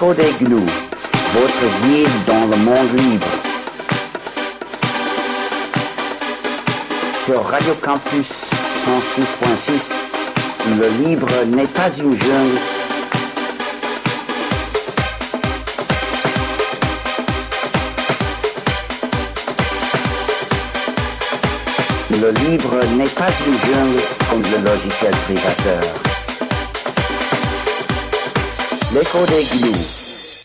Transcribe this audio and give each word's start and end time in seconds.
L'écho 0.00 0.14
des 0.14 0.22
votre 0.22 1.66
guide 1.82 2.08
dans 2.26 2.46
le 2.46 2.56
monde 2.56 2.96
libre. 2.96 3.26
Sur 7.22 7.44
Radio 7.44 7.74
Campus 7.82 8.50
106.6, 8.76 9.92
le 10.78 11.06
libre 11.06 11.28
n'est 11.48 11.66
pas 11.66 11.90
une 11.98 12.16
jungle. 12.16 12.58
Le 22.10 22.30
livre 22.48 22.80
n'est 22.96 23.04
pas 23.04 23.30
une 23.46 23.58
jungle 23.58 24.02
comme 24.30 24.42
le 24.42 24.70
logiciel 24.70 25.12
privateur. 25.26 26.09
L'écho 28.92 29.24
des 29.26 29.44
gnous. 29.56 30.44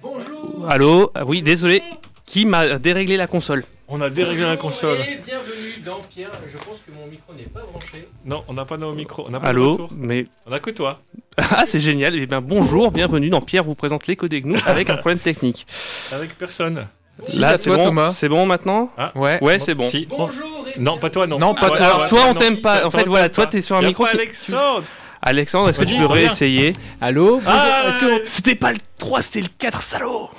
Bonjour. 0.00 0.66
Allô 0.70 1.10
Ah 1.14 1.26
Oui, 1.26 1.42
désolé. 1.42 1.82
Qui 2.24 2.46
m'a 2.46 2.78
déréglé 2.78 3.18
la 3.18 3.26
console 3.26 3.64
On 3.88 4.00
a 4.00 4.08
déréglé 4.08 4.44
la 4.44 4.56
console. 4.56 4.96
Et 5.00 5.16
bienvenue 5.16 5.82
dans 5.84 6.00
Pierre. 6.00 6.30
Je 6.50 6.56
pense 6.56 6.78
que 6.86 6.92
mon 6.92 7.06
micro 7.06 7.34
n'est 7.34 7.42
pas 7.42 7.60
branché. 7.60 8.08
Non, 8.24 8.42
on 8.48 8.54
n'a 8.54 8.64
pas 8.64 8.78
nos 8.78 8.94
micros. 8.94 9.26
On 9.28 9.32
pas 9.32 9.40
de 9.40 9.46
Allô. 9.46 9.86
Mais 9.94 10.28
On 10.46 10.52
a 10.52 10.60
que 10.60 10.70
toi. 10.70 11.02
ah, 11.36 11.64
c'est 11.66 11.80
génial. 11.80 12.14
Eh 12.14 12.24
bien, 12.26 12.40
bonjour, 12.40 12.90
bienvenue 12.90 13.28
dans 13.28 13.42
Pierre 13.42 13.64
vous 13.64 13.74
présente 13.74 14.06
l'écho 14.06 14.28
des 14.28 14.40
gnous 14.40 14.56
avec 14.64 14.88
un 14.88 14.96
problème 14.96 15.18
technique. 15.18 15.66
Avec 16.10 16.38
personne. 16.38 16.86
Si, 17.26 17.42
à 17.44 17.56
c'est 17.58 17.70
bon 17.70 17.84
Thomas. 17.84 18.12
C'est 18.12 18.28
bon 18.28 18.46
maintenant 18.46 18.90
Ouais. 19.14 19.38
Ouais, 19.42 19.58
c'est 19.58 19.74
bon. 19.74 19.84
Si. 19.84 20.06
Bonjour 20.08 20.66
et 20.74 20.80
Non, 20.80 20.98
pas 20.98 21.10
toi, 21.10 21.26
non. 21.26 21.38
Non, 21.38 21.54
pas 21.54 21.68
toi. 21.68 21.78
ouais, 21.78 21.84
Alors, 21.84 22.06
toi, 22.06 22.20
on 22.28 22.34
t'aime 22.34 22.60
pas. 22.60 22.86
En 22.86 22.90
fait, 22.90 23.06
voilà, 23.06 23.28
toi, 23.28 23.46
t'es 23.46 23.60
sur 23.62 23.76
un 23.76 23.82
micro. 23.82 24.04
Alexandre. 24.04 24.84
Alexandre, 25.22 25.68
est-ce 25.68 25.78
que 25.78 25.84
tu 25.84 25.96
peux 25.96 26.06
réessayer 26.06 26.72
Allô. 27.00 27.40
Ah, 27.46 27.84
C'était 28.24 28.54
pas 28.54 28.72
le 28.72 28.78
3, 28.98 29.22
c'était 29.22 29.42
le 29.42 29.48
4, 29.58 29.82
salaud 29.82 30.30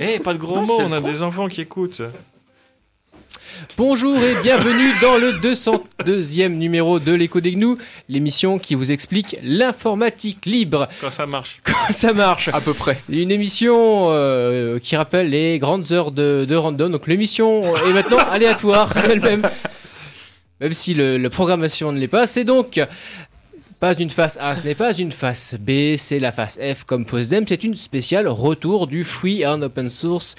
Eh, 0.00 0.18
pas 0.18 0.32
de 0.34 0.38
gros 0.38 0.60
mots, 0.60 0.80
on 0.80 0.92
a 0.92 1.00
des 1.00 1.22
enfants 1.22 1.48
qui 1.48 1.60
écoutent. 1.60 2.02
Bonjour 3.78 4.16
et 4.18 4.34
bienvenue 4.42 4.92
dans 5.00 5.16
le 5.16 5.32
202e 5.32 6.48
numéro 6.48 6.98
de 6.98 7.12
l'écho 7.12 7.40
des 7.40 7.52
gnous, 7.52 7.78
l'émission 8.08 8.58
qui 8.58 8.74
vous 8.74 8.92
explique 8.92 9.38
l'informatique 9.42 10.44
libre. 10.44 10.88
Quand 11.00 11.10
ça 11.10 11.24
marche. 11.24 11.60
Comment 11.64 11.78
ça 11.90 12.12
marche 12.12 12.48
À 12.48 12.60
peu 12.60 12.74
près. 12.74 12.98
Une 13.08 13.30
émission 13.30 14.08
euh, 14.10 14.78
qui 14.78 14.94
rappelle 14.94 15.30
les 15.30 15.56
grandes 15.58 15.90
heures 15.90 16.12
de, 16.12 16.44
de 16.46 16.54
random. 16.54 16.92
Donc 16.92 17.06
l'émission 17.06 17.74
est 17.74 17.92
maintenant 17.94 18.18
aléatoire 18.30 18.94
elle-même. 18.96 19.48
Même 20.60 20.72
si 20.72 20.92
le, 20.92 21.16
la 21.16 21.30
programmation 21.30 21.92
ne 21.92 21.98
l'est 21.98 22.08
pas. 22.08 22.26
C'est 22.26 22.44
donc 22.44 22.78
pas 23.80 23.94
une 23.94 24.10
face 24.10 24.36
A, 24.40 24.54
ce 24.54 24.64
n'est 24.64 24.76
pas 24.76 24.92
une 24.92 25.10
face 25.10 25.56
B, 25.58 25.96
c'est 25.96 26.20
la 26.20 26.30
face 26.30 26.60
F 26.60 26.84
comme 26.84 27.06
FOSDEM. 27.06 27.46
C'est 27.48 27.64
une 27.64 27.74
spéciale 27.74 28.28
retour 28.28 28.86
du 28.86 29.02
Free 29.02 29.46
and 29.46 29.62
Open 29.62 29.88
Source 29.88 30.36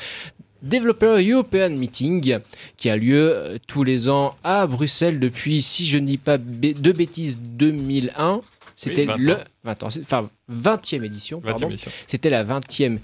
Developer 0.63 1.18
European 1.22 1.69
Meeting 1.69 2.40
qui 2.78 2.90
a 2.90 2.96
lieu 2.96 3.34
euh, 3.35 3.57
tous 3.68 3.84
les 3.84 4.09
ans 4.09 4.35
à 4.44 4.66
Bruxelles 4.66 5.19
depuis, 5.19 5.62
si 5.62 5.85
je 5.85 5.97
ne 5.97 6.07
dis 6.07 6.18
pas 6.18 6.38
de 6.38 6.91
bêtises, 6.91 7.38
2001. 7.38 8.41
C'était 8.75 9.06
20 9.06 9.18
le 9.18 9.34
ans. 9.34 9.40
20 9.66 9.84
ans, 9.84 9.88
enfin 10.01 10.24
20e 10.51 11.03
édition. 11.03 11.41
20 11.44 11.51
pardon. 11.51 11.69
C'était 12.07 12.29
la 12.29 12.44
20e 12.44 12.97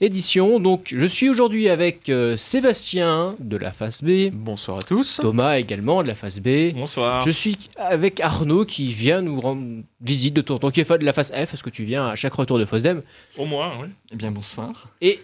édition. 0.00 0.60
Donc, 0.60 0.92
je 0.96 1.06
suis 1.06 1.28
aujourd'hui 1.28 1.68
avec 1.68 2.08
euh, 2.08 2.36
Sébastien 2.36 3.34
de 3.38 3.56
la 3.56 3.72
face 3.72 4.04
B, 4.04 4.30
Bonsoir 4.32 4.78
à 4.78 4.82
tous. 4.82 5.18
Thomas 5.20 5.58
également 5.58 6.02
de 6.02 6.08
la 6.08 6.14
face 6.14 6.40
B. 6.40 6.72
Bonsoir. 6.74 7.22
Je 7.22 7.30
suis 7.30 7.56
avec 7.76 8.20
Arnaud 8.20 8.64
qui 8.64 8.92
vient 8.92 9.22
nous 9.22 9.40
rendre 9.40 9.82
visite 10.00 10.34
de 10.34 10.42
ton 10.42 10.58
temps, 10.58 10.70
qui 10.70 10.80
est 10.80 10.84
fan 10.84 10.98
de 10.98 11.04
la 11.04 11.12
face 11.12 11.30
F, 11.30 11.50
parce 11.50 11.62
que 11.62 11.70
tu 11.70 11.84
viens 11.84 12.06
à 12.08 12.16
chaque 12.16 12.34
retour 12.34 12.58
de 12.58 12.64
Fosdem. 12.64 13.02
Au 13.38 13.46
moins, 13.46 13.72
oui. 13.80 13.88
Eh 14.12 14.16
bien, 14.16 14.30
bonsoir. 14.30 14.90
Et 15.00 15.20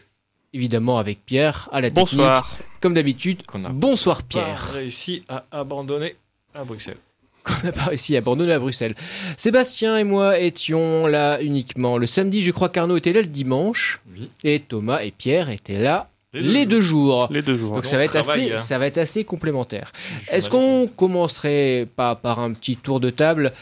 évidemment 0.52 0.98
avec 0.98 1.24
Pierre 1.24 1.68
à 1.72 1.80
la 1.80 1.90
technique, 1.90 2.16
Bonsoir. 2.16 2.58
comme 2.80 2.94
d'habitude. 2.94 3.44
Qu'on 3.46 3.64
a 3.64 3.68
Bonsoir 3.70 4.18
pas 4.18 4.28
Pierre, 4.28 4.72
réussi 4.74 5.22
à 5.28 5.44
abandonner 5.50 6.16
à 6.54 6.64
Bruxelles. 6.64 6.96
qu'on 7.44 7.66
n'a 7.66 7.72
pas 7.72 7.84
réussi 7.84 8.14
à 8.16 8.18
abandonner 8.18 8.52
à 8.52 8.58
Bruxelles. 8.58 8.94
Sébastien 9.36 9.96
et 9.96 10.04
moi 10.04 10.38
étions 10.38 11.06
là 11.06 11.40
uniquement 11.40 11.96
le 11.98 12.06
samedi, 12.06 12.42
je 12.42 12.50
crois 12.50 12.68
qu'Arnaud 12.68 12.96
était 12.96 13.12
là 13.12 13.20
le 13.20 13.26
dimanche, 13.28 14.00
Oui. 14.16 14.28
et 14.44 14.60
Thomas 14.60 15.00
et 15.02 15.10
Pierre 15.10 15.48
étaient 15.50 15.78
là 15.78 16.10
Les 16.32 16.42
les, 16.42 16.66
deux 16.66 16.76
deux 16.76 16.80
jours. 16.82 17.28
Les 17.30 17.42
deux 17.42 17.56
jours. 17.56 17.74
Donc 17.74 17.84
on 17.86 17.88
ça 17.88 17.96
va, 17.96 18.04
être 18.04 18.16
assez, 18.16 18.52
hein. 18.52 18.56
ça 18.56 18.78
va 18.78 18.86
être 18.86 18.98
assez 18.98 19.24
complémentaire. 19.24 19.90
Est-ce 20.30 20.50
qu'on 20.50 20.86
commencerait 20.88 21.88
pas 21.96 22.14
par 22.14 22.40
un 22.40 22.52
petit 22.52 22.76
tour 22.76 23.00
de 23.00 23.10
table? 23.10 23.52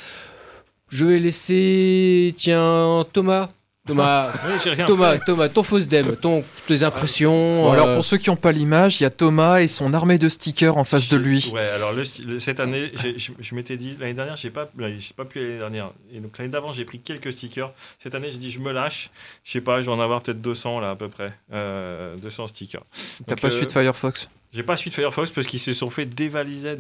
Je 0.91 1.05
vais 1.05 1.19
laisser, 1.19 2.33
tiens, 2.37 3.05
Thomas. 3.13 3.49
Thomas, 3.89 4.33
Oui, 4.47 4.53
j'ai 4.63 4.71
rien 4.71 4.87
Thomas, 4.87 5.13
fait. 5.15 5.25
Thomas, 5.27 5.49
ton 5.49 5.63
fausse 5.65 5.89
dem, 5.89 6.15
ton, 6.17 6.45
tes 6.69 6.83
impressions. 6.85 7.63
Bon, 7.65 7.73
alors, 7.73 7.89
euh, 7.89 7.95
pour 7.97 8.05
ceux 8.05 8.17
qui 8.19 8.31
n'ont 8.31 8.37
pas 8.37 8.53
l'image, 8.53 9.01
il 9.01 9.03
y 9.03 9.07
a 9.07 9.11
Thomas 9.11 9.59
et 9.59 9.67
son 9.69 9.93
armée 9.95 10.19
de 10.19 10.29
stickers 10.29 10.77
en 10.77 10.85
face 10.85 11.09
de 11.09 11.17
lui. 11.17 11.51
Ouais, 11.53 11.61
alors 11.61 11.93
le- 11.93 12.05
le- 12.27 12.39
cette 12.39 12.61
année, 12.61 12.93
je, 13.17 13.33
je 13.39 13.55
m'étais 13.55 13.77
dit, 13.77 13.97
l'année 13.99 14.15
dernière, 14.15 14.37
j'ai 14.37 14.51
pas, 14.51 14.71
j'ai 14.79 15.15
pas 15.17 15.25
pu 15.25 15.41
l'année 15.41 15.59
dernière. 15.59 15.91
Et 16.13 16.21
donc 16.21 16.39
l'année 16.39 16.51
d'avant, 16.51 16.71
j'ai 16.73 16.85
pris 16.85 17.01
quelques 17.01 17.33
stickers. 17.33 17.73
Cette 17.99 18.15
année, 18.15 18.31
j'ai 18.31 18.39
dit, 18.39 18.51
je 18.51 18.61
me 18.61 18.73
lâche. 18.73 19.11
Je 19.45 19.53
sais 19.53 19.61
pas, 19.61 19.81
je 19.81 19.87
vais 19.87 19.93
en 19.93 20.01
avoir 20.01 20.23
peut-être 20.23 20.41
200 20.41 20.81
là 20.81 20.91
à 20.91 20.97
peu 20.97 21.09
près. 21.09 21.33
Euh, 21.53 22.17
200 22.19 22.47
stickers. 22.49 22.83
T'as 23.27 23.37
pas 23.37 23.49
euh, 23.49 23.51
suite 23.51 23.73
Firefox? 23.73 24.29
J'ai 24.53 24.63
pas 24.63 24.77
suite 24.77 24.95
Firefox 24.95 25.31
parce 25.31 25.47
qu'ils 25.47 25.61
se 25.61 25.73
sont 25.75 25.91
fait 25.91 26.07
dévaliser. 26.07 26.77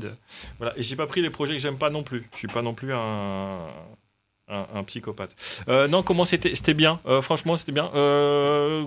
Voilà. 0.59 0.73
Et 0.79 0.83
j'ai 0.83 0.97
pas 0.97 1.07
pris 1.07 1.21
les 1.21 1.29
projets 1.31 1.53
que 1.55 1.59
j'aime 1.61 1.77
pas 1.79 1.91
non 1.91 2.03
plus. 2.03 2.27
Je 2.33 2.39
suis 2.39 2.49
pas 2.49 2.63
non 2.63 2.73
plus 2.75 2.95
un. 2.95 3.59
Un, 4.49 4.67
un 4.75 4.85
psychopathe. 4.85 5.37
Euh, 5.69 5.89
non, 5.89 6.03
comment 6.03 6.25
c'était 6.25 6.55
C'était 6.55 6.75
bien. 6.75 7.01
Euh, 7.07 7.21
franchement, 7.21 7.57
c'était 7.57 7.73
bien. 7.73 7.91
Euh, 7.95 8.85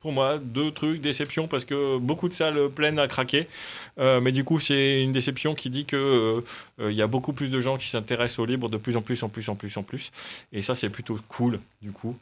pour 0.00 0.12
moi, 0.12 0.38
deux 0.38 0.72
trucs, 0.72 1.00
déception 1.00 1.46
parce 1.46 1.64
que 1.64 1.98
beaucoup 1.98 2.28
de 2.28 2.34
salles 2.34 2.68
pleines 2.70 2.98
à 2.98 3.06
craquer. 3.08 3.46
Euh, 3.98 4.20
mais 4.20 4.32
du 4.32 4.42
coup, 4.42 4.58
c'est 4.58 5.02
une 5.02 5.12
déception 5.12 5.54
qui 5.54 5.70
dit 5.70 5.84
que 5.84 5.96
euh, 5.96 6.40
euh, 6.80 6.92
y 6.92 7.02
a 7.02 7.06
beaucoup 7.06 7.32
plus 7.32 7.50
de 7.50 7.60
gens 7.60 7.76
qui 7.76 7.88
s'intéressent 7.88 8.40
au 8.40 8.46
libre 8.46 8.68
de 8.68 8.78
plus 8.78 8.96
en 8.96 9.02
plus, 9.02 9.22
en 9.22 9.28
plus, 9.28 9.48
en 9.48 9.54
plus, 9.54 9.76
en 9.76 9.82
plus. 9.82 10.10
Et 10.52 10.62
ça, 10.62 10.74
c'est 10.74 10.90
plutôt 10.90 11.18
cool, 11.28 11.60
du 11.82 11.92
coup. 11.92 12.16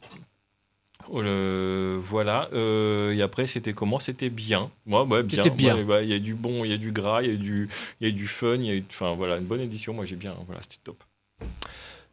Euh, 1.13 1.97
voilà. 1.99 2.49
Et 2.53 3.21
après, 3.23 3.47
c'était 3.47 3.73
comment? 3.73 3.97
C'était 3.97 4.29
bien. 4.29 4.69
Moi, 4.85 5.03
ouais, 5.05 5.23
bien. 5.23 5.43
Ouais, 5.43 6.03
Il 6.03 6.11
y 6.11 6.13
a 6.13 6.19
du 6.19 6.35
bon, 6.35 6.63
il 6.63 6.69
y 6.71 6.73
a 6.73 6.77
du 6.77 6.91
gras, 6.91 7.23
il 7.23 7.31
y 7.31 7.33
a 7.33 7.37
du, 7.37 7.67
il 7.99 8.07
y 8.07 8.11
a 8.11 8.13
du 8.13 8.27
fun. 8.27 8.55
Il 8.55 8.65
y 8.65 8.69
a 8.69 8.75
eu, 8.75 8.83
enfin 8.89 9.15
voilà, 9.15 9.37
une 9.37 9.45
bonne 9.45 9.61
édition. 9.61 9.93
Moi, 9.93 10.05
j'ai 10.05 10.17
bien. 10.17 10.35
Voilà, 10.45 10.61
c'était 10.61 10.77
top. 10.83 11.03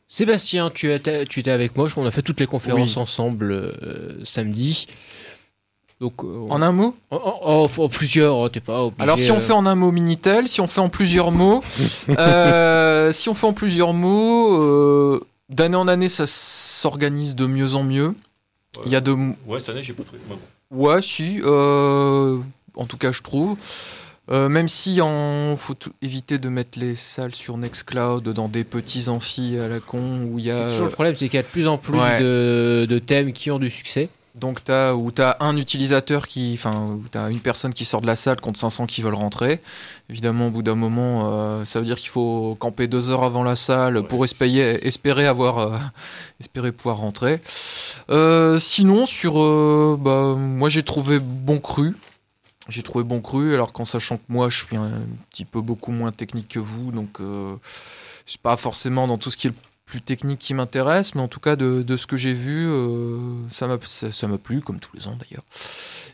Sébastien, 0.08 0.70
tu 0.70 0.92
étais, 0.92 1.26
tu 1.26 1.40
étais 1.40 1.50
avec 1.50 1.76
moi, 1.76 1.88
qu'on 1.90 2.06
a 2.06 2.10
fait 2.10 2.22
toutes 2.22 2.40
les 2.40 2.46
conférences 2.46 2.96
Oui. 2.96 3.02
ensemble 3.02 3.52
euh, 3.52 4.24
samedi. 4.24 4.86
Donc, 6.00 6.24
euh, 6.24 6.46
En 6.48 6.62
un 6.62 6.72
mot? 6.72 6.96
En, 7.10 7.16
en- 7.16 7.64
en- 7.64 7.82
en 7.84 7.88
plusieurs, 7.88 8.36
oh, 8.36 8.48
t'es 8.48 8.60
pas 8.60 8.84
obligé. 8.84 9.02
Alors, 9.02 9.18
si 9.18 9.30
on 9.30 9.36
euh, 9.36 9.40
fait 9.40 9.52
en 9.52 9.66
un 9.66 9.74
mot 9.74 9.90
Minitel, 9.90 10.48
si 10.48 10.60
on 10.60 10.66
fait 10.66 10.80
en 10.80 10.88
plusieurs 10.88 11.30
mots, 11.32 11.62
euh, 12.18 13.12
si 13.12 13.28
on 13.28 13.34
fait 13.34 13.46
en 13.46 13.52
plusieurs 13.52 13.92
mots, 13.92 14.62
euh, 14.62 15.20
d'année 15.50 15.76
en 15.76 15.88
année, 15.88 16.08
ça 16.08 16.24
s'organise 16.26 17.34
de 17.34 17.46
mieux 17.46 17.74
en 17.74 17.82
mieux. 17.82 18.14
Il 18.86 18.92
y 18.92 18.96
a 18.96 19.00
de. 19.00 19.12
Ouais, 19.46 19.58
cette 19.58 19.70
année, 19.70 19.82
j'ai 19.82 19.92
pas 19.92 20.04
trouvé. 20.04 20.20
Ouais, 20.70 21.02
si. 21.02 21.40
euh, 21.42 22.38
en 22.76 22.86
tout 22.86 22.96
cas, 22.96 23.10
je 23.12 23.22
trouve. 23.22 23.56
Euh, 24.30 24.48
même 24.48 24.68
si 24.68 25.00
on 25.02 25.56
faut 25.56 25.74
tout- 25.74 25.92
éviter 26.02 26.38
de 26.38 26.48
mettre 26.50 26.78
les 26.78 26.96
salles 26.96 27.34
sur 27.34 27.56
Nextcloud 27.56 28.22
dans 28.28 28.48
des 28.48 28.64
petits 28.64 29.08
amphis 29.08 29.58
à 29.58 29.68
la 29.68 29.80
con 29.80 30.20
où 30.30 30.38
il 30.38 30.44
y 30.46 30.48
C'est 30.48 30.54
a 30.60 30.68
toujours 30.68 30.86
le 30.86 30.92
problème, 30.92 31.14
c'est 31.16 31.28
qu'il 31.28 31.36
y 31.36 31.40
a 31.40 31.42
de 31.42 31.48
plus 31.48 31.66
en 31.66 31.78
plus 31.78 31.98
Ouais. 31.98 32.20
de, 32.20 32.86
de 32.88 32.98
thèmes 32.98 33.32
qui 33.32 33.50
ont 33.50 33.58
du 33.58 33.70
succès. 33.70 34.10
donc 34.34 34.62
t'as 34.62 34.92
où 34.94 35.10
t'as 35.10 35.36
un 35.40 35.56
utilisateur 35.56 36.28
qui 36.28 36.52
enfin 36.54 36.98
t'as 37.10 37.28
une 37.30 37.40
personne 37.40 37.72
qui 37.74 37.84
sort 37.84 38.00
de 38.02 38.06
la 38.06 38.14
salle 38.14 38.40
contre 38.40 38.58
500 38.58 38.86
qui 38.86 39.02
veulent 39.02 39.14
rentrer. 39.14 39.60
Évidemment, 40.10 40.46
au 40.48 40.50
bout 40.50 40.62
d'un 40.62 40.76
moment, 40.76 41.30
euh, 41.32 41.64
ça 41.64 41.80
veut 41.80 41.86
dire 41.86 41.96
qu'il 41.96 42.10
faut 42.10 42.54
camper 42.60 42.86
deux 42.86 43.10
heures 43.10 43.24
avant 43.24 43.42
la 43.42 43.56
salle 43.56 43.96
Ouais, 43.96 44.02
pour 44.04 44.20
c'est- 44.20 44.26
espérer 44.32 44.78
espérer 44.82 45.26
avoir 45.26 45.58
euh, 45.58 45.76
espérer 46.40 46.70
pouvoir 46.70 46.98
rentrer. 46.98 47.40
Sinon, 48.60 49.06
sur 49.06 49.34
bah, 49.98 50.34
moi 50.38 50.68
j'ai 50.68 50.82
trouvé 50.82 51.18
bon 51.18 51.58
cru. 51.58 51.96
J'ai 52.68 52.82
trouvé 52.82 53.02
bon 53.04 53.20
cru, 53.20 53.54
alors 53.54 53.72
qu'en 53.72 53.84
sachant 53.86 54.18
que 54.18 54.22
moi 54.28 54.50
je 54.50 54.64
suis 54.64 54.76
un 54.76 55.00
petit 55.30 55.44
peu 55.46 55.60
beaucoup 55.62 55.90
moins 55.92 56.12
technique 56.12 56.48
que 56.48 56.58
vous, 56.58 56.92
donc 56.92 57.20
euh, 57.20 57.54
c'est 58.26 58.40
pas 58.40 58.56
forcément 58.58 59.06
dans 59.08 59.16
tout 59.18 59.30
ce 59.30 59.36
qui 59.38 59.46
est 59.46 59.50
le 59.50 59.56
plus 59.86 60.02
technique 60.02 60.38
qui 60.38 60.52
m'intéresse, 60.52 61.14
mais 61.14 61.22
en 61.22 61.28
tout 61.28 61.40
cas 61.40 61.56
de, 61.56 61.80
de 61.80 61.96
ce 61.96 62.06
que 62.06 62.18
j'ai 62.18 62.34
vu, 62.34 62.66
euh, 62.68 63.16
ça 63.48 63.66
m'a 63.66 63.78
ça, 63.86 64.10
ça 64.10 64.28
m'a 64.28 64.36
plu, 64.36 64.60
comme 64.60 64.80
tous 64.80 64.94
les 64.94 65.06
ans 65.08 65.16
d'ailleurs. 65.18 65.44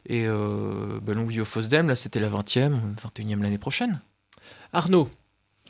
Et 0.06 0.26
euh, 0.28 1.00
bah, 1.02 1.14
longue 1.14 1.28
vie 1.30 1.40
au 1.40 1.44
Fosdem, 1.44 1.88
là 1.88 1.96
c'était 1.96 2.20
la 2.20 2.28
20e, 2.30 2.72
21e 3.16 3.42
l'année 3.42 3.58
prochaine. 3.58 4.00
Arnaud, 4.72 5.08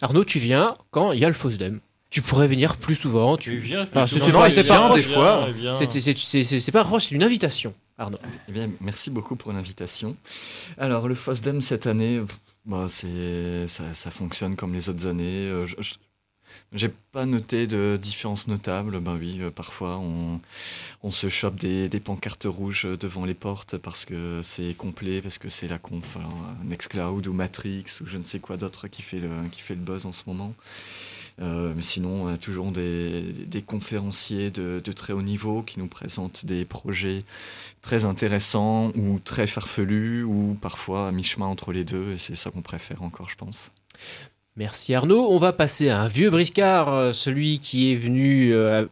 Arnaud, 0.03 0.25
tu 0.25 0.39
viens 0.39 0.75
quand 0.91 1.13
il 1.13 1.21
y 1.21 1.25
a 1.25 1.29
le 1.29 1.35
FOSDEM. 1.35 1.81
Tu 2.11 2.21
pourrais 2.23 2.47
venir 2.47 2.77
plus 2.77 2.95
souvent. 2.95 3.37
Tu 3.39 3.51
Tu... 3.53 3.57
viens. 3.57 3.83
Enfin, 3.85 4.03
plus 4.07 4.19
c'est- 4.19 4.25
souvent. 4.25 4.43
c'est 4.51 4.69
pas- 4.69 4.89
Non, 4.89 4.95
c'est 4.95 5.01
il 5.01 5.09
vient, 5.09 5.23
pas- 5.23 5.47
des 5.49 5.55
fois. 5.55 6.61
C'est 6.61 6.73
pas 6.73 6.81
un 6.81 6.83
reproche, 6.83 7.07
c'est 7.09 7.15
une 7.15 7.23
invitation. 7.25 7.75
Arnaud. 7.97 8.19
Eh 8.49 8.53
bien, 8.53 8.71
merci 8.81 9.11
beaucoup 9.11 9.37
pour 9.37 9.53
l'invitation. 9.53 10.17
Alors, 10.79 11.07
le 11.09 11.15
FOSDEM 11.15 11.61
cette 11.61 11.87
année, 11.87 12.21
bah, 12.67 12.87
ça, 12.89 14.11
fonctionne 14.11 14.57
comme 14.57 14.75
les 14.75 14.89
autres 14.89 15.07
années. 15.07 15.47
Euh, 15.49 15.67
je- 15.67 15.77
je- 15.81 15.95
J'ai 16.73 16.89
pas 16.91 17.27
noté 17.27 17.67
de 17.67 17.99
différence 18.01 18.49
notable. 18.49 19.01
Ben 19.01 19.17
oui, 19.19 19.39
euh, 19.41 19.51
parfois 19.51 19.99
on, 19.99 20.41
on 21.03 21.11
se 21.11 21.29
chope 21.29 21.57
des, 21.57 21.89
des 21.89 22.01
pancartes 22.01 22.45
rouges 22.47 22.87
devant 23.01 23.25
les 23.25 23.35
portes 23.35 23.79
parce 23.79 24.05
que 24.05 24.41
c'est 24.45 24.75
complet, 24.75 25.23
parce 25.23 25.39
que 25.39 25.49
c'est 25.49 25.69
la 25.69 25.79
conf, 25.79 26.17
alors, 26.17 26.39
Nextcloud 26.65 27.27
ou 27.29 27.33
Matrix 27.33 27.85
ou 28.03 28.07
je 28.07 28.19
ne 28.19 28.25
sais 28.25 28.41
quoi 28.41 28.57
d'autre 28.57 28.89
qui 28.89 29.03
qui 29.03 29.61
fait 29.63 29.75
le 29.77 29.81
buzz 29.83 30.07
en 30.07 30.13
ce 30.13 30.25
moment. 30.27 30.55
Euh, 31.41 31.73
mais 31.75 31.83
sinon, 31.83 32.25
on 32.25 32.27
a 32.29 32.37
toujours 32.37 32.71
des, 32.71 33.63
conférenciers 33.67 34.51
de, 34.51 34.81
de 34.85 34.93
très 34.93 35.13
haut 35.13 35.23
niveau 35.23 35.63
qui 35.63 35.79
nous 35.79 35.89
présentent 35.89 36.47
des 36.47 36.65
projets 36.65 37.25
très 37.83 38.05
intéressants 38.05 38.93
ou 38.97 39.19
très 39.19 39.47
farfelus 39.47 40.23
ou 40.23 40.57
parfois 40.61 41.09
à 41.09 41.13
mi-chemin 41.13 41.47
entre 41.47 41.73
les 41.73 41.85
deux. 41.85 42.13
Et 42.13 42.19
c'est 42.19 42.37
ça 42.37 42.51
qu'on 42.51 42.63
préfère 42.63 43.03
encore, 43.03 43.29
je 43.29 43.37
pense. 43.37 43.73
Merci 44.57 44.95
Arnaud. 44.95 45.27
On 45.31 45.39
va 45.39 45.53
passer 45.53 45.89
à 45.89 46.01
un 46.01 46.09
vieux 46.09 46.31
briscard, 46.31 46.93
euh, 46.93 47.13
celui 47.13 47.59
qui 47.59 47.93
est 47.93 47.97
venu 47.97 48.53
euh, 48.53 48.87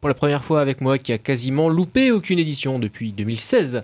pour 0.00 0.08
la 0.08 0.14
première 0.14 0.44
fois 0.44 0.60
avec 0.60 0.80
moi, 0.80 0.96
qui 0.98 1.12
a 1.12 1.18
quasiment 1.18 1.68
loupé 1.68 2.12
aucune 2.12 2.38
édition 2.38 2.78
depuis 2.78 3.12
2016. 3.12 3.82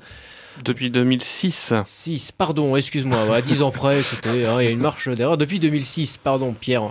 Depuis 0.65 0.91
2006. 0.91 1.75
6, 1.85 2.33
pardon, 2.33 2.77
excuse-moi, 2.77 3.35
à 3.35 3.41
10 3.43 3.63
ans 3.63 3.71
près, 3.71 3.99
hein, 4.01 4.33
il 4.35 4.41
y 4.43 4.47
a 4.47 4.71
une 4.71 4.79
marche 4.81 5.09
d'erreur. 5.09 5.37
Depuis 5.37 5.59
2006, 5.59 6.19
pardon 6.19 6.53
Pierre, 6.53 6.83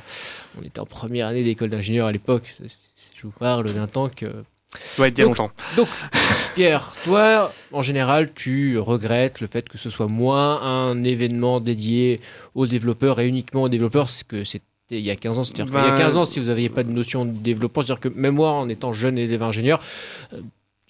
on 0.60 0.64
était 0.64 0.80
en 0.80 0.86
première 0.86 1.28
année 1.28 1.44
d'école 1.44 1.70
d'ingénieur 1.70 2.08
à 2.08 2.12
l'époque. 2.12 2.54
Je 3.16 3.24
vous 3.24 3.32
parle 3.40 3.72
d'un 3.74 3.88
temps 3.88 4.10
que 4.10 4.26
être 4.26 4.44
il 4.98 5.02
y 5.02 5.06
a 5.06 5.10
Donc- 5.26 5.38
longtemps. 5.38 5.52
Pierre, 6.56 6.94
toi, 7.04 7.52
en 7.72 7.82
général, 7.82 8.34
tu 8.34 8.78
regrettes 8.80 9.40
le 9.42 9.48
fait 9.48 9.68
que 9.70 9.78
ce 9.78 9.90
soit 9.90 10.08
moins 10.08 10.62
un 10.62 11.04
événement 11.04 11.60
dédié 11.60 12.20
aux 12.56 12.68
développeurs 12.68 13.20
et 13.20 13.28
uniquement 13.28 13.64
aux 13.64 13.70
développeurs, 13.70 14.06
parce 14.06 14.24
que 14.24 14.44
c'était 14.44 14.66
il 14.90 15.00
y 15.00 15.10
a 15.12 15.16
15 15.16 15.40
ans. 15.40 15.44
C'est-à-dire 15.44 15.66
qu'il 15.66 15.76
y 15.76 15.78
a 15.80 15.92
Ben- 15.92 15.98
15 15.98 16.18
ans, 16.18 16.26
si 16.26 16.40
vous 16.40 16.48
n'aviez 16.48 16.70
pas 16.70 16.84
de 16.84 16.92
notion 16.92 17.24
de 17.26 17.32
développement, 17.32 17.82
c'est-à-dire 17.84 18.00
que 18.02 18.10
même 18.10 18.36
moi, 18.36 18.52
en 18.52 18.68
étant 18.70 18.94
jeune 18.94 19.18
élève 19.18 19.42
ingénieur, 19.42 19.80
euh, 20.34 20.42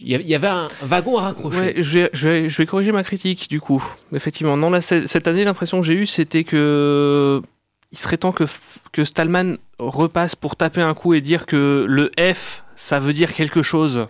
il 0.03 0.29
y 0.29 0.35
avait- 0.35 0.47
un 0.47 0.67
wagon 0.83 1.17
à 1.17 1.21
raccrocher. 1.21 1.81
Je 1.81 2.57
vais, 2.57 2.65
corriger 2.65 2.91
ma 2.91 3.03
critique 3.03 3.50
du 3.50 3.59
coup. 3.59 3.83
Effectivement, 4.13 4.57
non, 4.57 4.69
là, 4.69 4.81
cette 4.81 5.27
année, 5.27 5.44
l'impression 5.45 5.79
que 5.79 5.85
j'ai 5.85 5.94
eue, 5.94 6.05
c'était 6.05 6.44
que 6.44 7.41
il 7.91 7.97
serait 7.97 8.17
temps 8.17 8.33
que 8.33 9.03
Stallman 9.03 9.57
repasse 9.79 10.35
pour 10.35 10.55
taper 10.55 10.81
un 10.81 10.94
coup 10.94 11.13
et 11.13 11.21
dire 11.21 11.45
que 11.45 11.85
le 11.88 12.11
F, 12.19 12.63
ça 12.75 13.00
veut 13.00 13.13
dire 13.13 13.33
quelque 13.33 13.61
chose. 13.61 14.07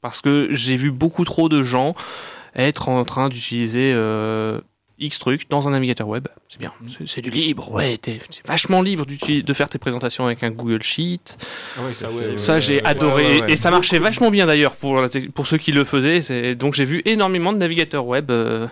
Parce 0.00 0.20
que 0.20 0.48
j'ai 0.50 0.76
vu 0.76 0.90
beaucoup 0.90 1.24
trop 1.24 1.48
de 1.48 1.62
gens 1.62 1.94
être 2.56 2.88
en 2.88 3.04
train 3.04 3.28
d'utiliser 3.28 3.92
euh, 3.94 4.60
X 4.98 5.18
trucs 5.18 5.48
dans 5.50 5.66
un 5.68 5.72
navigateur 5.72 6.06
web. 6.08 6.28
C'est 6.48 6.60
bien, 6.60 6.72
c'est- 6.86 7.06
c'est 7.08 7.20
du 7.22 7.30
libre, 7.30 7.70
ouais, 7.72 7.96
t'es- 7.96 8.18
c'est 8.30 8.46
vachement 8.46 8.82
libre 8.82 9.04
d'utiliser- 9.06 9.42
de 9.42 9.52
faire 9.52 9.68
tes 9.70 9.78
présentations 9.78 10.26
avec 10.26 10.42
un 10.42 10.50
Google 10.50 10.82
Sheet. 10.82 11.36
Ah 11.78 11.82
ouais, 11.86 11.94
ça, 11.94 12.08
ouais, 12.10 12.36
ouais, 12.36 12.60
j'ai 12.60 12.76
ouais, 12.76 12.84
adoré. 12.84 13.24
ouais, 13.24 13.40
ouais. 13.42 13.52
Et 13.52 13.56
ça 13.56 13.70
marchait 13.70 13.98
vachement 13.98 14.30
bien 14.30 14.46
d'ailleurs 14.46 14.76
pour, 14.76 15.02
pour 15.34 15.46
ceux 15.46 15.58
qui 15.58 15.72
le 15.72 15.84
faisaient. 15.84 16.20
C'est- 16.20 16.54
Donc 16.54 16.74
j'ai 16.74 16.84
vu 16.84 17.02
énormément 17.04 17.52
de 17.52 17.58
navigateurs 17.58 18.06
web 18.06 18.30
euh, 18.30 18.66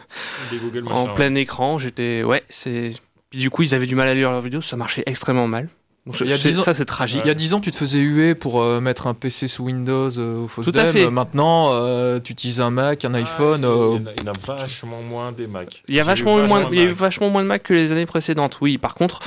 Des 0.51 0.59
Google 0.59 0.87
en 0.89 1.05
machin, 1.05 1.15
plein 1.15 1.35
écran. 1.35 1.79
J'étais. 1.79 2.23
Ouais, 2.23 2.43
c'est. 2.49 2.93
Puis 3.31 3.39
du 3.39 3.49
coup, 3.51 3.63
ils 3.63 3.75
avaient 3.75 3.87
du 3.87 3.95
mal 3.95 4.09
à 4.09 4.15
lire 4.15 4.31
leurs 4.31 4.41
vidéos. 4.41 4.61
Ça 4.61 4.77
marchait 4.77 5.03
extrêmement 5.07 5.47
mal. 5.49 5.69
Donc, 6.11 6.21
Il 6.21 6.27
y 6.29 6.33
a 6.33 6.39
c'est- 6.39 6.49
10 6.51 6.59
ans- 6.59 6.63
ça, 6.63 6.75
c'est 6.75 6.85
tragique. 6.85 7.21
Il 7.25 7.29
y 7.29 7.31
a 7.31 7.35
10 7.35 7.55
ans, 7.55 7.61
tu 7.61 7.71
te 7.71 7.77
faisais 7.77 7.99
huer 8.01 8.35
pour 8.35 8.61
euh, 8.63 8.81
mettre 8.81 9.07
un 9.07 9.15
PC 9.15 9.47
sous 9.49 9.65
Windows 9.65 10.09
euh, 10.19 10.45
au 10.45 10.49
FOSDEM. 10.49 10.73
Tout 10.73 10.79
à 10.81 10.87
fait. 10.93 11.11
Maintenant, 11.11 11.69
euh, 11.73 12.19
tu 12.19 12.33
utilises 12.33 12.61
un 12.61 12.71
Mac, 12.71 13.05
un 13.05 13.15
Ah, 13.15 13.19
iPhone. 13.19 13.61
il 13.63 13.65
y 13.65 13.69
euh, 13.69 13.75
en 13.91 13.97
a- 14.07 14.13
Il 14.17 14.25
y 14.27 14.29
en 14.29 14.33
a 14.33 14.57
vachement 14.57 15.03
moins 15.03 15.33
des 15.33 15.47
Mac. 15.47 15.83
Il 15.89 15.95
y 15.95 16.01
a 16.01 16.03
vachement 16.05 16.39
moins, 16.39 16.69
il 16.73 16.79
y 16.79 16.83
a 16.83 16.85
eu 16.85 16.89
vachement 16.89 17.31
moins 17.31 17.43
de 17.43 17.49
Mac 17.49 17.63
que 17.63 17.75
les 17.75 17.93
années 17.93 18.07
précédentes. 18.07 18.59
Oui, 18.61 18.77
par 18.79 18.95
contre, 18.95 19.21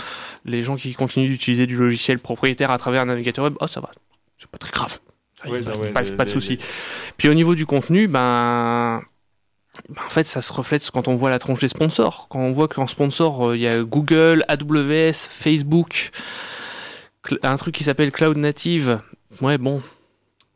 les 0.45 0.61
gens 0.61 0.75
qui 0.75 0.93
continuent 0.93 1.27
d'utiliser 1.29 1.65
du 1.67 1.75
logiciel 1.77 2.19
propriétaire 2.19 2.69
à 2.71 2.77
travers 2.77 3.03
un 3.03 3.05
navigateur 3.05 3.45
web, 3.45 3.53
oh 3.61 3.67
ça 3.67 3.79
va, 3.79 3.89
c'est 4.37 4.49
pas 4.49 4.57
très 4.57 4.71
grave. 4.71 4.99
Ouais, 5.49 5.61
bah 5.61 5.71
ouais, 5.77 5.89
pas- 5.91 6.01
les- 6.03 6.11
pas 6.13 6.25
de 6.25 6.29
souci. 6.29 6.51
les- 6.57 6.59
Puis 7.17 7.27
au 7.29 7.33
niveau 7.33 7.53
du 7.55 7.65
contenu, 7.65 8.07
ben, 8.07 9.01
ben, 9.89 10.01
en 10.05 10.09
fait, 10.09 10.25
ça 10.27 10.41
se 10.41 10.53
reflète 10.53 10.89
quand 10.91 11.07
on 11.07 11.15
voit 11.15 11.29
la 11.29 11.39
tronche 11.39 11.59
des 11.59 11.67
sponsors. 11.67 12.27
Quand 12.29 12.39
on 12.39 12.51
voit 12.51 12.67
qu'en 12.67 12.87
sponsor, 12.87 13.49
euh, 13.49 13.55
il 13.57 13.61
y 13.63 13.67
a 13.67 13.81
Google, 13.83 14.45
AWS, 14.47 15.27
Facebook, 15.29 16.11
un 17.43 17.55
truc 17.57 17.75
qui 17.75 17.83
s'appelle 17.83 18.11
Cloud 18.11 18.37
Native. 18.37 18.99
Ouais, 19.41 19.57
bon. 19.57 19.81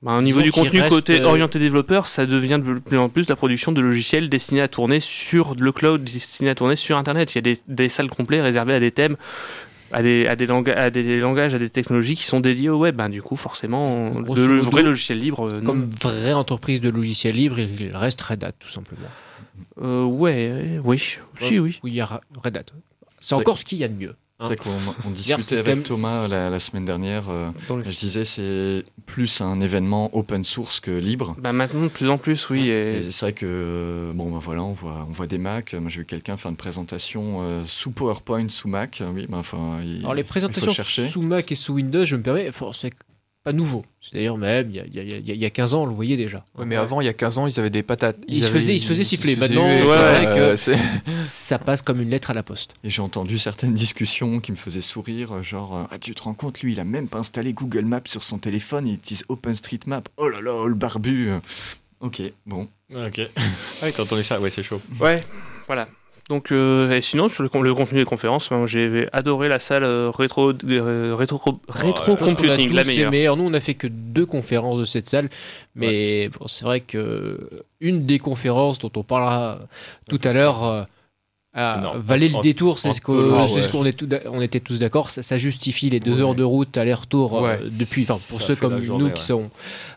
Ben, 0.03 0.19
au 0.19 0.21
niveau 0.21 0.41
du 0.43 0.51
contenu 0.51 0.79
côté 0.89 1.21
euh, 1.21 1.25
orienté 1.25 1.57
développeur, 1.57 2.07
ça 2.07 2.25
devient 2.27 2.59
de 2.63 2.77
plus 2.79 2.97
en 2.99 3.09
plus 3.09 3.27
la 3.27 3.35
production 3.35 3.71
de 3.71 3.81
logiciels 3.81 4.29
destinés 4.29 4.61
à 4.61 4.67
tourner 4.67 4.99
sur 4.99 5.55
le 5.55 5.71
cloud, 5.71 6.03
destinés 6.03 6.51
à 6.51 6.55
tourner 6.55 6.75
sur 6.75 6.97
Internet. 6.97 7.33
Il 7.33 7.37
y 7.37 7.39
a 7.39 7.41
des, 7.41 7.57
des 7.67 7.89
salles 7.89 8.09
complètes 8.09 8.43
réservées 8.43 8.75
à 8.75 8.79
des 8.79 8.91
thèmes, 8.91 9.17
à 9.91 10.03
des, 10.03 10.27
à, 10.27 10.35
des 10.35 10.45
langa- 10.45 10.75
à 10.77 10.91
des 10.91 11.19
langages, 11.19 11.55
à 11.55 11.59
des 11.59 11.71
technologies 11.71 12.15
qui 12.15 12.25
sont 12.25 12.39
dédiées 12.41 12.69
au 12.69 12.77
web. 12.77 12.95
Ben, 12.95 13.09
du 13.09 13.23
coup, 13.23 13.35
forcément, 13.35 14.13
le 14.13 14.21
modo, 14.21 14.61
vrai 14.61 14.83
logiciel 14.83 15.17
libre, 15.17 15.49
euh. 15.51 15.61
Comme 15.61 15.89
vraie 15.99 16.33
entreprise 16.33 16.79
de 16.79 16.89
logiciels 16.89 17.33
libres, 17.35 17.57
il 17.57 17.95
reste 17.95 18.21
Red 18.21 18.43
Hat, 18.43 18.51
tout 18.51 18.67
simplement. 18.69 19.07
Euh, 19.81 20.03
ouais, 20.05 20.79
oui, 20.83 20.99
si, 21.37 21.57
oui. 21.57 21.79
Oui, 21.83 21.91
il 21.91 21.95
y 21.95 22.01
a 22.01 22.21
Red 22.43 22.55
Hat. 22.57 22.63
C'est- 23.17 23.33
encore 23.33 23.57
ce 23.57 23.65
qu'il 23.65 23.79
y 23.79 23.83
a 23.83 23.87
de 23.87 23.95
mieux. 23.95 24.13
C'est 24.39 24.43
hein. 24.43 24.47
vrai 24.49 24.55
qu'on 24.57 24.69
on 24.69 25.15
c'est 25.15 25.35
discutait 25.35 25.55
avec 25.57 25.67
même- 25.67 25.83
Thomas 25.83 26.27
la, 26.27 26.49
la 26.51 26.59
semaine 26.59 26.85
dernière. 26.85 27.27
euh, 27.29 27.49
les- 27.83 27.91
je 27.91 27.97
disais 27.99 28.23
c'est 28.23 28.85
plus 29.07 29.41
un 29.41 29.59
événement 29.61 30.15
open 30.15 30.43
source 30.43 30.79
que 30.79 30.91
libre. 30.91 31.35
Bah, 31.39 31.53
maintenant, 31.53 31.81
de 31.83 31.87
plus 31.87 32.07
en 32.09 32.19
plus, 32.19 32.47
oui. 32.51 32.69
Et 32.69 32.97
Et... 32.97 33.09
c'est 33.11 33.25
vrai 33.25 33.33
que 33.33 33.45
euh, 33.47 34.13
bon 34.13 34.31
ben 34.31 34.37
voilà, 34.39 34.61
on 34.63 34.73
voit 34.73 35.05
on 35.09 35.11
voit 35.11 35.25
des 35.27 35.39
Mac. 35.39 35.73
Moi 35.73 35.89
j'ai 35.89 36.01
vu 36.01 36.05
quelqu'un 36.05 36.37
faire 36.37 36.51
une 36.51 36.57
présentation 36.57 37.37
euh, 37.41 37.63
sous 37.65 37.89
PowerPoint 37.91 38.47
sous 38.49 38.67
Mac. 38.67 39.01
Oui, 39.15 39.25
ben 39.27 39.39
enfin. 39.39 39.79
il- 39.83 39.99
Alors 40.01 40.13
les 40.13 40.21
il 40.21 40.23
faut 40.25 40.29
présentations 40.29 41.07
sous 41.07 41.21
Mac 41.23 41.51
et 41.51 41.55
sous 41.55 41.73
Windows, 41.73 42.05
je 42.05 42.15
me 42.15 42.21
permets, 42.21 42.51
c'est 42.73 42.91
pas 43.47 43.53
nouveau. 43.53 43.85
C'est-à-dire 44.01 44.35
même, 44.35 44.69
il 44.71 44.75
y 44.75 44.79
a, 44.81 44.83
il 44.85 44.93
y 44.95 44.99
a- 44.99 45.03
il 45.03 45.09
y 45.09 45.13
a- 45.31 45.33
il 45.35 45.41
y 45.41 45.45
a 45.45 45.49
15 45.49 45.73
ans, 45.73 45.83
on 45.83 45.85
le 45.85 45.93
voyait 45.93 46.17
déjà. 46.17 46.43
ouais, 46.57 46.65
mais 46.65 46.75
avant, 46.75 46.99
il 46.99 47.05
y 47.05 47.07
a 47.07 47.13
15 47.13 47.37
ans, 47.37 47.47
ils 47.47 47.57
avaient 47.61 47.69
des 47.69 47.81
patates. 47.81 48.17
Ils 48.27 48.41
se 48.43 48.49
avaient- 48.49 48.59
faisaient- 48.59 48.75
ils 48.75 48.79
se 48.81 48.87
faisaient 48.87 49.03
siffler. 49.05 49.35
se 49.35 49.39
faisaient 49.39 49.53
Maintenant, 49.55 49.69
c'est 49.69 50.27
Euh, 50.27 50.55
c'est- 50.57 50.77
Ça 51.25 51.57
passe 51.57 51.81
comme 51.81 52.01
une 52.01 52.09
lettre 52.09 52.29
à 52.29 52.33
la 52.33 52.43
poste. 52.43 52.75
Et 52.83 52.89
j'ai 52.89 53.01
entendu 53.01 53.37
certaines 53.37 53.73
discussions 53.73 54.41
qui 54.41 54.51
me 54.51 54.57
faisaient 54.57 54.81
sourire, 54.81 55.41
genre 55.43 55.77
euh, 55.77 55.83
ah, 55.91 55.97
tu 55.97 56.13
te 56.13 56.23
rends 56.23 56.33
compte, 56.33 56.59
lui, 56.59 56.73
il 56.73 56.79
a 56.81 56.83
même 56.83 57.07
pas 57.07 57.19
installé 57.19 57.53
Google 57.53 57.85
Maps 57.85 58.01
sur 58.05 58.21
son 58.23 58.37
téléphone, 58.37 58.85
il 58.87 58.95
utilise 58.95 59.23
OpenStreetMap. 59.29 60.09
Oh 60.17 60.27
là 60.27 60.41
là, 60.41 60.67
le 60.67 60.75
barbu. 60.75 61.29
Ok, 62.01 62.21
bon. 62.45 62.67
Ok. 62.93 63.21
Ouais, 63.81 63.91
t'as 63.91 64.03
entendu 64.03 64.23
ça 64.23 64.39
Ouais, 64.41 64.49
c'est 64.49 64.63
chaud. 64.63 64.81
Ouais, 64.99 65.23
voilà. 65.67 65.87
Donc, 66.29 66.51
euh, 66.51 66.91
et 66.91 67.01
sinon, 67.01 67.29
sur 67.29 67.41
le, 67.43 67.47
con- 67.49 67.61
le 67.61 67.73
contenu 67.73 67.99
des 67.99 68.05
conférences, 68.05 68.49
ben, 68.49 68.65
j'ai 68.65 69.07
adoré 69.13 69.47
la 69.47 69.59
salle 69.59 69.83
euh, 69.83 70.09
rétro, 70.09 70.51
euh, 70.65 71.15
rétro, 71.17 71.59
rétro 71.69 72.17
computing, 72.17 72.73
la 72.73 72.83
meilleure. 72.83 73.37
Nous, 73.37 73.45
on 73.45 73.53
a 73.53 73.61
fait 73.61 73.75
que 73.75 73.87
deux 73.87 74.25
conférences 74.25 74.77
de 74.79 74.83
cette 74.85 75.07
salle, 75.07 75.29
mais 75.75 76.27
bon, 76.29 76.47
c'est 76.47 76.65
vrai 76.65 76.81
que 76.81 77.49
une 77.79 78.05
des 78.05 78.19
conférences 78.19 78.79
dont 78.79 78.91
on 78.97 79.03
parlera 79.03 79.59
tout 80.09 80.19
à 80.25 80.33
l'heure 80.33 80.65
euh, 80.65 80.83
valait 81.95 82.27
le 82.27 82.41
détour. 82.41 82.77
C'est 82.77 82.91
ce 82.91 82.99
qu'on 82.99 83.13
ouais. 83.13 83.47
ce 83.47 83.59
est 84.13 84.27
on 84.27 84.41
était 84.41 84.59
tous 84.59 84.79
d'accord. 84.79 85.09
Ça, 85.11 85.21
ça 85.21 85.37
justifie 85.37 85.89
les 85.89 86.01
deux 86.01 86.15
Ouais. 86.15 86.21
heures 86.21 86.35
de 86.35 86.43
route 86.43 86.75
aller-retour 86.75 87.45
euh, 87.45 87.55
depuis. 87.79 88.03
Enfin, 88.03 88.19
pour 88.29 88.41
Ça 88.41 88.47
ceux 88.47 88.55
comme 88.57 88.79
nous 88.79 89.11
qui 89.11 89.23
sont 89.23 89.49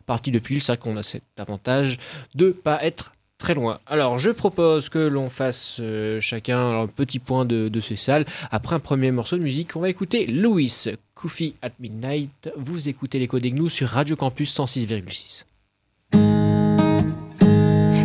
partis 0.06 0.30
depuis, 0.30 0.60
c'est 0.60 0.72
vrai 0.72 0.78
qu'on 0.78 0.96
a 0.96 1.02
cet 1.02 1.25
avantage 1.38 1.99
de 2.37 2.50
pas 2.50 2.84
être 2.84 3.10
très 3.40 3.54
loin. 3.54 3.80
Alors, 3.87 4.20
je 4.20 4.30
propose 4.30 4.88
que 4.88 5.00
l'on 5.00 5.28
fasse 5.28 5.78
euh, 5.80 6.20
chacun 6.20 6.82
un 6.82 6.87
petit 6.87 7.18
point 7.18 7.44
de, 7.44 7.80
ces 7.80 7.97
salles. 7.97 8.25
Après 8.52 8.76
un 8.76 8.80
premier 8.80 9.11
morceau 9.11 9.37
de 9.37 9.42
musique, 9.42 9.75
on 9.75 9.80
va 9.80 9.88
écouter 9.88 10.26
Louis, 10.26 10.73
Coffee 11.14 11.56
at 11.62 11.70
Midnight. 11.80 12.52
Vous 12.56 12.88
écoutez 12.88 13.18
les 13.18 13.26
codes 13.26 13.44
Gnous 13.44 13.70
sur 13.70 13.88
Radio 13.88 14.14
Campus 14.14 14.54
106,6. 14.54 15.44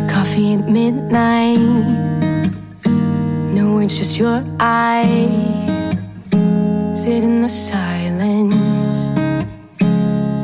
Coffee 0.08 0.54
at 0.54 0.68
midnight. 0.68 1.58
No, 3.54 3.80
it's 3.80 3.96
just 3.96 4.18
your 4.18 4.42
eyes. 4.58 5.96
Sit 6.94 7.22
in 7.22 7.42
the 7.42 7.48
silence, 7.48 9.12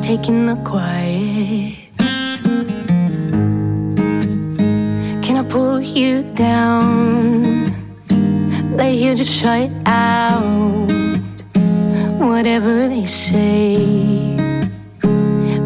taking 0.01 0.45
the 0.45 0.55
quiet. 0.63 1.82
Pull 5.53 5.79
you 5.79 6.23
down? 6.33 7.69
Lay 8.75 8.97
here, 8.97 9.13
just 9.13 9.31
shut 9.39 9.69
out. 9.85 10.89
Whatever 12.17 12.87
they 12.87 13.05
say. 13.05 13.77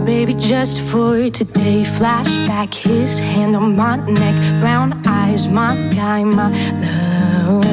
Baby, 0.04 0.34
just 0.34 0.82
for 0.82 1.30
today. 1.30 1.84
Flashback, 1.98 2.74
his 2.76 3.20
hand 3.20 3.56
on 3.56 3.78
my 3.78 3.96
neck. 3.96 4.36
Brown 4.60 4.90
eyes, 5.08 5.48
my 5.48 5.74
guy, 5.96 6.22
my 6.26 6.50
love. 6.84 7.64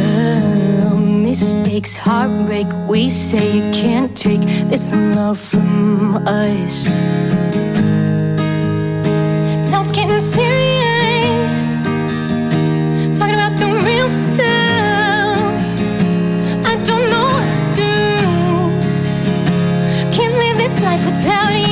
Mistakes, 1.02 1.96
heartbreak. 1.96 2.68
We 2.88 3.08
say 3.08 3.44
you 3.56 3.72
can't 3.82 4.16
take 4.16 4.44
this 4.70 4.94
love 4.94 5.38
from 5.38 6.16
us. 6.28 6.88
Now 9.70 9.80
it's 9.80 9.90
getting 9.90 10.20
serious. 10.20 10.93
Without 21.24 21.54
you. 21.58 21.63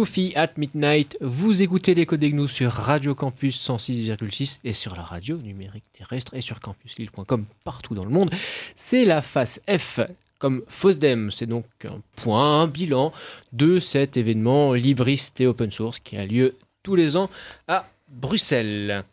Coffee 0.00 0.32
at 0.34 0.52
Midnight. 0.56 1.18
Vous 1.20 1.60
écoutez 1.60 1.92
les 1.92 2.06
codes 2.06 2.24
Gnous 2.24 2.48
sur 2.48 2.72
Radio 2.72 3.14
Campus 3.14 3.62
106,6 3.68 4.56
et 4.64 4.72
sur 4.72 4.96
la 4.96 5.02
radio 5.02 5.36
numérique 5.36 5.84
terrestre 5.92 6.32
et 6.32 6.40
sur 6.40 6.58
campuslille.com 6.58 7.44
partout 7.64 7.94
dans 7.94 8.06
le 8.06 8.10
monde. 8.10 8.30
C'est 8.74 9.04
la 9.04 9.20
face 9.20 9.60
F 9.68 10.00
comme 10.38 10.62
FOSDEM. 10.68 11.30
C'est 11.30 11.44
donc 11.44 11.66
un 11.84 12.00
point, 12.16 12.62
un 12.62 12.66
bilan 12.66 13.12
de 13.52 13.78
cet 13.78 14.16
événement 14.16 14.72
libriste 14.72 15.38
et 15.42 15.46
open 15.46 15.70
source 15.70 16.00
qui 16.00 16.16
a 16.16 16.24
lieu 16.24 16.56
tous 16.82 16.94
les 16.94 17.18
ans 17.18 17.28
à 17.68 17.84
Bruxelles. 18.08 19.04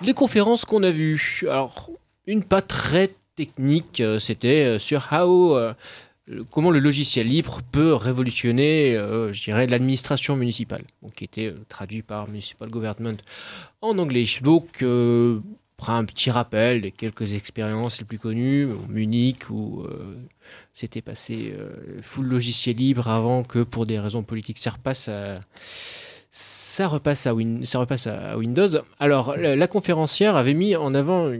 Les 0.00 0.14
conférences 0.14 0.64
qu'on 0.64 0.82
a 0.82 0.90
vues. 0.90 1.42
Alors, 1.46 1.90
une 2.26 2.42
pas 2.42 2.62
très 2.62 3.10
technique, 3.36 4.00
euh, 4.00 4.18
c'était 4.18 4.64
euh, 4.64 4.78
sur 4.78 5.08
how 5.12 5.58
euh, 5.58 5.74
comment 6.50 6.70
le 6.70 6.78
logiciel 6.78 7.26
libre 7.26 7.60
peut 7.72 7.94
révolutionner, 7.94 8.96
euh, 8.96 9.32
je 9.32 9.44
dirais, 9.44 9.66
l'administration 9.66 10.36
municipale, 10.36 10.84
qui 11.14 11.24
était 11.24 11.46
euh, 11.46 11.64
traduit 11.68 12.02
par 12.02 12.28
Municipal 12.28 12.68
Government 12.68 13.16
en 13.80 13.98
anglais. 13.98 14.26
Donc, 14.42 14.82
euh, 14.82 15.40
un 15.86 16.04
petit 16.04 16.30
rappel 16.30 16.82
des 16.82 16.90
quelques 16.90 17.34
expériences 17.34 18.00
les 18.00 18.04
plus 18.04 18.18
connues, 18.18 18.68
Munich, 18.88 19.48
où 19.48 19.86
c'était 20.74 21.02
passé 21.02 21.54
euh, 21.58 22.00
full 22.02 22.26
logiciel 22.26 22.76
libre 22.76 23.08
avant 23.08 23.42
que, 23.42 23.62
pour 23.62 23.86
des 23.86 23.98
raisons 23.98 24.22
politiques, 24.22 24.58
ça 24.58 24.70
repasse 24.70 25.08
à, 25.08 25.40
ça 26.30 26.88
repasse 26.88 27.26
à, 27.26 27.34
Windows. 27.34 28.68
Alors, 28.98 29.36
la, 29.36 29.66
conférencière 29.66 30.36
avait 30.36 30.54
mis 30.54 30.76
en 30.76 30.94
avant, 30.94 31.32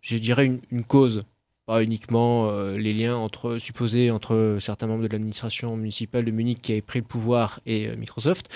je 0.00 0.16
dirais, 0.18 0.46
une 0.70 0.84
cause 0.84 1.24
pas 1.68 1.82
uniquement 1.82 2.48
euh, 2.48 2.78
les 2.78 2.94
liens 2.94 3.14
entre 3.14 3.58
supposés 3.58 4.10
entre 4.10 4.56
certains 4.58 4.86
membres 4.86 5.02
de 5.02 5.08
l'administration 5.08 5.76
municipale 5.76 6.24
de 6.24 6.30
Munich 6.30 6.62
qui 6.62 6.72
avaient 6.72 6.80
pris 6.80 6.98
le 6.98 7.04
pouvoir 7.04 7.60
et 7.66 7.88
euh, 7.88 7.94
Microsoft, 7.98 8.48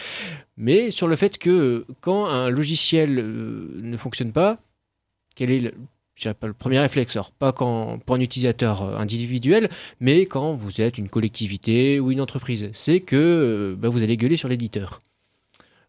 mais 0.57 0.91
sur 0.91 1.09
le 1.09 1.17
fait 1.17 1.37
que 1.37 1.85
quand 2.01 2.25
un 2.25 2.49
logiciel 2.49 3.19
euh, 3.19 3.69
ne 3.83 3.99
fonctionne 3.99 4.33
pas, 4.33 4.61
quel 5.37 5.51
est 5.51 5.59
le, 5.59 5.75
premier 6.55 6.79
réflexe? 6.79 7.15
Alors, 7.15 7.33
pas 7.33 7.53
quand, 7.53 7.99
pour 7.99 8.17
un 8.17 8.21
utilisateur 8.21 8.83
individuel, 8.99 9.69
mais 10.01 10.25
quand 10.25 10.55
vous 10.55 10.81
êtes 10.81 10.97
une 10.97 11.11
collectivité 11.11 12.01
ou 12.01 12.13
une 12.13 12.21
entreprise, 12.21 12.71
c'est 12.73 13.01
que 13.01 13.77
bah, 13.79 13.91
vous 13.91 14.03
allez 14.03 14.17
gueuler 14.17 14.37
sur 14.37 14.49
l'éditeur. 14.49 15.01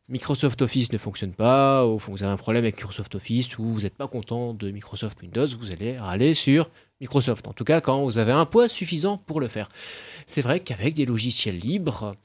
Microsoft 0.09 0.61
Office 0.61 0.91
ne 0.91 0.97
fonctionne 0.97 1.33
pas, 1.33 1.85
ou 1.87 1.97
vous 1.97 2.23
avez 2.23 2.31
un 2.33 2.37
problème 2.37 2.65
avec 2.65 2.75
Microsoft 2.75 3.15
Office, 3.15 3.57
ou 3.57 3.63
vous 3.63 3.81
n'êtes 3.81 3.95
pas 3.95 4.07
content 4.09 4.53
de 4.53 4.69
Microsoft 4.71 5.21
Windows, 5.21 5.47
vous 5.57 5.71
allez 5.71 5.97
râler 5.97 6.33
sur 6.33 6.69
Microsoft. 7.01 7.47
En 7.47 7.53
tout 7.53 7.63
cas, 7.63 7.81
quand 7.81 8.03
vous 8.03 8.17
avez 8.17 8.31
un 8.31 8.45
poids 8.45 8.67
suffisant 8.67 9.17
pour 9.17 9.39
le 9.39 9.47
faire. 9.47 9.69
C'est 10.25 10.41
vrai 10.41 10.59
qu'avec 10.59 10.93
des 10.93 11.05
logiciels 11.05 11.57
libres, 11.57 12.15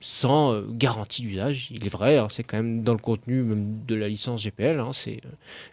sans 0.00 0.52
euh, 0.52 0.66
garantie 0.70 1.22
d'usage, 1.22 1.68
il 1.70 1.86
est 1.86 1.90
vrai, 1.90 2.18
hein, 2.18 2.28
c'est 2.30 2.42
quand 2.42 2.58
même 2.58 2.82
dans 2.82 2.92
le 2.92 2.98
contenu 2.98 3.42
même 3.42 3.84
de 3.86 3.94
la 3.94 4.08
licence 4.08 4.42
GPL, 4.42 4.78
hein, 4.78 4.92
c'est 4.92 5.20
euh, 5.24 5.30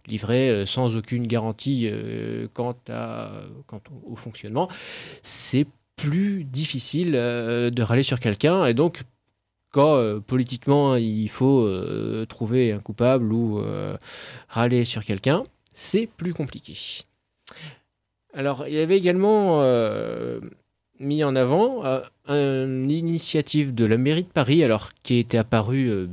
livré 0.08 0.50
euh, 0.50 0.66
sans 0.66 0.96
aucune 0.96 1.28
garantie 1.28 1.90
quant, 2.54 2.76
au, 4.06 4.16
fonctionnement, 4.16 4.70
c'est 5.24 5.68
plus 5.96 6.44
difficile 6.44 7.14
de 7.14 7.82
râler 7.82 8.04
sur 8.04 8.20
quelqu'un 8.20 8.66
et 8.66 8.74
donc 8.74 9.04
quand 9.72 10.22
politiquement 10.22 10.96
il 10.96 11.30
faut 11.30 11.70
trouver 12.28 12.74
un 12.74 12.80
coupable 12.80 13.32
ou 13.32 13.64
râler 14.50 14.84
sur 14.84 15.06
quelqu'un, 15.06 15.44
c'est 15.74 16.08
plus 16.08 16.34
compliqué. 16.34 16.76
Alors, 18.36 18.68
il 18.68 18.74
y 18.74 18.80
avait 18.80 18.98
également 18.98 19.62
euh, 19.62 20.42
mis 21.00 21.24
en 21.24 21.38
avant 21.38 21.86
euh, 21.86 22.02
une 22.28 22.92
initiative 22.92 23.74
de 23.74 23.86
la 23.86 23.98
mairie 23.98 24.24
de 24.24 24.30
Paris, 24.30 24.62
alors 24.62 24.92
qui 25.04 25.20
était 25.20 25.38
apparue 25.38 25.88
euh, 25.88 26.08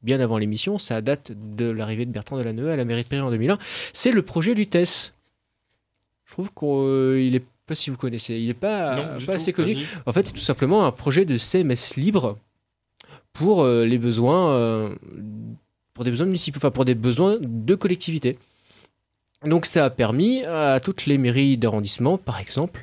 bien 0.00 0.20
avant 0.20 0.38
l'émission, 0.38 0.78
ça 0.78 1.02
date 1.02 1.32
de 1.34 1.64
l'arrivée 1.64 2.06
de 2.06 2.12
Bertrand 2.12 2.38
Delanoë 2.38 2.70
à 2.70 2.76
la 2.76 2.84
mairie 2.84 3.02
de 3.02 3.08
Paris 3.08 3.22
en 3.22 3.32
2001, 3.32 3.58
c'est 3.92 4.12
le 4.12 4.22
projet 4.22 4.54
Lutèce. 4.54 5.12
Je 6.24 6.32
trouve 6.32 6.52
qu'il 6.54 7.34
est 7.34 7.44
pas 7.66 7.74
si 7.74 7.90
vous 7.90 7.96
connaissez, 7.96 8.34
il 8.34 8.46
n'est 8.46 8.54
pas, 8.54 8.94
Non, 8.94 9.18
tout, 9.18 9.30
assez 9.32 9.52
connu. 9.52 9.74
En 10.06 10.12
fait, 10.12 10.28
c'est 10.28 10.34
tout 10.34 10.38
simplement 10.38 10.86
un 10.86 10.92
projet 10.92 11.24
de 11.24 11.36
CMS 11.36 11.96
libre 11.96 12.36
pour 13.32 13.66
les 13.66 13.98
besoins, 13.98 14.94
pour 15.94 16.04
des 16.04 16.10
besoins 16.10 16.26
municipaux, 16.26 16.58
enfin 16.58 16.70
pour 16.70 16.84
des 16.84 16.94
besoins 16.94 17.38
de 17.40 17.74
collectivités. 17.74 18.38
Donc 19.46 19.64
ça 19.64 19.84
a 19.84 19.90
permis 19.90 20.44
à 20.44 20.80
toutes 20.80 21.06
les 21.06 21.18
mairies 21.18 21.56
d'arrondissement, 21.56 22.18
par 22.18 22.40
exemple, 22.40 22.82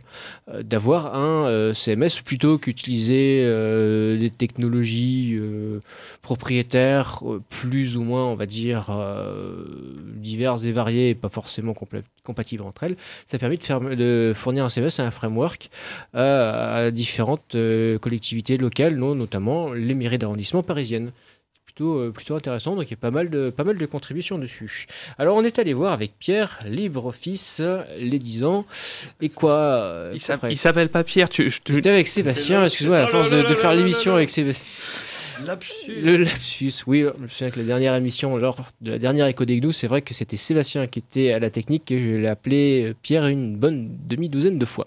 euh, 0.50 0.64
d'avoir 0.64 1.16
un 1.16 1.46
euh, 1.46 1.74
CMS 1.74 2.22
plutôt 2.24 2.58
qu'utiliser 2.58 3.42
euh, 3.44 4.18
des 4.18 4.30
technologies 4.30 5.40
propriétaires 6.22 7.22
plus 7.50 7.98
ou 7.98 8.04
moins, 8.04 8.26
on 8.26 8.36
va 8.36 8.46
dire, 8.46 8.86
diverses 10.16 10.66
et 10.66 10.72
variées 10.72 11.10
et 11.10 11.16
pas 11.16 11.30
forcément 11.30 11.74
compatibles 12.24 12.64
entre 12.64 12.84
elles. 12.84 12.96
Ça 13.26 13.36
a 13.36 13.40
permis 13.40 13.58
de, 13.58 14.32
fournir 14.36 14.64
un 14.64 14.70
CMS 14.70 15.00
et 15.00 15.02
un 15.02 15.12
framework 15.12 15.70
à 16.14 16.92
différentes 16.92 17.56
collectivités 18.02 18.58
locales, 18.58 18.96
notamment 18.96 19.74
les 19.74 19.94
mairies 19.94 20.18
d'arrondissement 20.18 20.64
parisiennes. 20.64 21.12
Plutôt, 21.76 21.98
euh, 21.98 22.12
plutôt 22.12 22.36
intéressant, 22.36 22.76
donc 22.76 22.86
il 22.86 22.92
y 22.92 22.94
a 22.94 22.98
pas 22.98 23.10
mal, 23.10 23.32
de, 23.32 23.50
pas 23.50 23.64
mal 23.64 23.80
de 23.80 23.86
contributions 23.88 24.38
dessus. 24.38 24.86
Alors 25.18 25.36
on 25.38 25.44
est 25.44 25.58
allé 25.58 25.74
voir 25.74 25.92
avec 25.92 26.12
Pierre 26.20 26.60
LibreOffice 26.68 27.64
les 27.98 28.20
10 28.20 28.46
ans. 28.46 28.68
Et 29.22 29.30
quoi 29.30 29.54
euh, 29.54 30.12
Il 30.14 30.58
s'appelle 30.58 30.90
pas 30.90 31.04
Pierre. 31.04 31.30
Tu, 31.30 31.50
je 31.50 31.62
te- 31.62 31.74
J'étais 31.74 31.90
avec 31.90 32.08
Sébastien, 32.08 32.64
excuse-moi, 32.64 33.00
à 33.00 33.06
Oh 33.06 33.08
force 33.08 33.32
de, 33.32 33.38
là 33.38 33.56
faire 33.56 33.74
l'émission 33.74 34.14
avec 34.14 34.30
Sébastien. 34.30 34.68
Lapsus. 35.48 36.00
Le 36.00 36.18
lapsus, 36.18 36.74
oui, 36.86 37.06
je 37.18 37.24
me 37.24 37.28
souviens 37.28 37.50
que 37.50 37.60
la 37.60 37.66
dernière 37.66 37.96
émission, 37.96 38.38
lors 38.38 38.68
de 38.82 38.92
la 38.92 39.00
dernière 39.00 39.26
Echo 39.26 39.44
des 39.44 39.60
c'est 39.72 39.88
vrai 39.88 40.04
que 40.04 40.14
c'était 40.14 40.38
Sébastien 40.38 40.86
qui 40.86 41.00
était 41.00 41.34
à 41.34 41.40
la 41.40 41.50
technique 41.50 41.90
et 41.90 41.98
je 41.98 42.10
l'ai 42.18 42.28
appelé 42.28 42.94
Pierre 43.02 43.26
une 43.26 43.58
bonne 43.58 43.90
demi-douzaine 44.08 44.60
de 44.60 44.66
fois. 44.66 44.86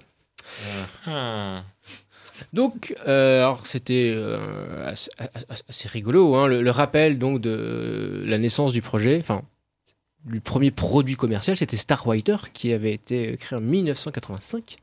Ah. 1.05 1.65
Donc, 2.53 2.95
euh, 3.07 3.43
alors 3.45 3.67
c'était 3.67 4.13
euh, 4.17 4.39
assez, 4.89 5.89
rigolo, 5.89 6.35
hein, 6.35 6.47
le, 6.47 6.63
le 6.63 6.71
rappel 6.71 7.19
donc 7.19 7.41
de 7.41 8.23
la 8.27 8.39
naissance 8.39 8.73
du 8.73 8.83
projet, 8.83 9.19
enfin 9.21 9.43
du 10.25 10.41
premier 10.41 10.71
produit 10.73 11.15
commercial, 11.15 11.57
c'était 11.57 11.77
Starwriter 11.77 12.37
qui 12.53 12.73
avait 12.73 12.93
été 12.93 13.37
créé 13.39 13.59
en 13.59 13.63
1985. 13.63 14.77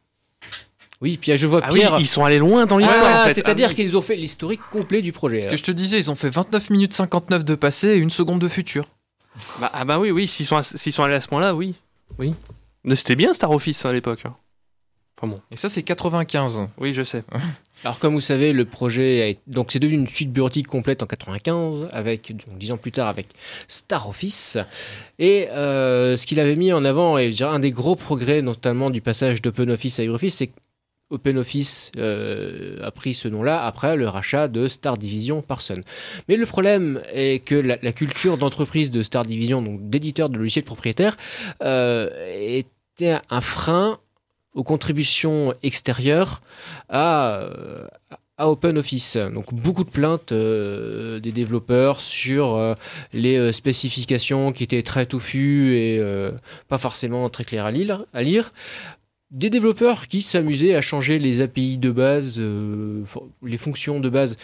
Oui, 1.02 1.18
puis 1.18 1.36
je 1.36 1.48
vois 1.48 1.60
Ah 1.64 1.70
oui, 1.74 1.80
Pierre. 1.80 2.00
ils 2.00 2.08
sont 2.08 2.24
allés 2.24 2.40
loin 2.40 2.66
dans 2.66 2.78
l'histoire 2.78 3.04
Ah, 3.06 3.22
en 3.24 3.28
fait. 3.28 3.34
c'est-à-dire 3.34 3.68
Ah 3.68 3.70
oui. 3.72 3.76
qu'ils 3.76 3.98
ont 3.98 4.02
fait 4.02 4.16
l'historique 4.16 4.62
complet 4.72 5.02
du 5.02 5.12
projet. 5.12 5.42
Ce 5.42 5.50
que 5.50 5.58
je 5.58 5.64
te 5.64 5.72
disais, 5.72 6.00
ils 6.00 6.10
ont 6.10 6.16
fait 6.16 6.30
29 6.30 6.70
minutes 6.70 6.94
59 6.94 7.44
de 7.44 7.56
passé 7.56 7.90
et 7.90 7.96
une 7.98 8.10
seconde 8.10 8.40
de 8.40 8.48
futur. 8.48 8.86
Bah, 9.60 9.70
ah 9.74 9.84
bah 9.84 10.00
oui, 10.00 10.12
oui, 10.12 10.28
s'ils 10.28 10.46
sont, 10.46 10.56
à- 10.56 10.64
s'ils 10.64 10.94
sont 10.94 11.04
allés 11.04 11.16
à 11.16 11.22
ce 11.22 11.28
point-là, 11.28 11.56
oui. 11.56 11.76
Oui. 12.20 12.34
Mais 12.86 12.96
C'était 12.96 13.16
bien 13.18 13.34
Star 13.34 13.52
Office 13.52 13.86
hein, 13.86 13.90
à 13.90 13.94
l'époque. 13.94 14.22
hein. 14.26 14.36
Bon, 15.26 15.40
Et 15.52 15.58
ça, 15.58 15.70
c'est 15.70 15.84
95. 15.84 16.68
oui, 16.78 16.94
je 16.94 17.04
sais. 17.04 17.24
Alors 17.86 18.00
comme 18.00 18.14
vous 18.14 18.22
savez, 18.22 18.54
le 18.54 18.66
projet 18.66 19.22
a 19.22 19.28
été- 19.28 19.42
donc 19.48 19.72
c'est 19.72 19.80
devenu 19.80 19.98
une 19.98 20.08
suite 20.08 20.32
bureautique 20.32 20.68
complète 20.68 21.02
en 21.04 21.06
95 21.06 21.88
avec 21.94 22.34
donc, 22.48 22.58
dix 22.58 22.72
ans 22.72 22.78
plus 22.78 22.92
tard 22.92 23.08
avec 23.08 23.28
Star 23.68 24.08
Office 24.08 24.58
et 25.20 25.50
euh, 25.50 26.16
ce 26.16 26.26
qu'il 26.26 26.40
avait 26.40 26.56
mis 26.56 26.72
en 26.72 26.86
avant 26.86 27.18
et 27.18 27.32
je 27.32 27.38
dirais 27.38 27.50
un 27.54 27.60
des 27.60 27.72
gros 27.72 27.96
progrès 27.96 28.42
notamment 28.42 28.90
du 28.90 29.02
passage 29.02 29.42
d'OpenOffice 29.42 30.00
à 30.00 30.04
LibreOffice 30.04 30.36
c'est 30.36 30.48
que 30.48 30.54
OpenOffice 31.10 31.92
euh, 31.98 32.78
a 32.84 32.92
pris 32.92 33.14
ce 33.14 33.28
nom-là 33.28 33.64
après 33.66 33.96
le 33.98 34.08
rachat 34.08 34.48
de 34.48 34.68
Star 34.68 34.98
Division 34.98 35.42
par 35.42 35.62
Sun. 35.62 35.84
Mais 36.28 36.38
le 36.38 36.46
problème 36.46 37.02
est 37.14 37.44
que 37.44 37.56
la, 37.56 37.78
la 37.82 37.92
culture 37.94 38.38
d'entreprise 38.38 38.90
de 38.92 39.02
Star 39.04 39.24
Division, 39.24 39.62
donc 39.62 39.90
d'éditeur 39.90 40.30
de 40.30 40.38
logiciels 40.38 40.64
propriétaires, 40.66 41.16
euh, 41.62 42.10
était 42.36 43.20
un 43.30 43.42
frein 43.42 44.00
aux 44.54 44.64
contributions 44.64 45.54
extérieures 45.64 46.42
à, 46.90 47.36
euh, 47.36 47.88
à 48.38 48.50
OpenOffice. 48.50 49.18
Donc 49.18 49.54
beaucoup 49.54 49.84
de 49.84 49.90
plaintes 49.90 50.32
euh, 50.32 51.20
des 51.20 51.32
développeurs 51.32 52.02
sur 52.02 52.56
euh, 52.56 52.76
les 53.14 53.52
spécifications 53.52 54.52
qui 54.52 54.64
étaient 54.64 54.84
très 54.84 55.06
touffues 55.06 55.78
et 55.78 56.02
pas 56.68 56.78
forcément 56.78 57.30
très 57.30 57.44
claires. 57.44 57.66
À 57.66 58.22
lire. 58.24 58.52
Des 59.34 59.50
développeurs 59.50 60.08
qui 60.08 60.22
s'amusaient 60.22 60.76
à 60.76 60.82
changer 60.82 61.18
les 61.18 61.42
API 61.42 61.80
de 61.80 61.90
base, 61.90 62.36
euh, 62.40 63.02
les 63.44 63.58
fonctions 63.58 64.00
de 64.00 64.08
base 64.08 64.36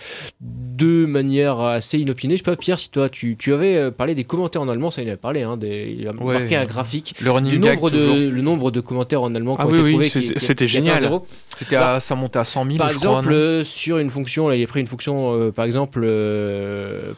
de 0.41 1.05
manière 1.05 1.59
assez 1.59 1.99
inopinée. 1.99 2.33
Je 2.33 2.37
sais 2.39 2.43
pas, 2.43 2.55
Pierre, 2.55 2.79
si 2.79 2.89
toi 2.89 3.07
tu, 3.07 3.37
tu 3.37 3.53
avais 3.53 3.75
euh, 3.77 3.91
parlé 3.91 4.15
des 4.15 4.23
commentaires 4.23 4.63
en 4.63 4.67
allemand, 4.67 4.89
ça 4.89 5.03
il 5.03 5.07
avait 5.07 5.15
parlé, 5.17 5.43
hein, 5.43 5.57
des, 5.57 5.95
il 5.99 6.07
a 6.07 6.11
Ouais. 6.13 6.39
marqué 6.39 6.55
un 6.55 6.65
graphique 6.65 7.13
Le 7.21 7.39
du 7.41 7.59
nombre 7.59 7.91
toujours. 7.91 8.15
de, 8.15 8.27
le 8.29 8.41
nombre 8.41 8.71
de 8.71 8.81
commentaires 8.81 9.21
en 9.21 9.35
allemand 9.35 9.57
Ah 9.59 9.67
ont 9.67 9.71
oui, 9.71 9.95
oui, 9.95 10.09
qui- 10.09 10.33
c'était 10.37 10.67
génial. 10.67 11.07
C'était 11.55 11.77
ça 11.99 12.15
montait 12.15 12.39
à 12.39 12.43
100 12.43 12.65
000, 12.65 12.77
Par 12.79 12.89
je 12.89 12.95
exemple, 12.95 13.31
euh, 13.31 13.63
sur 13.63 13.99
une 13.99 14.09
fonction, 14.09 14.47
là, 14.49 14.55
il 14.55 14.63
a 14.63 14.67
pris 14.67 14.79
une 14.79 14.87
fonction, 14.87 15.35
euh, 15.39 15.51
par 15.51 15.65
exemple, 15.65 16.01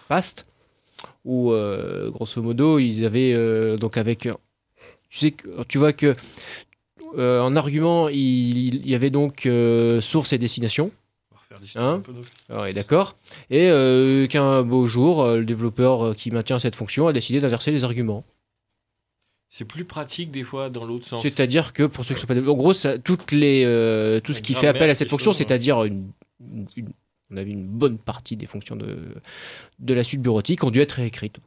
past, 0.09 0.45
où, 1.23 1.53
grosso 2.09 2.41
modo, 2.41 2.79
ils 2.79 3.05
avaient, 3.05 3.77
donc 3.77 3.95
avec, 3.95 4.27
tu 5.09 5.17
sais, 5.19 5.33
tu 5.69 5.77
vois 5.77 5.93
que, 5.93 6.13
euh, 7.17 7.41
en 7.41 7.55
argument, 7.55 8.09
il, 8.09 8.87
y 8.87 8.95
avait 8.95 9.09
donc 9.09 9.45
euh, 9.45 9.99
source 10.01 10.33
et 10.33 10.37
destination. 10.37 10.91
On 11.31 11.35
va 11.35 11.41
refaire 11.41 11.59
l'histoire 11.59 11.85
Hein 11.85 12.03
Ah 12.49 12.61
ouais, 12.61 12.73
d'accord. 12.73 13.15
Et 13.49 13.69
euh, 13.69 14.27
qu'un 14.27 14.63
beau 14.63 14.85
jour, 14.87 15.25
le 15.27 15.45
développeur 15.45 16.15
qui 16.15 16.31
maintient 16.31 16.59
cette 16.59 16.75
fonction 16.75 17.07
a 17.07 17.13
décidé 17.13 17.39
d'inverser 17.39 17.71
les 17.71 17.83
arguments. 17.83 18.23
C'est 19.49 19.65
plus 19.65 19.83
pratique 19.83 20.31
des 20.31 20.43
fois 20.43 20.69
dans 20.69 20.85
l'autre 20.85 21.05
sens. 21.05 21.21
C'est-à-dire 21.21 21.73
que 21.73 21.83
pour 21.83 22.05
ceux 22.05 22.15
qui 22.15 22.21
sont 22.21 22.27
pas 22.27 22.37
en 22.39 22.53
gros, 22.53 22.73
ça, 22.73 22.97
toutes 22.97 23.31
les, 23.33 23.63
tout 24.23 24.31
ce 24.33 24.41
qui 24.41 24.53
fait 24.53 24.67
appel 24.67 24.89
à 24.89 24.95
cette 24.95 25.09
fonction, 25.09 25.31
ouais. 25.31 25.37
c'est-à-dire 25.37 25.83
une, 25.83 26.09
une- 26.39 26.67
une- 26.77 26.89
on 27.33 27.37
avait 27.37 27.51
une 27.51 27.65
bonne 27.65 27.97
partie 27.97 28.35
des 28.35 28.45
fonctions 28.45 28.75
de, 28.75 28.97
de 29.79 29.93
la 29.93 30.03
suite 30.03 30.21
bureautique 30.21 30.63
ont 30.65 30.71
dû 30.71 30.79
être 30.81 30.91
réécrites. 30.93 31.39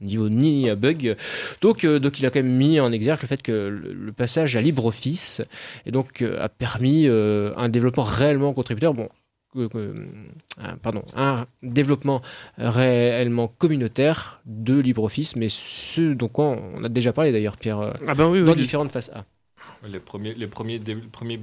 Niveau 0.00 0.28
ni 0.30 0.70
à 0.70 0.76
bug. 0.76 1.14
Donc, 1.60 1.84
euh, 1.84 1.98
donc 1.98 2.18
il 2.18 2.26
a 2.26 2.30
quand 2.30 2.42
même 2.42 2.52
mis 2.56 2.80
en 2.80 2.90
exergue 2.90 3.20
le 3.22 3.26
fait 3.28 3.42
que 3.42 3.52
le, 3.52 3.92
le 3.92 4.12
passage 4.12 4.56
à 4.56 4.60
LibreOffice 4.60 5.42
et 5.84 5.90
donc, 5.90 6.22
euh, 6.22 6.42
a 6.42 6.48
permis 6.48 7.06
euh, 7.06 7.52
un 7.56 7.68
développement 7.68 8.04
réellement 8.04 8.52
contributeur. 8.54 8.94
Bon, 8.94 9.08
euh, 9.56 9.68
euh, 9.74 9.92
pardon, 10.82 11.02
un 11.16 11.44
développement 11.62 12.22
réellement 12.56 13.48
communautaire 13.48 14.40
de 14.46 14.78
LibreOffice, 14.78 15.36
mais 15.36 15.48
ce 15.50 16.12
dont 16.14 16.30
on 16.38 16.84
a 16.84 16.88
déjà 16.88 17.12
parlé 17.12 17.32
d'ailleurs, 17.32 17.56
Pierre, 17.56 17.80
euh, 17.80 17.90
Ah 18.06 18.14
bah 18.14 18.26
oui, 18.28 18.42
dans 18.44 18.52
oui. 18.52 18.58
différentes 18.58 18.90
phases 18.92 19.10
A. 19.14 19.24
Les 19.86 19.98
premiers, 20.00 20.34
les 20.34 20.46
premiers, 20.46 20.78
dé- 20.78 20.94
premiers 21.10 21.40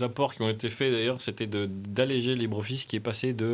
apports 0.00 0.34
qui 0.34 0.42
ont 0.42 0.48
été 0.48 0.70
faits 0.70 0.90
d'ailleurs, 0.92 1.20
c'était 1.20 1.46
d'alléger 1.46 2.34
LibreOffice 2.34 2.84
qui 2.86 2.96
est 2.96 3.00
passé 3.00 3.32
de. 3.32 3.44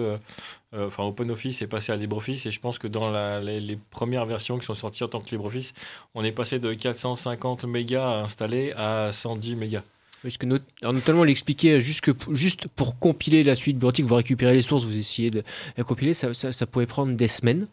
euh, 0.75 0.87
Enfin, 0.87 1.05
OpenOffice 1.05 1.63
est 1.63 1.67
passé 1.67 1.93
à 1.93 1.97
LibreOffice 1.97 2.45
et 2.47 2.51
je 2.51 2.61
pense 2.61 2.79
que 2.79 2.87
dans 2.87 3.11
la- 3.11 3.41
les, 3.41 3.79
premières 3.91 4.27
versions 4.27 4.59
qui 4.59 4.67
sont 4.67 4.75
sorties 4.75 5.03
en 5.03 5.09
tant 5.09 5.21
que 5.21 5.31
LibreOffice, 5.31 5.73
on 6.15 6.23
est 6.25 6.33
passé 6.33 6.59
de 6.59 6.75
450 6.75 7.65
mégas 7.65 8.07
à 8.07 8.23
installer 8.23 8.73
à 8.73 9.11
110 9.11 9.57
mégas. 9.57 9.83
Que 10.39 10.47
alors 10.83 10.93
notamment 10.93 11.23
l'expliquer 11.25 11.81
juste, 11.81 12.01
que 12.03 12.11
p- 12.11 12.27
juste 12.33 12.67
pour 12.69 12.99
compiler 12.99 13.43
la 13.45 13.55
suite 13.55 13.79
bureautique, 13.79 14.05
vous 14.05 14.17
récupérez 14.17 14.53
les 14.55 14.63
sources, 14.63 14.85
vous 14.85 14.99
essayez 14.99 15.31
de 15.31 15.43
la 15.77 15.85
compiler, 15.85 16.13
ça, 16.13 16.35
ça 16.35 16.67
pouvait 16.67 16.87
prendre 16.87 17.13
des 17.15 17.29
semaines. 17.29 17.67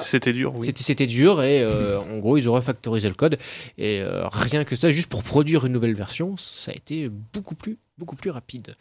C'était 0.00 0.32
dur, 0.32 0.52
oui. 0.56 0.66
C'était, 0.76 1.06
dur 1.06 1.42
et 1.42 1.62
euh, 1.62 1.98
en 2.00 2.18
gros 2.18 2.36
ils 2.36 2.48
ont 2.48 2.52
refactorisé 2.52 3.08
le 3.08 3.14
code 3.14 3.38
et 3.78 4.00
euh, 4.00 4.26
rien 4.28 4.64
que 4.64 4.76
ça, 4.76 4.90
juste 4.90 5.08
pour 5.08 5.22
produire 5.22 5.64
une 5.64 5.72
nouvelle 5.72 5.94
version, 5.94 6.36
ça 6.36 6.70
a 6.70 6.74
été 6.74 7.08
beaucoup 7.08 7.54
plus, 7.54 7.78
beaucoup 7.96 8.16
plus 8.16 8.30
rapide. 8.30 8.74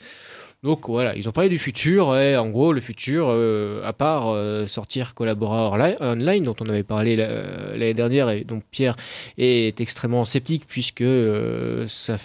Donc 0.61 0.89
voilà, 0.89 1.15
ils 1.15 1.29
ont 1.29 1.31
parlé 1.31 1.47
du 1.49 1.57
futur 1.57 2.17
et 2.17 2.35
en 2.35 2.49
gros 2.49 2.73
le 2.73 2.81
futur, 2.81 3.27
euh, 3.29 3.81
à 3.85 3.93
part 3.93 4.27
euh, 4.29 4.67
sortir 4.67 5.13
Collabora 5.13 5.71
Online 6.01 6.43
dont 6.43 6.55
on 6.59 6.65
avait 6.67 6.83
parlé 6.83 7.15
la- 7.15 7.71
l'année 7.77 7.93
dernière 7.93 8.29
et 8.29 8.43
dont 8.43 8.61
Pierre 8.69 8.97
est 9.37 9.79
extrêmement 9.79 10.25
sceptique 10.25 10.65
puisque 10.67 10.99
euh, 11.01 11.87
ça 11.87 12.17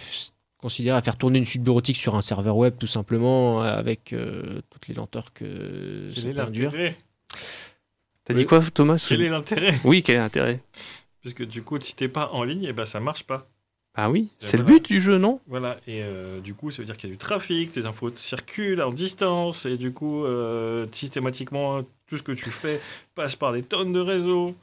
considère 0.56 0.96
à 0.96 1.02
faire 1.02 1.16
tourner 1.16 1.38
une 1.38 1.44
suite 1.44 1.62
bureautique 1.62 1.96
sur 1.96 2.16
un 2.16 2.22
serveur 2.22 2.56
web 2.56 2.74
tout 2.80 2.88
simplement 2.88 3.60
avec 3.62 4.12
euh, 4.12 4.62
toutes 4.70 4.88
les 4.88 4.94
lenteurs 4.94 5.32
que 5.32 6.08
ça 6.10 6.22
peut 6.22 6.28
induire. 6.48 6.70
T'as 8.24 8.34
Oui. 8.34 8.40
dit 8.40 8.46
quoi, 8.46 8.60
Thomas 8.72 9.04
Quel 9.08 9.22
est 9.22 9.28
l'intérêt? 9.28 9.72
Oui, 9.84 10.02
quel 10.02 10.16
est 10.16 10.18
l'intérêt? 10.20 10.60
Puisque 11.20 11.44
du 11.44 11.62
coup, 11.62 11.78
si 11.80 11.94
t'es 11.94 12.08
pas 12.08 12.30
en 12.32 12.44
ligne, 12.44 12.64
et 12.64 12.72
ben 12.72 12.84
ça 12.84 13.00
marche 13.00 13.24
pas. 13.24 13.46
Ah 13.96 14.10
oui, 14.10 14.28
c'est 14.40 14.56
le 14.56 14.64
but 14.64 14.84
du 14.88 15.00
jeu, 15.00 15.18
non? 15.18 15.40
Voilà, 15.46 15.76
et 15.86 16.02
euh, 16.02 16.40
du 16.40 16.52
coup, 16.54 16.70
ça 16.72 16.78
veut 16.82 16.86
dire 16.86 16.96
qu'il 16.96 17.08
y 17.08 17.12
a 17.12 17.14
du 17.14 17.18
trafic, 17.18 17.70
tes 17.70 17.86
infos 17.86 18.10
circulent 18.16 18.82
en 18.82 18.90
distance, 18.90 19.66
et 19.66 19.76
du 19.76 19.92
coup, 19.92 20.24
euh, 20.24 20.86
systématiquement, 20.90 21.82
tout 22.08 22.16
ce 22.16 22.22
que 22.24 22.32
tu 22.32 22.50
fais 22.50 22.80
passe 23.14 23.36
par 23.36 23.52
des 23.52 23.62
tonnes 23.62 23.92
de 23.92 24.00
réseaux. 24.00 24.54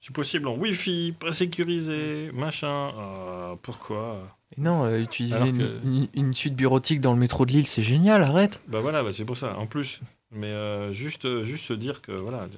C'est 0.00 0.14
possible 0.14 0.46
en 0.46 0.56
Wi-Fi, 0.56 1.14
pas 1.18 1.32
sécurisé, 1.32 2.30
machin. 2.34 2.90
Ah, 2.98 3.54
pourquoi? 3.62 4.36
Non, 4.58 4.84
euh, 4.84 5.00
utiliser 5.00 5.50
que- 5.52 5.80
une- 5.84 6.08
une 6.14 6.34
suite 6.34 6.54
bureautique 6.54 7.00
dans 7.00 7.12
le 7.14 7.18
métro 7.18 7.46
de 7.46 7.52
Lille, 7.52 7.66
c'est 7.66 7.82
génial, 7.82 8.22
arrête. 8.22 8.60
Bah 8.68 8.80
voilà, 8.80 9.02
bah 9.02 9.10
c'est 9.12 9.24
pour 9.24 9.36
ça, 9.38 9.56
en 9.58 9.66
plus. 9.66 10.00
Mais 10.32 10.48
euh, 10.48 10.92
juste, 10.92 11.42
juste 11.42 11.66
se 11.66 11.72
dire 11.72 12.02
que 12.02 12.12
voilà, 12.12 12.48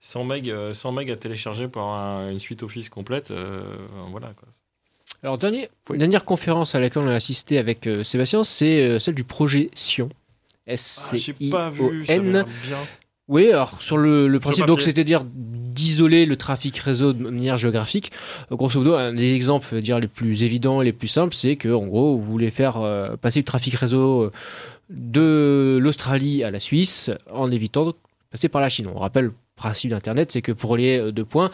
100 0.00 0.24
meg, 0.24 0.50
euh, 0.50 0.72
100 0.74 0.92
meg 0.92 1.10
à 1.10 1.16
télécharger 1.16 1.66
pour 1.68 1.82
un- 1.82 2.30
une 2.30 2.38
suite 2.40 2.62
Office 2.62 2.88
complète, 2.88 3.30
euh, 3.30 3.62
voilà 4.10 4.28
quoi. 4.38 4.48
Alors, 5.24 5.36
dernier, 5.36 5.68
dernière 5.90 6.24
conférence 6.24 6.74
à 6.76 6.80
laquelle 6.80 7.02
on 7.02 7.08
a 7.08 7.14
assisté 7.14 7.58
avec 7.58 7.86
euh, 7.88 8.04
Sébastien, 8.04 8.44
c'est 8.44 8.82
euh, 8.82 8.98
celle 9.00 9.16
du 9.16 9.24
projet 9.24 9.68
Sion. 9.74 10.10
Ah, 10.68 10.74
S-C-I-O-N. 10.74 12.44
bien. 12.66 12.78
Oui, 13.26 13.50
alors 13.50 13.82
sur 13.82 13.98
le, 13.98 14.26
le 14.28 14.40
principe, 14.40 14.64
donc 14.66 14.80
c'est-à-dire 14.80 15.22
d'isoler 15.24 16.24
le 16.24 16.36
trafic 16.36 16.76
réseau 16.78 17.12
de 17.12 17.22
manière 17.22 17.56
géographique. 17.58 18.10
Euh, 18.52 18.56
grosso 18.56 18.78
modo, 18.78 18.94
un 18.94 19.12
des 19.12 19.34
exemples 19.34 19.80
dire, 19.80 19.98
les 19.98 20.08
plus 20.08 20.44
évidents 20.44 20.80
et 20.80 20.84
les 20.86 20.92
plus 20.94 21.08
simples, 21.08 21.34
c'est 21.34 21.56
que 21.56 21.68
en 21.68 21.86
gros, 21.86 22.16
vous 22.16 22.24
voulez 22.24 22.50
faire 22.50 22.78
euh, 22.78 23.16
passer 23.16 23.40
le 23.40 23.44
trafic 23.44 23.74
réseau 23.74 24.22
euh, 24.22 24.30
de 24.90 25.78
l'Australie 25.80 26.44
à 26.44 26.50
la 26.50 26.60
Suisse 26.60 27.10
en 27.30 27.50
évitant 27.50 27.86
de 27.86 27.94
passer 28.30 28.48
par 28.48 28.60
la 28.60 28.68
Chine. 28.68 28.86
On 28.94 28.98
rappelle 28.98 29.26
le 29.26 29.34
principe 29.56 29.90
d'Internet, 29.90 30.32
c'est 30.32 30.42
que 30.42 30.52
pour 30.52 30.76
les 30.76 30.98
euh, 30.98 31.12
deux 31.12 31.24
points, 31.24 31.50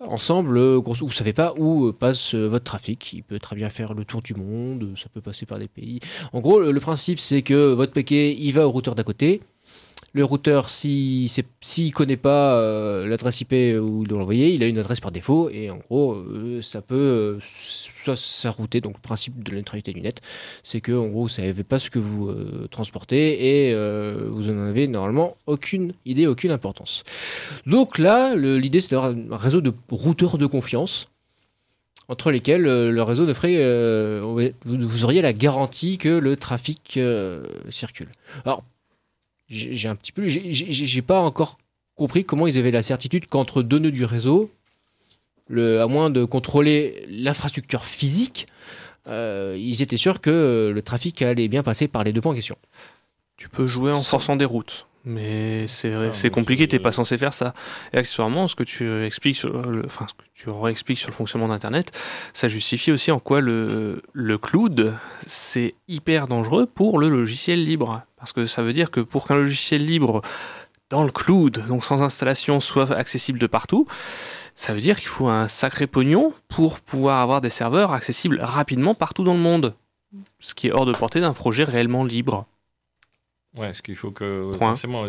ensemble, 0.00 0.58
euh, 0.58 0.80
vous 0.84 1.10
savez 1.10 1.32
pas 1.32 1.54
où 1.56 1.86
euh, 1.86 1.92
passe 1.92 2.34
votre 2.34 2.64
trafic. 2.64 3.12
Il 3.12 3.22
peut 3.22 3.38
très 3.38 3.56
bien 3.56 3.70
faire 3.70 3.94
le 3.94 4.04
tour 4.04 4.22
du 4.22 4.34
monde, 4.34 4.92
ça 4.96 5.06
peut 5.12 5.20
passer 5.20 5.46
par 5.46 5.58
des 5.58 5.68
pays. 5.68 6.00
En 6.32 6.40
gros, 6.40 6.60
le, 6.60 6.72
le 6.72 6.80
principe, 6.80 7.20
c'est 7.20 7.42
que 7.42 7.72
votre 7.72 7.92
paquet, 7.92 8.34
il 8.38 8.52
va 8.52 8.66
au 8.66 8.70
routeur 8.70 8.94
d'à 8.94 9.04
côté. 9.04 9.40
Le 10.14 10.24
routeur, 10.24 10.70
s'il 10.70 11.28
si, 11.28 11.44
s'il 11.60 11.92
connaît 11.92 12.16
pas 12.16 12.54
euh, 12.54 13.06
l'adresse 13.06 13.42
IP 13.42 13.52
où 13.52 14.02
il 14.02 14.08
doit 14.08 14.18
l'envoyer, 14.18 14.50
il 14.52 14.62
a 14.62 14.66
une 14.66 14.78
adresse 14.78 15.00
par 15.00 15.12
défaut. 15.12 15.50
Et 15.50 15.70
en 15.70 15.76
gros, 15.76 16.14
euh, 16.14 16.62
ça 16.62 16.80
peut 16.80 16.94
euh, 16.94 17.38
soit 17.40 18.16
s'arrouter. 18.16 18.80
Donc, 18.80 18.94
le 18.94 19.00
principe 19.00 19.42
de 19.44 19.50
la 19.50 19.58
neutralité 19.58 19.92
du 19.92 20.00
net, 20.00 20.22
c'est 20.62 20.80
que 20.80 20.92
en 20.92 21.08
gros, 21.08 21.22
vous 21.22 21.28
savez 21.28 21.62
pas 21.62 21.78
ce 21.78 21.90
que 21.90 21.98
vous 21.98 22.28
euh, 22.28 22.66
transportez 22.70 23.68
et 23.68 23.74
vous 24.30 24.48
en 24.48 24.58
avez 24.66 24.88
normalement 24.88 25.36
aucune 25.46 25.92
idée, 26.06 26.26
aucune 26.26 26.52
importance. 26.52 27.04
Donc 27.66 27.98
là, 27.98 28.34
l'idée, 28.34 28.80
c'est 28.80 28.92
d'avoir 28.92 29.12
un 29.12 29.36
réseau 29.36 29.60
de 29.60 29.72
routeurs 29.90 30.38
de 30.38 30.46
confiance 30.46 31.08
entre 32.08 32.30
lesquels 32.30 32.62
le 32.62 33.02
réseau 33.02 33.26
ne 33.26 33.34
ferait. 33.34 34.20
vous, 34.20 34.50
vous 34.64 35.04
auriez 35.04 35.20
la 35.20 35.32
garantie 35.32 35.98
que 35.98 36.08
le 36.08 36.36
trafic 36.36 36.98
circule. 37.68 38.08
Alors, 38.44 38.64
j'ai 39.48 39.88
un 39.88 39.94
petit 39.96 40.12
peu. 40.12 40.28
j'ai- 40.28 41.02
pas 41.02 41.20
encore 41.20 41.58
compris 41.94 42.24
comment 42.24 42.46
ils 42.46 42.58
avaient 42.58 42.70
la 42.70 42.82
certitude 42.82 43.26
qu'entre 43.26 43.62
deux 43.62 43.78
nœuds 43.78 43.90
du 43.90 44.04
réseau, 44.04 44.50
le, 45.48 45.80
à 45.80 45.86
moins 45.86 46.10
de 46.10 46.24
contrôler 46.24 47.04
l'infrastructure 47.08 47.84
physique, 47.86 48.46
euh, 49.06 49.56
ils 49.58 49.82
étaient 49.82 49.96
sûrs 49.96 50.20
que 50.20 50.30
euh, 50.30 50.72
le 50.72 50.82
trafic 50.82 51.22
allait 51.22 51.48
bien 51.48 51.62
passer 51.62 51.88
par 51.88 52.04
les 52.04 52.12
deux 52.12 52.20
points 52.20 52.32
en 52.32 52.34
question. 52.34 52.56
Tu 53.36 53.48
peux 53.48 53.66
jouer 53.66 53.92
en 53.92 54.02
Ça- 54.02 54.10
forçant 54.10 54.36
des 54.36 54.44
routes. 54.44 54.86
Mais 55.08 55.66
c'est 55.68 56.28
compliqué, 56.30 56.68
t'es 56.68 56.78
pas 56.78 56.92
censé 56.92 57.16
faire 57.16 57.32
ça. 57.32 57.54
Et 57.94 57.96
accessoirement, 57.96 58.46
ce 58.46 58.54
que 58.54 58.62
tu 58.62 59.04
expliques 59.04 59.38
sur 59.38 59.48
le, 59.48 59.86
enfin, 59.86 60.06
ce 60.06 60.12
que 60.12 60.28
tu 60.34 60.50
réexpliques 60.50 60.98
sur 60.98 61.08
le 61.08 61.14
fonctionnement 61.14 61.48
d'Internet, 61.48 61.98
ça 62.34 62.48
justifie 62.48 62.92
aussi 62.92 63.10
en 63.10 63.18
quoi 63.18 63.40
le, 63.40 64.02
le 64.12 64.36
cloud, 64.36 64.94
c'est 65.26 65.74
hyper 65.88 66.28
dangereux 66.28 66.66
pour 66.66 66.98
le 66.98 67.08
logiciel 67.08 67.64
libre. 67.64 68.02
Parce 68.18 68.34
que 68.34 68.44
ça 68.44 68.62
veut 68.62 68.74
dire 68.74 68.90
que 68.90 69.00
pour 69.00 69.26
qu'un 69.26 69.36
logiciel 69.36 69.82
libre 69.82 70.20
dans 70.90 71.04
le 71.04 71.10
cloud, 71.10 71.64
donc 71.66 71.84
sans 71.84 72.02
installation, 72.02 72.60
soit 72.60 72.90
accessible 72.90 73.38
de 73.38 73.46
partout, 73.46 73.86
ça 74.56 74.74
veut 74.74 74.80
dire 74.82 74.98
qu'il 74.98 75.08
faut 75.08 75.28
un 75.28 75.48
sacré 75.48 75.86
pognon 75.86 76.34
pour 76.48 76.80
pouvoir 76.80 77.20
avoir 77.20 77.40
des 77.40 77.48
serveurs 77.48 77.92
accessibles 77.92 78.40
rapidement 78.42 78.94
partout 78.94 79.24
dans 79.24 79.34
le 79.34 79.40
monde. 79.40 79.74
Ce 80.38 80.52
qui 80.52 80.66
est 80.66 80.72
hors 80.72 80.84
de 80.84 80.92
portée 80.92 81.20
d'un 81.22 81.32
projet 81.32 81.64
réellement 81.64 82.04
libre. 82.04 82.46
Ouais, 83.56 83.72
ce 83.72 83.80
qu'il 83.80 83.96
faut 83.96 84.10
que 84.10 84.52
Point. 84.56 84.68
forcément, 84.68 85.06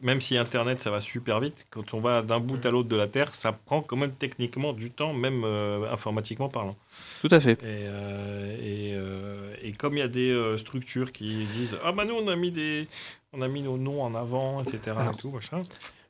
même 0.00 0.20
si 0.20 0.36
Internet 0.38 0.80
ça 0.80 0.90
va 0.90 0.98
super 0.98 1.40
vite, 1.40 1.66
quand 1.70 1.92
on 1.92 2.00
va 2.00 2.22
d'un 2.22 2.40
bout 2.40 2.64
à 2.64 2.70
l'autre 2.70 2.88
de 2.88 2.96
la 2.96 3.06
Terre, 3.06 3.34
ça 3.34 3.52
prend 3.52 3.82
quand 3.82 3.96
même 3.96 4.12
techniquement 4.12 4.72
du 4.72 4.90
temps, 4.90 5.12
même 5.12 5.44
euh, 5.44 5.92
informatiquement 5.92 6.48
parlant. 6.48 6.76
Tout 7.20 7.28
à 7.30 7.38
fait. 7.38 7.52
Et, 7.52 7.56
euh, 7.64 8.56
et, 8.60 8.94
euh, 8.94 9.54
et 9.62 9.72
comme 9.72 9.94
il 9.94 10.00
y 10.00 10.02
a 10.02 10.08
des 10.08 10.54
structures 10.56 11.12
qui 11.12 11.44
disent 11.52 11.76
ah 11.84 11.92
bah 11.92 12.04
nous 12.06 12.14
on 12.14 12.28
a 12.28 12.36
mis 12.36 12.50
des 12.50 12.88
on 13.34 13.42
a 13.42 13.48
mis 13.48 13.62
nos 13.62 13.76
noms 13.76 14.02
en 14.02 14.14
avant, 14.14 14.62
etc. 14.62 14.96
Alors. 14.98 15.12
et 15.12 15.16
tout, 15.16 15.30
machin. 15.30 15.62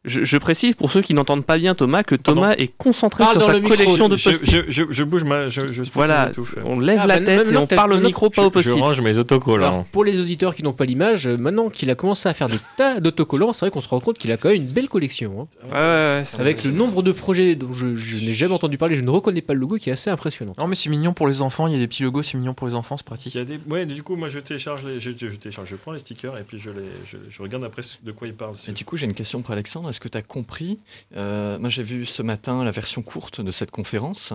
Je, 0.05 0.25
je 0.25 0.37
précise 0.37 0.75
pour 0.75 0.91
ceux 0.91 1.01
qui 1.01 1.15
n'entendent 1.15 1.45
pas 1.47 1.59
bien 1.59 1.77
Thomas 1.77 2.03
que 2.03 2.17
Pardon. 2.17 2.41
Thomas 2.41 2.55
est 2.57 2.73
concentré 2.77 3.23
Parle 3.23 3.33
sur 3.35 3.41
dans 3.43 3.47
sa 3.47 3.53
micro. 3.55 3.69
collection 3.69 4.09
de 4.09 4.17
je, 4.17 4.31
post 4.31 4.51
je, 4.51 4.61
je, 4.69 4.83
je 4.91 5.05
bouge 5.05 5.23
ma 5.23 5.49
je, 5.49 5.71
je 5.71 5.83
Voilà, 5.95 6.33
on 6.65 6.81
lève 6.81 6.99
Ah, 7.03 7.07
la 7.07 7.21
bah, 7.21 7.25
tête 7.27 7.53
et 7.53 7.57
on 7.57 7.69
parle 7.69 7.93
au 7.93 8.01
micro, 8.01 8.29
pas 8.29 8.43
je, 8.43 8.47
au 8.47 8.49
je 8.49 8.53
post-it. 8.53 8.81
range 8.83 9.01
mes 9.01 9.17
autocollants. 9.19 9.65
Alors, 9.69 9.85
pour 9.85 10.05
les 10.05 10.19
auditeurs 10.19 10.57
qui 10.57 10.65
n'ont 10.65 10.73
pas 10.73 10.87
l'image, 10.87 11.29
euh, 11.29 11.37
maintenant 11.37 11.69
qu'il 11.71 11.88
a 11.88 11.95
commencé 11.95 12.29
à 12.29 12.35
faire 12.35 12.49
des 12.49 12.59
tas 12.77 12.99
d'autocollants, 12.99 13.53
c'est 13.53 13.61
vrai 13.67 13.71
qu'on 13.71 13.81
se 13.81 13.88
rend 13.88 14.01
compte 14.01 14.19
qu'il 14.19 14.33
a 14.33 14.37
quand 14.37 14.49
même 14.49 14.57
une 14.62 14.67
belle 14.67 14.88
collection. 14.88 15.43
hein. 15.62 15.67
Ouais, 15.71 16.23
ouais, 16.23 16.41
Avec 16.41 16.65
le 16.65 16.73
nombre 16.73 17.05
de 17.05 17.12
projets 17.12 17.55
dont 17.55 17.73
je, 17.73 17.95
je 17.95 18.25
n'ai 18.25 18.33
jamais 18.33 18.55
entendu 18.55 18.79
parler, 18.79 18.97
je 18.97 19.03
ne 19.03 19.11
reconnais 19.11 19.41
pas 19.41 19.55
le 19.55 19.61
logo 19.61 19.77
qui 19.77 19.88
est 19.88 19.93
assez 19.93 20.11
impressionnant. 20.11 20.55
Non, 20.59 20.67
mais 20.67 20.75
c'est 20.75 20.91
mignon 20.91 21.12
pour 21.12 21.29
les 21.29 21.43
enfants. 21.43 21.69
Il 21.69 21.75
y 21.75 21.77
a 21.77 21.79
des 21.79 21.87
petits 21.87 22.03
logos, 22.03 22.25
c'est 22.25 22.37
mignon 22.37 22.55
pour 22.55 22.67
les 22.67 22.75
enfants, 22.75 22.97
c'est 22.97 23.03
Il 23.03 23.07
pratique. 23.07 23.35
y 23.37 23.38
a 23.38 23.45
des... 23.45 23.61
Ouais, 23.71 23.87
du 23.87 24.03
coup, 24.03 24.17
moi, 24.17 24.27
je 24.27 24.41
télécharge, 24.41 24.85
les... 24.85 24.99
je, 24.99 25.12
je- 25.17 25.29
je 25.29 25.37
télécharge, 25.37 25.69
je 25.69 25.77
prends 25.77 25.93
les 25.93 26.01
stickers 26.01 26.37
et 26.38 26.43
puis 26.43 26.59
je, 26.59 26.71
les... 26.71 26.83
je, 27.07 27.19
je 27.31 27.41
regarde 27.43 27.62
après 27.62 27.83
de 28.03 28.11
quoi 28.11 28.27
ils 28.27 28.35
parlent. 28.35 28.57
Et 28.67 28.73
du 28.73 28.85
coup, 28.85 28.97
j'ai 28.97 29.07
une 29.07 29.15
question 29.15 29.43
pour 29.43 29.53
Alexandre. 29.53 29.92
Est-ce 29.93 30.01
que 30.01 30.09
tu 30.09 30.17
as 30.17 30.23
compris? 30.23 30.79
Euh, 31.17 31.59
Moi, 31.59 31.69
j'ai 31.69 31.83
vu 31.83 32.07
ce 32.07 32.23
matin 32.23 32.65
la 32.65 32.71
version 32.71 33.03
courte 33.03 33.43
de 33.43 33.51
cette 33.51 33.71
conférence. 33.71 34.33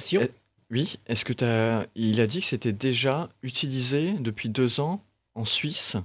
Si 0.00 0.18
on- 0.18 0.22
Eh, 0.22 0.30
Oui. 0.72 0.98
Est-ce 1.06 1.24
que 1.24 1.32
tu 1.32 1.44
as... 1.44 1.86
Il 1.94 2.20
a 2.20 2.26
dit 2.26 2.40
que 2.40 2.46
c'était 2.46 2.72
déjà 2.72 3.28
utilisé 3.44 4.14
depuis 4.18 4.48
deux 4.48 4.80
ans 4.80 5.00
en 5.36 5.44
Suisse? 5.44 5.96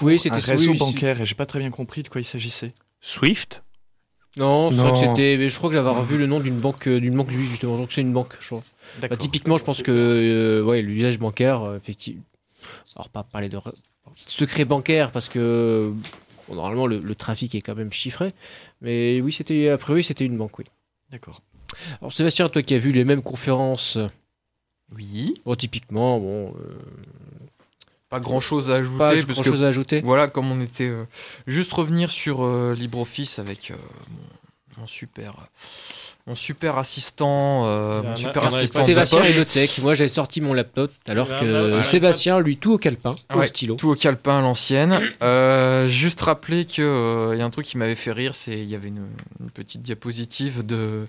oui, 0.00 0.14
Un 0.14 0.18
c'était 0.18 0.38
réseau 0.38 0.72
oui, 0.72 0.78
bancaire. 0.78 1.20
Et 1.20 1.26
j'ai 1.26 1.34
pas 1.34 1.44
très 1.46 1.58
bien 1.58 1.70
compris 1.70 2.02
de 2.02 2.08
quoi 2.08 2.20
il 2.20 2.24
s'agissait. 2.24 2.72
Swift? 3.02 3.62
Non, 4.36 4.70
c'est 4.70 4.76
Non. 4.78 4.82
vrai 4.84 4.92
que 4.92 4.98
c'était. 5.06 5.36
mais 5.36 5.48
Je 5.48 5.56
crois 5.58 5.68
que 5.70 5.74
j'avais 5.76 5.88
revu 5.90 6.16
le 6.16 6.26
nom 6.26 6.40
d'une 6.40 6.58
banque, 6.58 6.88
euh, 6.88 6.98
d'une 7.00 7.16
banque 7.16 7.30
juive 7.30 7.48
justement. 7.48 7.76
Donc 7.76 7.92
c'est 7.92 8.00
une 8.00 8.12
banque. 8.12 8.34
Je 8.40 8.46
crois. 8.46 8.62
Bah, 9.00 9.16
typiquement, 9.16 9.56
je 9.58 9.64
pense 9.64 9.82
que 9.82 9.92
euh, 9.92 10.62
ouais, 10.64 10.80
l'usage 10.82 11.18
bancaire, 11.18 11.74
effectivement. 11.76 12.22
Alors 12.96 13.08
pas 13.10 13.22
parler 13.22 13.48
de 13.48 13.56
re- 13.58 13.72
secret 14.26 14.64
bancaire 14.64 15.10
parce 15.12 15.28
que 15.28 15.92
bon, 16.48 16.54
normalement 16.56 16.86
le, 16.86 16.98
le 16.98 17.14
trafic 17.14 17.54
est 17.54 17.60
quand 17.60 17.74
même 17.76 17.92
chiffré. 17.92 18.32
Mais 18.80 19.20
oui, 19.20 19.32
c'était 19.32 19.70
a 19.70 19.78
priori 19.78 20.02
c'était 20.02 20.24
une 20.24 20.36
banque. 20.36 20.58
Oui. 20.58 20.64
D'accord. 21.10 21.42
Alors 22.00 22.12
Sébastien, 22.12 22.48
toi 22.48 22.62
qui 22.62 22.74
as 22.74 22.78
vu 22.78 22.92
les 22.92 23.04
mêmes 23.04 23.22
conférences, 23.22 23.98
Oui. 24.94 25.34
bon, 25.44 25.54
typiquement, 25.54 26.18
bon, 26.18 26.54
euh, 26.60 26.78
Pas 28.08 28.20
grand 28.20 28.40
chose 28.40 28.70
à 28.70 28.76
ajouter. 28.76 28.98
pas 28.98 29.12
parce 29.14 29.24
grand 29.26 29.42
que 29.42 29.50
chose 29.50 29.62
à 29.64 29.68
ajouter. 29.68 30.00
Voilà, 30.00 30.28
comme 30.28 30.50
on 30.50 30.60
était. 30.60 30.84
euh, 30.88 31.04
juste 31.46 31.72
revenir 31.72 32.10
sur 32.10 32.42
euh, 32.44 32.74
LibreOffice 32.74 33.38
avec 33.38 33.70
euh, 33.70 33.76
mon, 34.10 34.80
mon 34.82 34.86
super. 34.86 35.34
Mon 36.28 36.34
super 36.34 36.76
assistant, 36.76 37.64
euh, 37.66 38.02
mon 38.02 38.12
a- 38.12 38.16
super 38.16 38.44
assistant 38.44 38.84
Sébastien 38.84 39.20
poche. 39.20 39.30
et 39.30 39.38
Notech. 39.38 39.78
Moi, 39.82 39.94
j'avais 39.94 40.08
sorti 40.08 40.42
mon 40.42 40.52
laptop 40.52 40.92
alors 41.08 41.26
que 41.40 41.82
Sébastien, 41.84 42.38
lui, 42.40 42.58
tout 42.58 42.74
au 42.74 42.78
calepin, 42.78 43.16
au 43.34 43.38
Ouais, 43.38 43.46
stylo. 43.46 43.76
Tout 43.76 43.88
au 43.88 43.94
calepin 43.94 44.38
à 44.38 44.42
l'ancienne. 44.42 45.00
Euh, 45.22 45.86
juste 45.88 46.20
rappeler 46.20 46.64
que 46.64 46.80
euh, 46.82 47.34
il 47.34 47.38
y 47.38 47.42
a 47.42 47.44
un 47.44 47.50
truc 47.50 47.66
qui 47.66 47.76
m'avait 47.78 47.94
fait 47.94 48.12
rire, 48.12 48.34
c'est 48.34 48.52
il 48.52 48.68
y 48.68 48.76
avait 48.76 48.88
une, 48.88 49.06
une 49.40 49.50
petite 49.50 49.82
diapositive 49.82 50.64
de, 50.64 51.06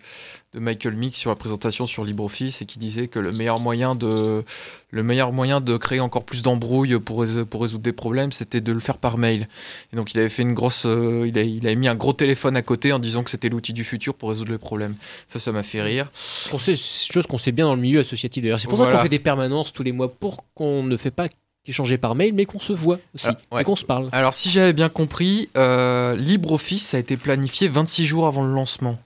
de 0.54 0.60
Michael 0.60 0.96
Mick 0.96 1.16
sur 1.16 1.30
la 1.30 1.36
présentation 1.36 1.86
sur 1.86 2.04
LibreOffice 2.04 2.64
et 2.64 2.66
qui 2.66 2.80
disait 2.80 3.08
que 3.08 3.20
le 3.20 3.32
meilleur 3.32 3.60
moyen 3.60 3.94
de 3.94 4.44
le 4.90 5.04
meilleur 5.04 5.32
moyen 5.32 5.62
de 5.62 5.78
créer 5.78 6.00
encore 6.00 6.24
plus 6.26 6.42
d'embrouilles 6.42 7.00
pour, 7.00 7.24
pour 7.50 7.62
résoudre 7.62 7.84
des 7.84 7.92
problèmes, 7.94 8.32
c'était 8.32 8.60
de 8.60 8.72
le 8.72 8.80
faire 8.80 8.98
par 8.98 9.20
mail. 9.20 9.48
Et 9.94 9.96
donc 9.96 10.16
il 10.16 10.20
avait 10.20 10.30
fait 10.30 10.42
une 10.42 10.56
grosse, 10.56 10.88
euh, 10.88 11.26
il, 11.28 11.38
a- 11.38 11.44
il 11.44 11.68
avait 11.68 11.76
mis 11.76 11.88
un 11.88 11.94
gros 11.94 12.14
téléphone 12.14 12.56
à 12.58 12.64
côté 12.64 12.92
en 12.92 12.98
disant 12.98 13.22
que 13.24 13.30
c'était 13.30 13.50
l'outil 13.50 13.74
du 13.74 13.84
futur 13.84 14.16
pour 14.16 14.30
résoudre 14.30 14.52
les 14.52 14.58
problèmes. 14.58 14.96
Ça, 15.28 15.38
ça 15.40 15.52
m'a 15.52 15.62
fait 15.62 15.84
rire. 15.84 16.12
On 16.52 16.58
sait, 16.58 16.76
c'est 16.76 17.06
une 17.08 17.14
chose 17.14 17.28
qu'on 17.28 17.38
sait 17.38 17.52
bien 17.52 17.66
dans 17.66 17.76
le 17.76 17.82
milieu 17.82 18.00
associatif 18.00 18.42
d'ailleurs. 18.42 18.60
C'est 18.60 18.68
pour 18.68 18.80
ça 18.80 18.92
qu'on 18.92 18.98
fait 18.98 19.10
des 19.10 19.20
permanences 19.20 19.72
tous 19.72 19.84
les 19.84 19.92
mois 19.92 20.10
pour 20.10 20.46
qu'on 20.56 20.82
ne 20.82 20.98
fait 20.98 21.12
pas 21.12 21.28
échanger 21.68 22.00
par 22.00 22.16
mail, 22.16 22.34
mais 22.34 22.46
qu'on 22.46 22.60
se 22.60 22.74
voit 22.74 22.98
aussi 23.14 23.28
Ah, 23.30 23.38
ouais. 23.56 23.62
et 23.62 23.64
qu'on 23.66 23.76
se 23.76 23.86
parle. 23.86 24.10
Alors 24.14 24.34
si 24.34 24.50
j'avais 24.50 24.74
bien 24.74 24.90
compris, 24.90 25.50
euh, 25.56 26.16
LibreOffice 26.16 26.96
a 26.96 26.98
été 26.98 27.16
planifié 27.18 27.68
26 27.68 28.08
jours 28.08 28.26
avant 28.26 28.44
le 28.44 28.52
lancement. 28.52 28.98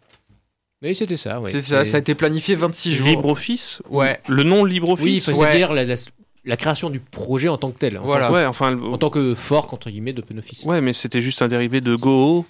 Mais 0.84 0.94
c'était 0.94 1.18
ça, 1.18 1.40
ouais. 1.40 1.50
c'est 1.50 1.62
ça, 1.62 1.80
a 1.80 2.00
été 2.00 2.14
planifié 2.14 2.56
26 2.56 2.94
jours. 2.94 3.08
LibreOffice 3.08 3.82
Ouais. 3.90 4.20
Le 4.28 4.44
nom 4.44 4.62
Oui, 4.64 4.74
LibreOffice 4.74 5.30
faut 5.32 5.38
Ouais. 5.40 5.56
dire 5.58 5.72
la, 5.74 5.86
la- 5.86 5.96
la 6.46 6.58
création 6.58 6.90
du 6.90 7.00
projet 7.00 7.48
en 7.48 7.58
tant 7.58 7.72
que 7.72 7.78
tel. 7.80 7.98
en 7.98 8.04
Voilà. 8.04 8.30
Ouais, 8.32 8.46
enfin. 8.46 8.72
le- 8.72 8.80
tant- 8.82 8.92
En 8.92 8.98
tant 8.98 9.10
que 9.10 9.34
fork, 9.34 9.72
entre 9.74 9.90
guillemets, 9.90 10.12
d'OpenOffice. 10.14 10.66
Ouais, 10.66 10.82
mais 10.82 10.92
c'était 10.94 11.22
juste 11.22 11.42
un 11.42 11.48
dérivé 11.48 11.80
de 11.82 11.96
Go. 11.96 12.46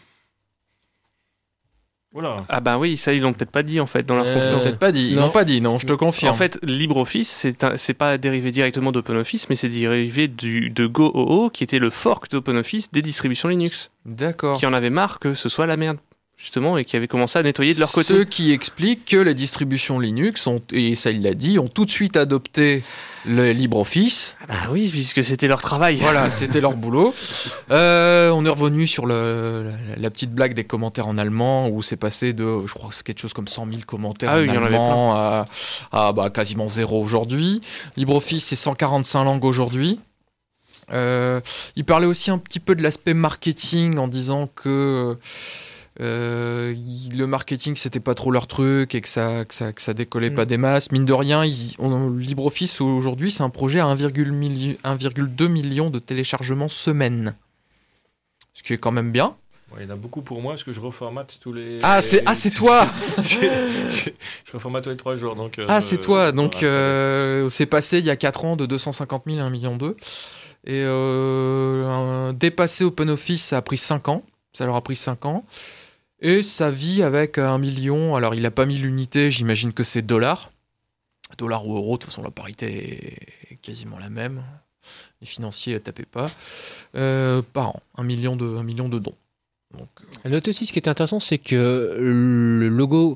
Voilà. 2.11 2.45
Ah 2.49 2.59
bah 2.59 2.77
oui, 2.77 2.95
ça 2.97 3.11
ils 3.13 3.21
l'ont 3.21 3.33
peut-être 3.33 3.49
pas 3.51 3.63
dit 3.63 3.79
en 3.79 3.87
fait 3.87 4.03
dans 4.05 4.15
leur 4.15 4.25
Euh, 4.27 4.33
conférence. 4.35 4.61
Peut-être 4.63 4.77
pas 4.79 4.91
dit. 4.91 5.09
Ils 5.09 5.15
non. 5.15 5.21
n'ont 5.23 5.29
pas 5.31 5.43
dit, 5.45 5.61
non, 5.61 5.79
je 5.79 5.87
te 5.87 5.93
confirme. 5.93 6.31
En 6.31 6.37
fait, 6.37 6.59
LibreOffice, 6.63 7.27
c'est 7.29 7.63
un- 7.63 7.75
c'est 7.77 7.95
pas 7.95 8.19
dérivé 8.19 8.51
directement 8.51 8.91
d'OpenOffice, 8.91 9.49
mais 9.49 9.55
c'est 9.55 9.69
dérivé 9.69 10.27
du, 10.27 10.69
de 10.69 10.85
GoOO, 10.85 11.49
qui 11.51 11.63
était 11.63 11.79
le 11.79 11.89
fork 11.89 12.29
d'OpenOffice 12.29 12.91
des 12.91 13.01
distributions 13.01 13.49
Linux, 13.49 13.89
D'accord. 14.05 14.59
qui 14.59 14.67
en 14.67 14.73
avait 14.73 14.91
marre 14.91 15.17
que 15.19 15.33
ce 15.33 15.49
soit 15.49 15.65
la 15.65 15.75
merde, 15.75 15.97
justement, 16.43 16.77
et 16.77 16.83
qui 16.83 16.97
avait 16.97 17.07
commencé 17.07 17.39
à 17.39 17.43
nettoyer 17.43 17.73
de 17.73 17.79
leur 17.79 17.93
côté. 17.93 18.13
Ce 18.13 18.23
qui 18.23 18.51
explique 18.51 19.05
que 19.05 19.15
les 19.15 19.33
distributions 19.33 19.97
Linux, 19.97 20.45
ont, 20.45 20.61
et 20.73 20.93
ça 20.95 21.09
il 21.09 21.21
l'a 21.21 21.33
dit, 21.33 21.57
ont 21.57 21.69
tout 21.69 21.85
de 21.85 21.89
suite 21.89 22.17
adopté 22.17 22.83
le 23.25 23.53
LibreOffice. 23.53 24.35
Ah 24.41 24.47
bah 24.47 24.69
oui, 24.73 24.89
puisque 24.91 25.23
c'était 25.23 25.47
leur 25.47 25.61
travail. 25.61 25.95
Voilà, 26.01 26.29
c'était 26.29 26.59
leur 26.59 26.73
boulot. 26.73 27.15
Euh, 27.71 28.29
on 28.31 28.45
est 28.45 28.49
revenu 28.49 28.87
sur 28.87 29.05
le, 29.05 29.71
la, 29.87 29.95
la 29.95 30.09
petite 30.09 30.33
blague 30.33 30.53
des 30.53 30.65
commentaires 30.65 31.07
en 31.07 31.17
allemand, 31.17 31.69
où 31.69 31.81
c'est 31.81 31.95
passé 31.95 32.33
de, 32.33 32.67
je 32.67 32.73
crois 32.73 32.89
que 32.89 32.95
c'est 32.95 33.05
quelque 33.05 33.21
chose 33.21 33.33
comme 33.33 33.47
100 33.47 33.67
000 33.67 33.79
commentaires 33.87 34.31
Ah 34.33 34.39
en 34.39 34.41
oui, 34.41 34.49
allemand 34.49 35.15
à, 35.15 35.45
à, 35.93 36.11
bah, 36.11 36.29
quasiment 36.29 36.67
zéro 36.67 37.01
aujourd'hui. 37.01 37.61
LibreOffice, 37.95 38.43
c'est 38.43 38.57
145 38.57 39.23
langues 39.23 39.45
aujourd'hui. 39.45 39.97
Euh, 40.91 41.39
il 41.77 41.85
parlait 41.85 42.05
aussi 42.05 42.31
un 42.31 42.37
petit 42.37 42.59
peu 42.59 42.75
de 42.75 42.83
l'aspect 42.83 43.13
marketing 43.13 43.97
en 43.97 44.09
disant 44.09 44.49
que 44.53 44.67
euh, 45.13 45.15
il- 45.99 47.17
le 47.17 47.27
marketing 47.27 47.75
c'était 47.75 47.99
pas 47.99 48.15
trop 48.15 48.31
leur 48.31 48.47
truc 48.47 48.95
et 48.95 49.01
que 49.01 49.09
ça, 49.09 49.45
que 49.45 49.53
ça, 49.53 49.71
que 49.73 49.81
ça 49.81 49.93
décollait 49.93 50.29
Mm. 50.31 50.35
pas 50.35 50.45
des 50.45 50.57
masses. 50.57 50.91
Mine 50.91 51.05
de 51.05 51.13
rien, 51.13 51.45
il- 51.45 51.75
on- 51.79 52.09
LibreOffice 52.09 52.81
aujourd'hui 52.81 53.31
c'est 53.31 53.43
un 53.43 53.49
projet 53.49 53.79
à 53.79 53.85
1,2 53.85 54.31
milli- 54.31 54.77
1,2 54.83 55.47
million 55.47 55.89
de 55.89 55.99
téléchargements 55.99 56.69
semaine. 56.69 57.35
Ce 58.53 58.63
qui 58.63 58.73
est 58.73 58.77
quand 58.77 58.91
même 58.91 59.11
bien. 59.11 59.35
Ouais, 59.71 59.79
il 59.81 59.87
y 59.87 59.91
en 59.91 59.93
a 59.93 59.97
beaucoup 59.97 60.21
pour 60.21 60.39
moi 60.41 60.51
parce 60.53 60.63
que 60.63 60.71
je 60.71 60.79
reformate 60.79 61.39
tous 61.41 61.51
les. 61.53 61.77
Ah, 61.81 62.03
c'est 62.03 62.21
ah, 62.27 62.35
c'est 62.35 62.51
toi 62.51 62.87
je, 63.17 64.11
reformate 64.53 64.83
tous 64.83 64.91
les 64.91 64.97
trois 64.97 65.15
jours. 65.15 65.35
Donc, 65.35 65.57
euh, 65.57 65.65
Ah, 65.67 65.81
c'est 65.81 65.97
toi. 65.97 66.27
je 66.27 66.31
Donc, 66.35 66.61
euh, 66.61 67.49
c'est 67.49 67.65
passé 67.65 67.97
il 67.97 68.05
y 68.05 68.11
a 68.11 68.15
4 68.15 68.45
ans 68.45 68.55
de 68.55 68.67
250 68.67 69.23
000 69.25 69.39
à 69.39 69.43
1 69.43 69.49
million 69.49 69.75
2. 69.75 69.97
Et 70.65 70.83
euh, 70.85 72.31
dépasser 72.33 72.83
OpenOffice, 72.83 73.43
ça 73.45 73.57
a 73.57 73.61
pris 73.63 73.77
5 73.77 74.07
ans. 74.09 74.23
Ça 74.53 74.65
leur 74.67 74.75
a 74.75 74.81
pris 74.81 74.95
5 74.95 75.25
ans. 75.25 75.43
Et 76.23 76.41
ça 76.41 76.71
vit 76.71 77.03
avec 77.03 77.37
un 77.37 77.57
million. 77.57 78.15
Alors, 78.15 78.33
il 78.33 78.41
n'a 78.41 78.51
pas 78.51 78.65
mis 78.65 78.77
l'unité, 78.77 79.29
j'imagine 79.29 79.73
que 79.73 79.83
c'est 79.83 80.01
dollars. 80.01 80.51
Dollars 81.37 81.67
ou 81.67 81.75
euros, 81.75 81.97
de 81.97 82.01
toute 82.01 82.09
façon, 82.09 82.23
la 82.23 82.31
parité 82.31 83.27
est 83.51 83.55
quasiment 83.57 83.99
la 83.99 84.09
même. 84.09 84.41
Les 85.21 85.27
financiers, 85.27 85.79
tapez 85.79 86.05
pas. 86.05 86.31
Euh, 86.95 87.41
par 87.53 87.69
an. 87.69 87.83
Un 87.97 88.03
million 88.03 88.35
de, 88.35 88.45
un 88.45 88.63
million 88.63 88.89
de 88.89 88.99
dons. 88.99 89.15
Donc, 89.77 89.89
À 90.23 90.29
noter 90.29 90.49
aussi, 90.51 90.65
ce 90.65 90.71
qui 90.73 90.79
est 90.79 90.87
intéressant, 90.87 91.19
c'est 91.19 91.39
que 91.39 91.97
le 91.99 92.69
logo 92.69 93.15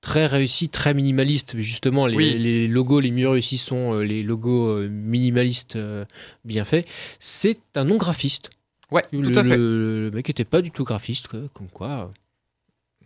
très 0.00 0.26
réussi, 0.26 0.68
très 0.68 0.94
minimaliste, 0.94 1.60
justement, 1.60 2.06
les, 2.06 2.16
Oui. 2.16 2.34
les 2.38 2.66
logos 2.68 3.00
les 3.00 3.10
mieux 3.10 3.28
réussis 3.28 3.58
sont 3.58 3.94
euh, 3.94 4.02
les 4.02 4.22
logos 4.22 4.68
euh, 4.68 4.88
minimalistes 4.88 5.76
euh, 5.76 6.04
bien 6.44 6.64
faits. 6.64 6.86
C'est 7.18 7.58
un 7.74 7.84
non 7.84 7.98
ouais, 8.92 9.04
Le, 9.12 9.30
tout 9.30 9.38
à 9.38 9.44
fait. 9.44 9.56
le- 9.56 10.02
le 10.04 10.10
mec 10.10 10.28
était 10.30 10.44
pas 10.44 10.62
du 10.62 10.70
tout 10.70 10.84
graphiste, 10.84 11.28
quoi, 11.28 11.40
comme 11.54 11.68
quoi. 11.68 12.12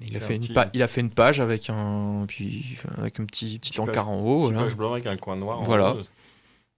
Il 0.01 0.17
a, 0.17 0.21
fait 0.21 0.33
un 0.33 0.37
une 0.37 0.43
petit- 0.43 0.53
pa- 0.53 0.69
il 0.75 0.83
a 0.83 0.89
fait 0.89 1.01
une 1.01 1.11
page 1.11 1.39
avec 1.41 1.71
un, 1.71 2.25
puis, 2.27 2.77
avec 2.99 3.21
un 3.21 3.25
petit, 3.25 3.59
petit 3.59 3.71
Petit 3.71 3.81
encart 3.81 4.07
page- 4.07 4.15
en 4.15 4.21
haut. 4.21 4.41
Voilà. 4.45 4.63
page 4.65 4.77
blanc 4.77 4.93
avec 4.95 5.07
un 5.07 5.17
coin 5.17 5.37
noir. 5.37 5.61
en 5.61 5.63
Voilà. 5.63 5.91
rose. 5.91 6.11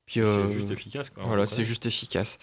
Puis, 0.07 0.21
euh, 0.21 0.47
C'est 0.47 0.53
juste 0.53 0.71
efficace. 0.71 1.11
Quoi, 1.11 1.25
Voilà, 1.27 1.47
c'est 1.47 1.65
juste 1.65 1.87
efficace. 1.87 2.39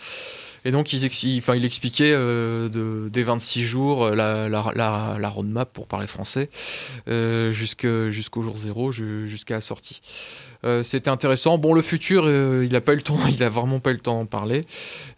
Et 0.65 0.71
donc, 0.71 0.93
ex- 0.93 1.23
il, 1.23 1.41
expliquait 1.65 2.11
euh, 2.13 2.69
de, 2.69 3.07
des 3.09 3.23
26 3.23 3.63
jours 3.63 4.05
euh, 4.05 4.15
la, 4.15 4.49
la, 4.49 4.71
la, 4.75 5.17
la 5.19 5.29
roadmap, 5.29 5.71
pour 5.71 5.87
parler 5.87 6.07
français, 6.07 6.49
jusqu'au 8.11 8.41
jour 8.41 8.57
zéro, 8.57 8.91
ju- 8.91 9.27
jusqu'à 9.27 9.55
la 9.55 9.61
sortie. 9.61 10.01
Euh, 10.63 10.83
C'était 10.83 11.09
intéressant. 11.09 11.57
Bon, 11.57 11.73
le 11.73 11.81
futur, 11.81 12.23
euh, 12.25 12.65
il 12.67 12.75
a 12.75 12.81
pas 12.81 12.93
eu 12.93 12.97
le 12.97 13.01
temps, 13.01 13.17
il 13.29 13.41
a 13.43 13.49
vraiment 13.49 13.79
pas 13.79 13.91
eu 13.91 13.93
le 13.95 13.99
temps 13.99 14.17
d'en 14.19 14.25
parler. 14.27 14.61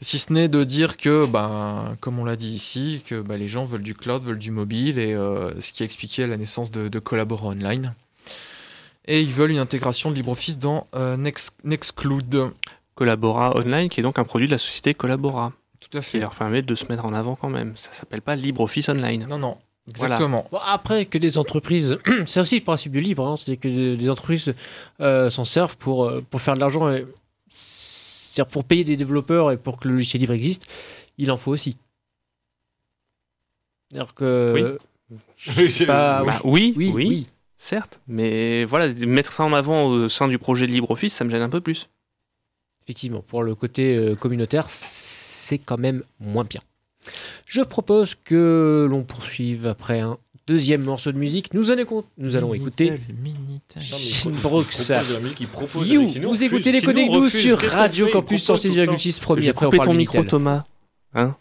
Si 0.01 0.19
ce 0.19 0.31
n'est 0.31 0.47
de 0.47 0.63
dire 0.63 0.95
que, 0.97 1.25
ben, 1.25 1.95
comme 2.01 2.19
on 2.19 2.25
l'a 2.25 2.35
dit 2.37 2.49
ici, 2.51 3.03
que 3.05 3.21
ben, 3.21 3.37
les 3.37 3.47
gens 3.47 3.65
veulent 3.65 3.83
du 3.83 3.95
cloud, 3.95 4.23
veulent 4.23 4.37
du 4.39 4.51
mobile, 4.51 4.99
et 4.99 5.13
euh, 5.13 5.59
ce 5.61 5.71
qui 5.73 5.83
expliquait 5.83 6.27
la 6.27 6.37
naissance 6.37 6.71
de, 6.71 6.87
de 6.87 6.99
Collabora 6.99 7.47
Online. 7.47 7.93
Et 9.05 9.21
ils 9.21 9.31
veulent 9.31 9.51
une 9.51 9.57
intégration 9.57 10.11
de 10.11 10.15
LibreOffice 10.15 10.57
dans 10.59 10.87
euh, 10.95 11.17
Next, 11.17 11.55
Nextcloud. 11.63 12.51
Collabora 12.95 13.57
Online, 13.57 13.89
qui 13.89 13.99
est 13.99 14.03
donc 14.03 14.19
un 14.19 14.23
produit 14.23 14.47
de 14.47 14.51
la 14.51 14.57
société 14.57 14.93
Collabora, 14.93 15.51
Tout 15.79 15.97
à 15.97 16.01
qui 16.01 16.11
fait. 16.11 16.19
leur 16.19 16.35
permet 16.35 16.61
de 16.61 16.75
se 16.75 16.85
mettre 16.85 17.05
en 17.05 17.13
avant 17.13 17.35
quand 17.35 17.49
même. 17.49 17.75
Ça 17.75 17.91
s'appelle 17.91 18.21
pas 18.21 18.35
LibreOffice 18.35 18.87
Online. 18.89 19.25
Non, 19.29 19.39
non, 19.39 19.57
Voilà. 19.95 20.13
exactement. 20.15 20.47
Bon, 20.51 20.59
après, 20.65 21.05
que 21.05 21.17
des 21.17 21.37
entreprises, 21.37 21.97
c'est 22.27 22.39
aussi 22.39 22.57
le 22.59 22.63
principe 22.63 22.91
du 22.91 23.01
libre, 23.01 23.27
hein, 23.27 23.35
c'est 23.35 23.57
que 23.57 23.95
des 23.95 24.09
entreprises 24.09 24.53
euh, 25.01 25.29
s'en 25.29 25.43
servent 25.43 25.75
pour, 25.77 26.05
euh, 26.05 26.21
pour 26.29 26.39
faire 26.39 26.53
de 26.53 26.59
l'argent, 26.59 26.89
et- 26.89 27.05
c'est-à-dire 27.49 28.49
pour 28.51 28.63
payer 28.63 28.83
des 28.83 28.95
développeurs 28.95 29.51
et 29.51 29.57
pour 29.57 29.79
que 29.79 29.87
le 29.87 29.95
logiciel 29.95 30.21
libre 30.21 30.33
existe, 30.33 30.71
il 31.17 31.29
en 31.31 31.37
faut 31.37 31.51
aussi. 31.51 31.77
C'est-à-dire 33.91 34.13
que. 34.13 34.77
Oui. 35.47 35.85
pas- 35.85 36.23
Bah 36.23 36.39
oui, 36.43 36.73
oui, 36.77 36.91
oui, 36.93 37.05
oui. 37.07 37.27
Certes. 37.63 38.01
Mais 38.07 38.65
voilà, 38.65 38.93
mettre 39.05 39.31
ça 39.31 39.43
en 39.43 39.53
avant 39.53 39.85
au 39.85 40.09
sein 40.09 40.27
du 40.27 40.37
projet 40.37 40.67
de 40.67 40.71
LibreOffice, 40.71 41.13
ça 41.13 41.23
me 41.23 41.29
gêne 41.29 41.41
un 41.41 41.49
peu 41.49 41.61
plus. 41.61 41.89
Effectivement, 42.83 43.21
pour 43.21 43.43
le 43.43 43.55
côté 43.55 43.95
euh, 43.95 44.15
communautaire, 44.15 44.65
c'est 44.67 45.57
quand 45.57 45.79
même 45.79 46.03
moins 46.19 46.43
bien. 46.43 46.59
Je 47.45 47.61
propose 47.61 48.15
que 48.15 48.87
l'on 48.89 49.03
poursuive 49.03 49.67
après 49.67 50.01
un 50.01 50.17
deuxième 50.47 50.83
morceau 50.83 51.11
de 51.11 51.17
musique. 51.17 51.53
Nous 51.53 51.71
allons, 51.71 52.03
nous 52.17 52.35
allons 52.35 52.53
écouter 52.53 52.95
Brooks. 54.41 54.73
You, 55.85 56.07
vous 56.07 56.43
écoutez 56.43 56.71
les 56.71 56.81
Connect 56.81 57.11
Nous 57.11 57.29
sur 57.29 57.59
Radio 57.59 58.07
Campus 58.09 58.43
propose 58.43 58.63
tout 58.63 58.75
le 58.75 58.85
temps. 58.85 58.95
106,6 58.95 59.21
premier. 59.21 59.41
J'ai 59.41 59.49
Après, 59.51 59.65
on 59.67 59.69
coupé 59.69 59.83
ton 59.83 59.93
micro. 59.93 60.23
Thomas. 60.23 60.63
Hein? 61.13 61.35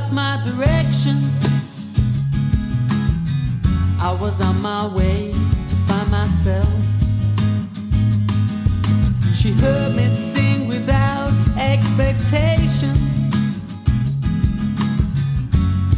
Lost 0.00 0.12
my 0.14 0.40
direction. 0.40 1.16
I 4.00 4.16
was 4.18 4.40
on 4.40 4.62
my 4.62 4.86
way 4.86 5.32
to 5.68 5.76
find 5.76 6.10
myself. 6.10 6.68
She 9.34 9.52
heard 9.52 9.94
me 9.94 10.08
sing 10.08 10.68
without 10.68 11.32
expectation. 11.58 12.94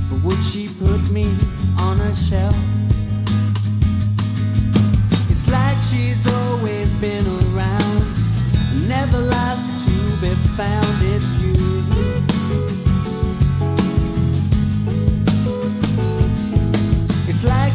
But 0.08 0.18
would 0.24 0.42
she 0.42 0.66
put 0.66 1.02
me 1.12 1.26
on 1.78 2.00
a 2.00 2.12
shelf? 2.12 2.56
It's 5.30 5.48
like 5.48 5.78
she's 5.90 6.26
always 6.26 6.92
been 6.96 7.26
around, 7.26 8.02
never 8.88 9.18
last 9.18 9.86
to 9.86 9.94
be 10.20 10.34
found. 10.56 10.96
It's 11.14 11.38
you. 11.38 12.01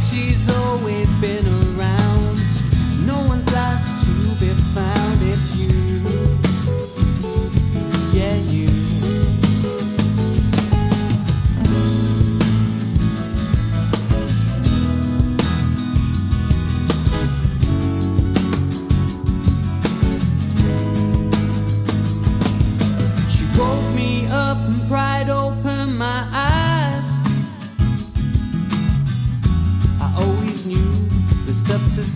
She's 0.09 0.47
always 0.55 1.13
been 1.15 1.45
around. 1.77 1.96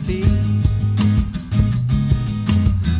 see. 0.02 0.24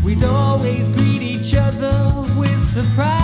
We 0.06 0.14
don't 0.14 0.36
always 0.36 0.88
greet 0.90 1.24
each 1.24 1.56
other 1.56 1.96
with 2.38 2.60
surprise. 2.60 3.21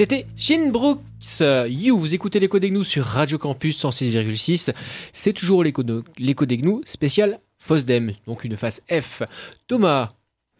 C'était 0.00 0.24
Shin 0.34 0.70
Brooks. 0.70 1.02
You, 1.68 1.98
vous 1.98 2.14
écoutez 2.14 2.40
l'écho 2.40 2.58
des 2.58 2.70
gnous 2.70 2.84
sur 2.84 3.04
Radio 3.04 3.36
Campus 3.36 3.84
106,6. 3.84 4.72
C'est 5.12 5.34
toujours 5.34 5.62
l'écho 5.62 5.82
de- 5.82 6.02
l'écho 6.18 6.46
des 6.46 6.56
gnous 6.56 6.80
spécial 6.86 7.38
FOSDEM, 7.58 8.14
donc 8.26 8.44
une 8.44 8.56
face 8.56 8.80
F. 8.90 9.22
Thomas, 9.68 10.12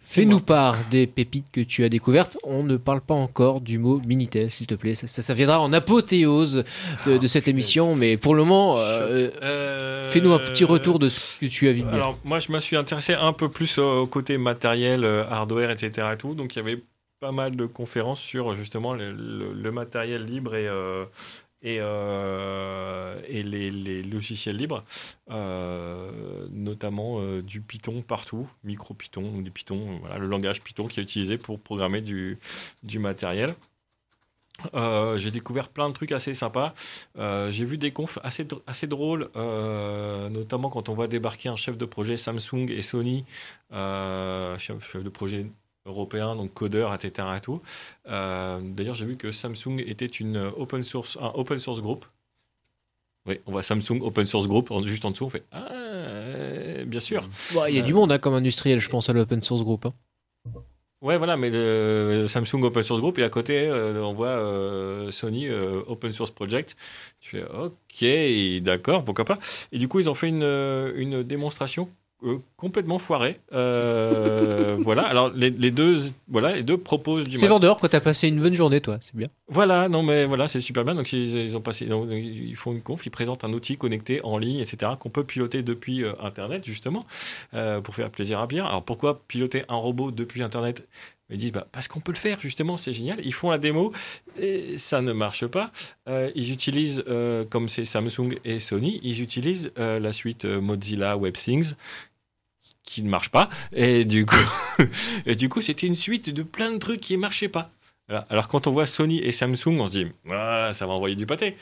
fais-nous 0.04 0.40
part 0.40 0.76
des 0.90 1.06
pépites 1.06 1.46
que 1.50 1.62
tu 1.62 1.84
as 1.84 1.88
découvertes. 1.88 2.36
On 2.44 2.62
ne 2.64 2.76
parle 2.76 3.00
pas 3.00 3.14
encore 3.14 3.62
du 3.62 3.78
mot 3.78 3.98
Minitel, 4.06 4.50
s'il 4.50 4.66
te 4.66 4.74
plaît. 4.74 4.94
Ça, 4.94 5.06
ça- 5.06 5.22
ça 5.22 5.32
viendra 5.32 5.58
en 5.58 5.72
apothéose 5.72 6.62
de, 7.06 7.16
de 7.16 7.26
cette 7.26 7.48
émission, 7.48 7.96
mais 7.96 8.18
pour 8.18 8.34
le 8.34 8.44
moment, 8.44 8.74
euh, 8.76 9.30
Euh, 9.42 10.10
fais-nous 10.10 10.34
un 10.34 10.38
petit 10.38 10.64
retour 10.64 10.98
de 10.98 11.08
ce 11.08 11.38
que 11.40 11.46
tu 11.46 11.66
as 11.66 11.72
vu. 11.72 11.82
Alors, 11.90 12.18
moi, 12.24 12.40
je 12.40 12.52
me 12.52 12.60
suis 12.60 12.76
intéressé 12.76 13.14
un 13.14 13.32
peu 13.32 13.48
plus 13.48 13.78
au, 13.78 14.06
côté 14.06 14.36
matériel, 14.36 15.02
euh, 15.02 15.24
hardware, 15.30 15.70
etc. 15.70 16.08
Et, 16.12 16.18
tout. 16.18 16.34
Donc, 16.34 16.54
il 16.54 16.58
y 16.58 16.60
avait 16.60 16.82
pas 17.20 17.32
mal 17.32 17.54
de 17.54 17.66
conférences 17.66 18.20
sur 18.20 18.54
justement 18.54 18.94
le, 18.94 19.70
matériel 19.70 20.24
libre 20.24 20.54
et, 20.56 20.66
euh, 20.66 21.04
et, 21.62 21.76
euh, 21.80 23.20
les, 23.28 24.02
logiciels 24.02 24.56
libres, 24.56 24.82
euh, 25.30 26.46
notamment 26.50 27.20
du 27.42 27.60
Python 27.60 28.02
partout, 28.02 28.48
micro 28.64 28.94
Python 28.94 29.42
du 29.42 29.50
Python, 29.50 29.98
voilà, 30.00 30.18
le 30.18 30.26
langage 30.26 30.62
Python 30.62 30.88
qui 30.88 30.98
est 30.98 31.02
utilisé 31.02 31.36
pour 31.36 31.60
programmer 31.60 32.00
du, 32.00 32.38
du 32.82 32.98
matériel. 32.98 33.54
J'ai 35.16 35.30
découvert 35.30 35.68
plein 35.68 35.88
de 35.88 35.94
trucs 35.94 36.12
assez 36.12 36.34
sympas. 36.34 36.74
J'ai 37.16 37.64
vu 37.64 37.78
des 37.78 37.92
confs 37.92 38.18
assez, 38.22 38.46
assez 38.66 38.86
drôles, 38.86 39.28
notamment 39.34 40.70
quand 40.70 40.88
on 40.88 40.94
voit 40.94 41.06
débarquer 41.06 41.50
un 41.50 41.56
chef 41.56 41.76
de 41.76 41.84
projet 41.84 42.16
Samsung 42.16 42.68
et 42.70 42.82
Sony, 42.82 43.24
chef 43.70 44.96
de 44.96 45.08
projet 45.08 45.46
européen, 45.86 46.36
donc 46.36 46.52
codeur, 46.54 46.94
etc. 46.94 47.28
Et 47.36 47.40
tout. 47.40 47.60
Euh, 48.08 48.60
D'ailleurs, 48.62 48.94
j'ai 48.94 49.06
vu 49.06 49.16
que 49.16 49.32
Samsung 49.32 49.78
était 49.86 50.06
une 50.06 50.36
open 50.56 50.82
source, 50.82 51.18
un 51.20 51.32
open 51.34 51.58
source 51.58 51.80
group. 51.80 52.04
Oui, 53.26 53.38
on 53.46 53.52
voit 53.52 53.62
Samsung 53.62 54.00
Open 54.02 54.24
Source 54.24 54.48
Group, 54.48 54.70
juste 54.84 55.04
en 55.04 55.10
dessous, 55.10 55.26
on 55.26 55.28
fait 55.28 55.44
Ah, 55.52 55.68
euh, 55.72 56.84
bien 56.86 57.00
sûr. 57.00 57.28
Bon, 57.52 57.66
Il 57.66 57.74
y 57.74 57.78
a 57.78 57.82
du 57.82 57.92
monde 57.92 58.10
hein, 58.12 58.18
comme 58.18 58.32
industriel, 58.32 58.80
je 58.80 58.88
pense, 58.88 59.10
à 59.10 59.12
l'open 59.12 59.42
source 59.42 59.62
group. 59.62 59.84
hein. 59.84 59.92
Ouais, 61.02 61.16
voilà, 61.16 61.36
mais 61.38 61.48
le 61.50 62.26
Samsung 62.28 62.62
Open 62.64 62.82
Source 62.82 63.00
Group, 63.00 63.18
et 63.18 63.22
à 63.22 63.28
côté, 63.30 63.66
euh, 63.68 64.02
on 64.02 64.12
voit 64.12 64.28
euh, 64.28 65.10
Sony 65.10 65.48
euh, 65.48 65.82
Open 65.86 66.12
Source 66.12 66.30
Project. 66.30 66.76
Tu 67.20 67.36
fais, 67.36 67.44
ok, 67.44 68.62
d'accord, 68.62 69.04
pourquoi 69.04 69.24
pas. 69.24 69.38
Et 69.72 69.78
du 69.78 69.88
coup, 69.88 70.00
ils 70.00 70.10
ont 70.10 70.14
fait 70.14 70.28
une, 70.28 70.42
euh, 70.42 70.92
une 70.96 71.22
démonstration 71.22 71.88
euh, 72.22 72.38
complètement 72.56 72.98
foirée. 72.98 73.40
Euh, 73.52 74.76
voilà, 74.82 75.02
alors 75.02 75.30
les, 75.30 75.50
les 75.50 75.70
deux, 75.70 75.98
voilà, 76.28 76.54
les 76.54 76.62
deux 76.62 76.76
proposent 76.76 77.28
du 77.28 77.36
C'est 77.36 77.46
vendeur 77.46 77.78
quand 77.78 77.88
t'as 77.88 78.00
passé 78.00 78.28
une 78.28 78.40
bonne 78.40 78.54
journée, 78.54 78.80
toi, 78.80 78.98
c'est 79.00 79.16
bien. 79.16 79.28
Voilà, 79.48 79.88
non 79.88 80.02
mais 80.02 80.26
voilà, 80.26 80.46
c'est 80.46 80.60
super 80.60 80.84
bien. 80.84 80.94
Donc 80.94 81.12
ils, 81.12 81.36
ils 81.36 81.56
ont 81.56 81.60
passé, 81.60 81.86
donc, 81.86 82.08
ils 82.10 82.56
font 82.56 82.72
une 82.72 82.82
conf, 82.82 83.06
ils 83.06 83.10
présentent 83.10 83.44
un 83.44 83.52
outil 83.52 83.76
connecté 83.76 84.20
en 84.22 84.38
ligne, 84.38 84.58
etc. 84.58 84.92
qu'on 84.98 85.10
peut 85.10 85.24
piloter 85.24 85.62
depuis 85.62 86.04
euh, 86.04 86.12
Internet 86.20 86.64
justement 86.64 87.06
pour 87.84 87.94
faire 87.94 88.10
plaisir 88.10 88.40
à 88.40 88.46
Pierre. 88.46 88.66
Alors 88.66 88.82
pourquoi 88.82 89.20
piloter 89.26 89.64
un 89.68 89.76
robot 89.76 90.10
depuis 90.10 90.42
Internet? 90.42 90.86
Ils 91.30 91.38
disent 91.38 91.52
bah, 91.52 91.66
parce 91.70 91.88
qu'on 91.88 92.00
peut 92.00 92.12
le 92.12 92.18
faire 92.18 92.40
justement, 92.40 92.76
c'est 92.76 92.92
génial. 92.92 93.20
Ils 93.24 93.32
font 93.32 93.50
la 93.50 93.58
démo 93.58 93.92
et 94.38 94.78
ça 94.78 95.00
ne 95.00 95.12
marche 95.12 95.46
pas. 95.46 95.70
Euh, 96.08 96.30
ils 96.34 96.52
utilisent, 96.52 97.04
euh, 97.08 97.44
comme 97.44 97.68
c'est 97.68 97.84
Samsung 97.84 98.36
et 98.44 98.58
Sony, 98.58 99.00
ils 99.02 99.22
utilisent 99.22 99.72
euh, 99.78 100.00
la 100.00 100.12
suite 100.12 100.44
Mozilla 100.44 101.16
WebThings 101.16 101.74
qui 102.82 103.02
ne 103.02 103.08
marche 103.08 103.30
pas. 103.30 103.48
Et 103.72 104.04
du 104.04 104.26
coup, 104.26 104.36
et 105.26 105.34
du 105.34 105.48
coup, 105.48 105.60
c'était 105.60 105.86
une 105.86 105.94
suite 105.94 106.30
de 106.30 106.42
plein 106.42 106.72
de 106.72 106.78
trucs 106.78 107.00
qui 107.00 107.14
ne 107.14 107.20
marchaient 107.20 107.48
pas. 107.48 107.70
Alors 108.28 108.48
quand 108.48 108.66
on 108.66 108.72
voit 108.72 108.86
Sony 108.86 109.18
et 109.18 109.30
Samsung, 109.30 109.78
on 109.78 109.86
se 109.86 109.92
dit 109.92 110.06
Ah, 110.28 110.72
ça 110.72 110.86
va 110.86 110.94
envoyer 110.94 111.14
du 111.14 111.26
pâté. 111.26 111.56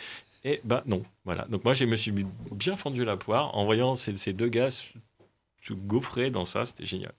Et 0.44 0.61
bah 0.64 0.83
non, 0.87 1.02
voilà. 1.24 1.46
Donc 1.50 1.64
moi 1.64 1.74
je 1.74 1.85
me 1.85 1.96
suis 1.96 2.12
bien 2.52 2.76
fendu 2.76 3.04
la 3.04 3.16
poire 3.16 3.54
en 3.54 3.66
voyant 3.66 3.96
ces, 3.96 4.16
ces 4.16 4.33
deux 4.33 4.48
gars 4.48 4.70
se 4.70 5.74
gaufrer 5.74 6.31
dans 6.31 6.44
ça, 6.44 6.64
c'était 6.64 6.87
génial. 6.87 7.12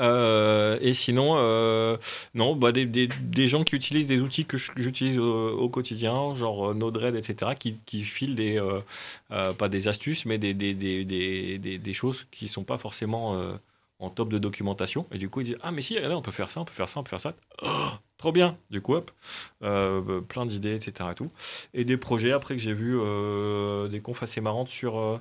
Euh, 0.00 0.78
et 0.80 0.94
sinon, 0.94 1.34
euh, 1.36 1.96
non, 2.34 2.56
bah, 2.56 2.72
des, 2.72 3.48
gens 3.48 3.64
qui 3.64 3.76
utilisent 3.76 4.06
des 4.06 4.20
outils 4.20 4.44
que 4.44 4.56
j'utilise 4.56 5.18
au, 5.18 5.68
quotidien, 5.68 6.34
genre 6.34 6.70
euh, 6.70 6.74
Node-RED, 6.74 7.16
etc., 7.16 7.52
qui, 7.58 8.02
filent 8.02 8.34
des, 8.34 8.60
pas 9.28 9.68
des 9.68 9.88
astuces, 9.88 10.26
mais 10.26 10.38
des, 10.38 11.92
choses 11.92 12.26
qui 12.30 12.48
sont 12.48 12.64
pas 12.64 12.78
forcément 12.78 13.38
en 14.00 14.10
top 14.10 14.28
de 14.28 14.38
documentation. 14.38 15.06
Et 15.12 15.18
du 15.18 15.28
coup, 15.28 15.40
ils 15.40 15.44
disent 15.44 15.58
Ah, 15.62 15.70
mais 15.70 15.82
si, 15.82 15.96
regardez, 15.96 16.16
on 16.16 16.22
peut 16.22 16.32
faire 16.32 16.50
ça, 16.50 16.60
on 16.60 16.64
peut 16.64 16.74
faire 16.74 16.88
ça, 16.88 17.00
on 17.00 17.02
peut 17.02 17.10
faire 17.10 17.20
ça. 17.20 17.34
Oh, 17.62 17.68
trop 18.18 18.32
bien 18.32 18.56
Du 18.70 18.80
coup, 18.80 18.94
hop, 18.94 19.10
bah, 19.60 20.00
plein 20.28 20.46
d'idées, 20.46 20.74
etc. 20.74 21.10
Et, 21.74 21.80
et 21.80 21.84
des 21.84 21.96
projets, 21.96 22.32
après 22.32 22.56
que 22.56 22.60
j'ai 22.60 22.74
vu 22.74 22.98
des 23.90 24.00
confs 24.00 24.22
assez 24.22 24.40
marrantes 24.40 24.68
sur 24.68 25.20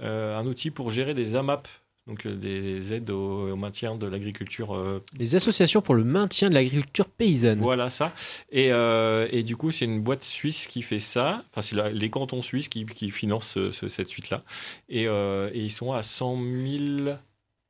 un 0.00 0.46
outil 0.46 0.70
pour 0.70 0.90
gérer 0.90 1.14
des 1.14 1.36
AMAP, 1.36 1.68
donc 2.06 2.26
euh, 2.26 2.34
des 2.34 2.92
aides 2.92 3.10
au, 3.10 3.50
au 3.52 3.56
maintien 3.56 3.94
de 3.96 4.06
l'agriculture 4.06 4.74
euh, 4.74 5.02
Les 5.18 5.36
associations 5.36 5.80
pour 5.82 5.94
le 5.94 6.02
maintien 6.04 6.48
de 6.48 6.54
l'agriculture 6.54 7.08
paysanne. 7.08 7.58
voilà 7.60 7.88
ça. 7.90 8.12
Et, 8.50 8.72
euh, 8.72 9.28
et 9.30 9.42
du 9.42 9.56
coup, 9.56 9.70
c'est 9.70 9.84
une 9.84 10.00
boîte 10.00 10.24
suisse 10.24 10.66
qui 10.66 10.82
fait 10.82 10.98
ça. 10.98 11.42
Enfin, 11.50 11.62
c'est 11.62 11.76
la- 11.76 11.90
les 11.90 12.10
cantons 12.10 12.42
suisses 12.42 12.68
qui, 12.68 12.86
qui 12.86 13.10
financent 13.10 13.48
ce- 13.48 13.70
ce- 13.70 13.88
cette 13.88 14.08
suite-là. 14.08 14.42
Et, 14.88 15.06
euh, 15.06 15.50
et 15.52 15.60
ils 15.60 15.70
sont 15.70 15.92
à 15.92 16.02
100 16.02 16.36
000 16.36 17.16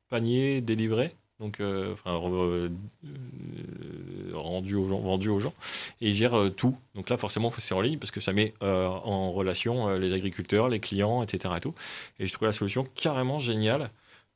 paniers 0.09 0.61
délivrés. 0.61 1.15
Donc, 1.39 1.59
euh, 1.59 1.93
enfin, 1.93 2.19
euh, 2.23 2.69
euh, 3.03 4.31
rendus 4.33 4.75
aux 4.75 4.87
gens, 4.87 4.99
vendus 4.99 5.29
aux 5.29 5.39
gens. 5.39 5.53
Et 5.99 6.09
ils 6.09 6.15
gèrent 6.15 6.37
euh, 6.37 6.49
tout. 6.49 6.75
Donc 6.95 7.09
là, 7.09 7.17
forcément, 7.17 7.51
c'est 7.57 7.73
en 7.73 7.81
ligne 7.81 7.97
parce 7.97 8.11
que 8.11 8.21
ça 8.21 8.31
met 8.33 8.53
euh, 8.63 8.87
en 8.87 9.31
relation 9.31 9.89
euh, 9.89 9.97
les 9.97 10.13
agriculteurs, 10.13 10.69
les 10.69 10.79
clients, 10.79 11.23
etc. 11.23 11.53
Et, 11.57 11.59
tout. 11.59 11.73
et 12.19 12.27
je 12.27 12.33
trouve 12.33 12.45
la 12.47 12.51
solution 12.53 12.85
carrément 12.95 13.39
géniale. 13.39 13.89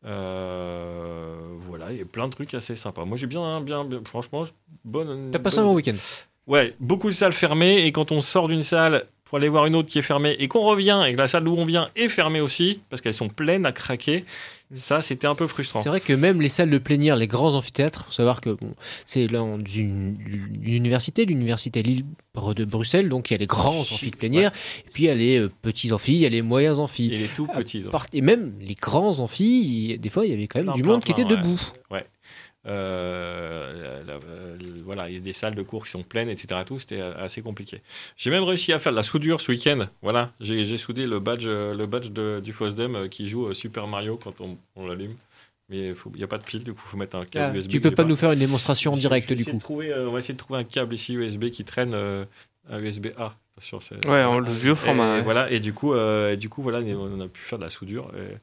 Euh, 0.06 1.36
voilà, 1.58 1.92
il 1.92 1.98
y 1.98 2.02
a 2.02 2.06
plein 2.06 2.28
de 2.28 2.34
trucs 2.34 2.54
assez 2.54 2.76
sympas. 2.76 3.06
Moi, 3.06 3.18
j'ai 3.18 3.28
bien, 3.28 3.62
bien, 3.62 3.84
bien- 3.86 4.02
franchement, 4.06 4.44
bonne. 4.84 5.30
T'as 5.32 5.40
passé 5.40 5.60
un 5.60 5.64
bon 5.64 5.74
week-end. 5.76 5.96
Ouais, 6.48 6.76
beaucoup 6.80 7.08
de 7.08 7.14
salles 7.14 7.34
fermées 7.34 7.86
et 7.86 7.92
quand 7.92 8.12
on 8.12 8.22
sort 8.22 8.48
d'une 8.48 8.62
salle 8.64 9.06
pour 9.26 9.38
aller 9.40 9.50
voir 9.50 9.66
une 9.66 9.76
autre 9.76 9.90
qui 9.90 10.00
est 10.00 10.04
fermée 10.04 10.36
et 10.40 10.48
qu'on 10.48 10.62
revient 10.62 11.04
et 11.08 11.14
que 11.14 11.18
la 11.18 11.28
salle 11.28 11.44
d'où 11.44 11.56
on 11.58 11.66
vient 11.66 11.90
est 11.96 12.10
fermée 12.10 12.42
aussi 12.42 12.80
parce 12.90 13.02
qu'elles 13.02 13.14
sont 13.16 13.28
pleines 13.30 13.66
à 13.66 13.72
craquer, 13.72 14.24
ça 14.74 15.02
c'était 15.02 15.26
un 15.28 15.34
peu 15.36 15.48
frustrant. 15.48 15.82
C'est 15.82 15.90
vrai 15.90 16.00
que 16.00 16.14
même 16.14 16.42
les 16.42 16.50
salles 16.50 16.70
de 16.70 16.78
plénière, 16.78 17.16
les 17.16 17.26
grands 17.28 17.54
amphithéâtres, 17.56 18.06
faut 18.06 18.12
savoir 18.12 18.40
que 18.40 18.52
bon, 18.52 18.74
c'est 19.08 19.26
là 19.28 19.40
une, 19.40 20.18
une 20.62 20.74
université, 20.74 21.26
l'université 21.26 21.82
libre 21.82 22.54
de 22.54 22.66
Bruxelles, 22.66 23.10
donc 23.10 23.32
il 23.32 23.34
y 23.34 23.36
a 23.36 23.40
les 23.40 23.48
grands 23.48 23.80
amphis 23.80 24.12
de 24.12 24.16
plénière, 24.16 24.52
et 24.86 24.90
puis 24.92 25.04
il 25.04 25.08
y 25.08 25.10
a 25.10 25.16
les 25.16 25.40
euh, 25.40 25.52
petits 25.62 25.92
amphis, 25.92 26.14
il 26.14 26.20
y 26.20 26.26
a 26.26 26.30
les 26.30 26.42
moyens 26.44 26.80
amphis. 26.80 27.08
Et 27.12 27.18
les 27.18 27.28
tout 27.28 27.48
Ah, 27.52 27.58
petits. 27.58 27.84
Et 28.14 28.22
même 28.22 28.54
les 28.62 28.76
grands 28.76 29.20
il- 29.40 29.98
des 30.00 30.10
fois 30.10 30.26
il 30.26 30.32
y 30.32 30.34
avait 30.34 30.48
quand 30.48 30.60
même 30.60 30.66
Plein, 30.68 30.74
du 30.76 30.82
plein, 30.84 30.92
monde 30.92 31.04
qui 31.04 31.12
était 31.12 31.24
ouais. 31.24 31.30
debout. 31.30 31.60
Euh, 32.68 34.02
la- 34.06 34.14
la- 34.14 34.20
euh, 34.20 34.58
voilà, 34.84 35.10
il 35.10 35.14
y 35.16 35.18
a 35.18 35.20
des 35.20 35.34
salles 35.34 35.56
de 35.56 35.62
cours 35.62 35.86
qui 35.86 35.92
sont 35.92 36.04
pleines, 36.04 36.30
etc. 36.30 36.62
Tout, 36.66 36.80
c'était 36.80 37.02
assez 37.02 37.42
compliqué. 37.42 37.82
J'ai 38.18 38.30
même 38.30 38.44
réussi 38.44 38.74
à 38.74 38.80
faire 38.80 38.92
de 38.92 38.98
la 38.98 39.04
soudure 39.04 39.42
ce 39.42 39.52
week-end. 39.52 39.88
Voilà, 40.02 40.32
j'ai 40.40 40.78
soudé 40.78 41.06
le 41.06 41.20
badge, 41.20 41.46
euh, 41.48 41.74
le 41.74 41.86
badge 41.86 42.10
de- 42.10 42.40
du 42.44 42.54
FOSDEM 42.54 43.10
qui 43.10 43.28
joue 43.28 43.54
Super 43.54 43.88
Mario 43.88 44.18
quand 44.22 44.42
on, 44.42 44.58
on 44.76 44.88
l'allume. 44.88 45.16
Mais 45.70 45.88
il 45.90 45.96
n'y 46.18 46.24
a 46.24 46.28
pas 46.28 46.38
de 46.38 46.44
pile, 46.44 46.64
du 46.64 46.74
coup, 46.74 46.82
il 46.86 46.90
faut 46.90 46.98
mettre 46.98 47.18
un 47.18 47.26
câble 47.26 47.54
Ah, 47.54 47.58
USB. 47.58 47.70
tu 47.72 47.82
peux 47.82 47.90
pas 47.92 48.04
nous 48.04 48.16
faire 48.16 48.32
une 48.32 48.40
démonstration 48.40 48.94
en 48.94 48.98
direct 48.98 49.34
du 49.34 49.44
coup. 49.46 49.58
trouver, 49.58 49.90
euh, 49.92 50.08
on 50.08 50.12
va 50.12 50.20
essayer 50.20 50.36
de 50.36 50.40
trouver 50.40 50.60
un 50.60 50.64
câble 50.64 50.94
ici 50.94 51.14
USB 51.16 51.50
qui 51.50 51.66
traîne, 51.66 51.94
euh, 51.96 52.24
un 52.70 52.80
USB 52.80 53.08
A. 53.18 53.36
Attention, 53.58 53.80
c'est- 53.80 54.06
Ouais, 54.06 54.22
en 54.24 54.40
le 54.40 54.50
vieux 54.52 54.74
et, 54.74 54.76
format. 54.76 55.16
ouais. 55.16 55.22
voilà, 55.22 55.50
et 55.50 55.62
du 55.62 55.72
coup, 55.74 55.94
euh, 55.94 56.34
et 56.34 56.38
du 56.38 56.50
coup, 56.50 56.62
voilà, 56.62 56.80
on 56.80 57.22
a 57.22 57.28
pu 57.30 57.40
faire 57.40 57.58
de 57.58 57.64
la 57.64 57.70
soudure. 57.70 58.12
et- 58.18 58.36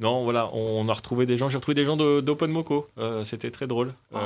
Non, 0.00 0.24
voilà, 0.24 0.50
on 0.54 0.88
a 0.88 0.92
retrouvé 0.92 1.24
des 1.24 1.36
gens. 1.36 1.48
J'ai 1.48 1.56
retrouvé 1.58 1.76
des 1.76 1.84
gens 1.84 1.96
de- 1.96 2.20
d'Open 2.20 2.50
Moco. 2.50 2.88
Euh, 2.98 3.22
C'était 3.22 3.52
très 3.52 3.68
drôle. 3.68 3.92
Euh, 4.14 4.18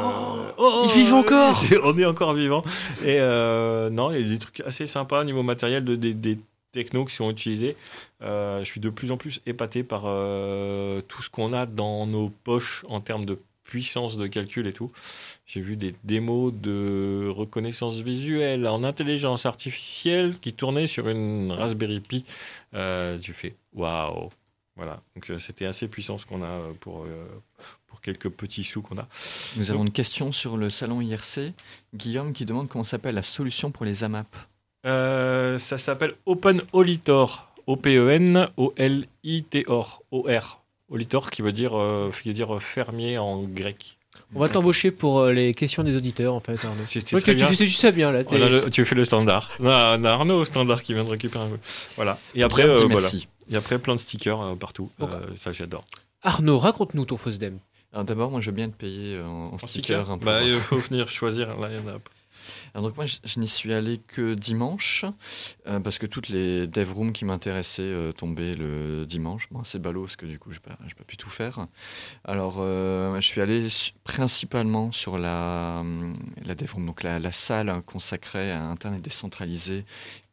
oh, 0.57 0.83
ils 0.87 0.93
vivent 1.03 1.13
encore 1.15 1.55
On 1.85 1.99
est 1.99 2.07
encore 2.07 2.33
vivants. 2.33 2.63
Et 3.05 3.19
non, 3.21 4.11
il 4.13 4.21
y 4.21 4.25
a 4.25 4.29
des 4.33 4.39
trucs 4.39 4.61
assez 4.61 4.87
sympas 4.87 5.21
au 5.21 5.25
niveau 5.25 5.43
matériel, 5.43 5.85
de, 5.85 5.95
des, 5.95 6.15
des 6.15 6.39
technos 6.73 7.05
qui 7.05 7.15
sont 7.15 7.31
utilisés. 7.31 7.77
Je 8.23 8.63
suis 8.65 8.81
de 8.81 8.89
plus 8.89 9.13
en 9.13 9.19
plus 9.19 9.43
épaté 9.45 9.83
par 9.83 10.03
tout 10.03 11.23
ce 11.23 11.29
qu'on 11.29 11.53
a 11.53 11.67
dans 11.67 12.07
nos 12.07 12.31
poches 12.45 12.83
en 12.89 13.01
termes 13.03 13.27
de 13.27 13.39
puissance 13.71 14.17
de 14.17 14.27
calcul 14.27 14.67
et 14.67 14.73
tout. 14.73 14.91
J'ai 15.47 15.61
vu 15.61 15.77
des 15.77 15.95
démos 16.03 16.53
de 16.53 17.29
reconnaissance 17.29 18.01
visuelle 18.01 18.67
en 18.67 18.83
intelligence 18.83 19.47
artificielle 19.47 20.37
qui 20.41 20.53
tournaient 20.53 20.89
sur 20.89 21.09
une 21.09 21.53
Raspberry 21.53 22.01
Pi. 22.01 22.25
Euh, 22.75 23.17
tu 23.19 23.33
fais 23.33 23.55
waouh. 23.73 24.31
Voilà, 24.77 25.01
donc 25.15 25.31
euh, 25.31 25.39
c'était 25.39 25.67
assez 25.67 25.89
puissant 25.89 26.19
ce 26.19 26.27
qu'on 26.27 26.43
a 26.43 26.47
euh, 26.47 26.73
pour, 26.81 27.05
euh, 27.05 27.27
pour 27.87 28.01
quelques 28.01 28.31
petits 28.31 28.65
sous 28.65 28.83
qu'on 28.83 28.99
a. 28.99 29.07
Nous 29.57 29.71
avons 29.71 29.85
une 29.85 29.93
question 29.93 30.33
sur 30.33 30.57
le 30.57 30.69
salon 30.71 31.01
IRC. 31.01 31.53
Guillaume 31.95 32.33
qui 32.33 32.47
demande 32.47 32.69
comment 32.69 32.85
s'appelle 32.85 33.15
la 33.15 33.23
solution 33.23 33.71
pour 33.71 33.85
les 33.85 34.03
AMAP. 34.05 34.27
Euh, 34.87 35.59
ça 35.59 35.77
s'appelle 35.79 36.15
Open 36.27 36.63
Olitor. 36.73 37.47
O-P-E-N-O-L-I-T-O-R. 37.67 40.03
O-R. 40.11 40.60
Olitor 40.91 41.31
qui 41.31 41.43
veut 41.43 41.53
dire, 41.53 41.77
euh, 41.79 42.11
qui 42.23 42.29
veut 42.29 42.35
dire 42.35 42.61
fermier 42.61 43.17
en 43.19 43.43
grec. 43.43 43.97
On 44.35 44.41
va 44.41 44.49
t'embaucher 44.49 44.91
pour 44.91 45.21
euh, 45.21 45.33
les 45.33 45.55
questions 45.55 45.83
des 45.83 45.97
auditeurs, 45.97 46.35
en 46.35 46.41
fait, 46.41 46.53
Arnaud. 46.65 46.83
C'est- 46.87 47.01
c'est 47.01 47.13
Parce 47.13 47.25
que 47.25 47.31
très 47.31 47.33
tu 47.33 47.37
bien. 47.39 47.47
fais 47.49 47.57
tu 47.57 47.71
sais 47.71 47.93
bien, 47.93 48.13
là. 48.13 48.23
t'es- 48.25 48.37
On 48.37 48.43
a 48.45 48.49
le- 48.49 48.71
tu 48.71 48.85
fais 48.85 48.95
le 48.95 49.05
standard. 49.05 49.51
On 49.61 49.67
a, 49.69 49.97
on 49.99 50.05
a 50.05 50.11
Arnaud 50.11 50.41
au 50.41 50.45
standard 50.45 50.83
qui 50.83 50.95
vient 50.95 51.05
de 51.05 51.11
récupérer 51.11 51.45
un. 51.45 51.51
Voilà. 51.97 52.19
Et 52.35 52.43
après, 52.43 52.63
euh, 52.65 52.77
voilà. 52.81 52.95
merci. 52.95 53.29
Et 53.51 53.57
après, 53.57 53.79
plein 53.79 53.95
de 53.97 54.01
stickers 54.01 54.41
euh, 54.41 54.55
partout. 54.55 54.91
Euh, 55.01 55.07
ça, 55.39 55.53
j'adore. 55.53 55.83
Arnaud, 56.23 56.59
raconte-nous 56.59 57.05
ton 57.07 57.17
FOSDEM. 57.17 57.59
Alors 57.93 58.05
d'abord, 58.05 58.31
moi, 58.31 58.41
je 58.41 58.51
veux 58.51 58.57
bien 58.57 58.69
te 58.69 58.77
payer 58.77 59.17
euh, 59.17 59.27
en, 59.27 59.49
en 59.49 59.55
En 59.55 59.59
sticker. 59.59 60.17
Bah, 60.19 60.43
il 60.45 60.59
faut 60.59 60.77
venir 60.79 61.09
choisir. 61.09 61.57
Là, 61.59 61.69
il 61.73 61.77
y 61.77 61.79
en 61.81 61.89
a. 61.95 61.99
Alors 62.75 62.89
donc 62.89 62.97
moi, 62.97 63.07
je, 63.07 63.41
n'y 63.41 63.49
suis 63.49 63.73
allé 63.73 63.99
que 63.99 64.35
dimanche, 64.35 65.05
euh, 65.67 65.81
parce 65.81 65.99
que 65.99 66.07
toutes 66.07 66.29
les 66.29 66.67
dev 66.67 66.93
rooms 66.93 67.13
qui 67.13 67.25
m'intéressaient 67.25 67.83
euh, 67.83 68.13
tombaient 68.13 68.55
le 68.55 69.05
dimanche. 69.07 69.49
Bon, 69.51 69.65
c'est 69.65 69.81
ballot, 69.81 70.03
parce 70.03 70.17
que 70.17 70.27
du 70.27 70.39
coup, 70.39 70.53
je 70.53 70.57
n'ai 70.57 70.63
pas, 70.63 70.77
pas 70.77 71.05
pu 71.05 71.17
tout 71.17 71.31
faire. 71.31 71.67
Alors, 72.25 72.57
euh, 72.59 73.15
je 73.21 73.27
suis 73.27 73.41
allé 73.41 73.67
principalement 74.05 74.93
sur 74.93 75.19
la, 75.19 75.83
dev 76.45 76.73
room, 76.73 76.87
donc 76.87 77.03
la, 77.03 77.33
salle 77.33 77.83
consacrée 77.87 78.51
à 78.51 78.63
Internet 78.63 79.03
décentralisé 79.03 79.85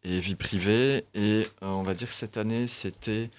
et 0.04 0.20
vie 0.20 0.36
privée. 0.36 1.06
Et 1.16 1.48
on 1.62 1.84
va 1.84 1.94
dire 1.94 2.08
que 2.08 2.14
cette 2.14 2.38
année, 2.38 2.68
c'était... 2.68 3.30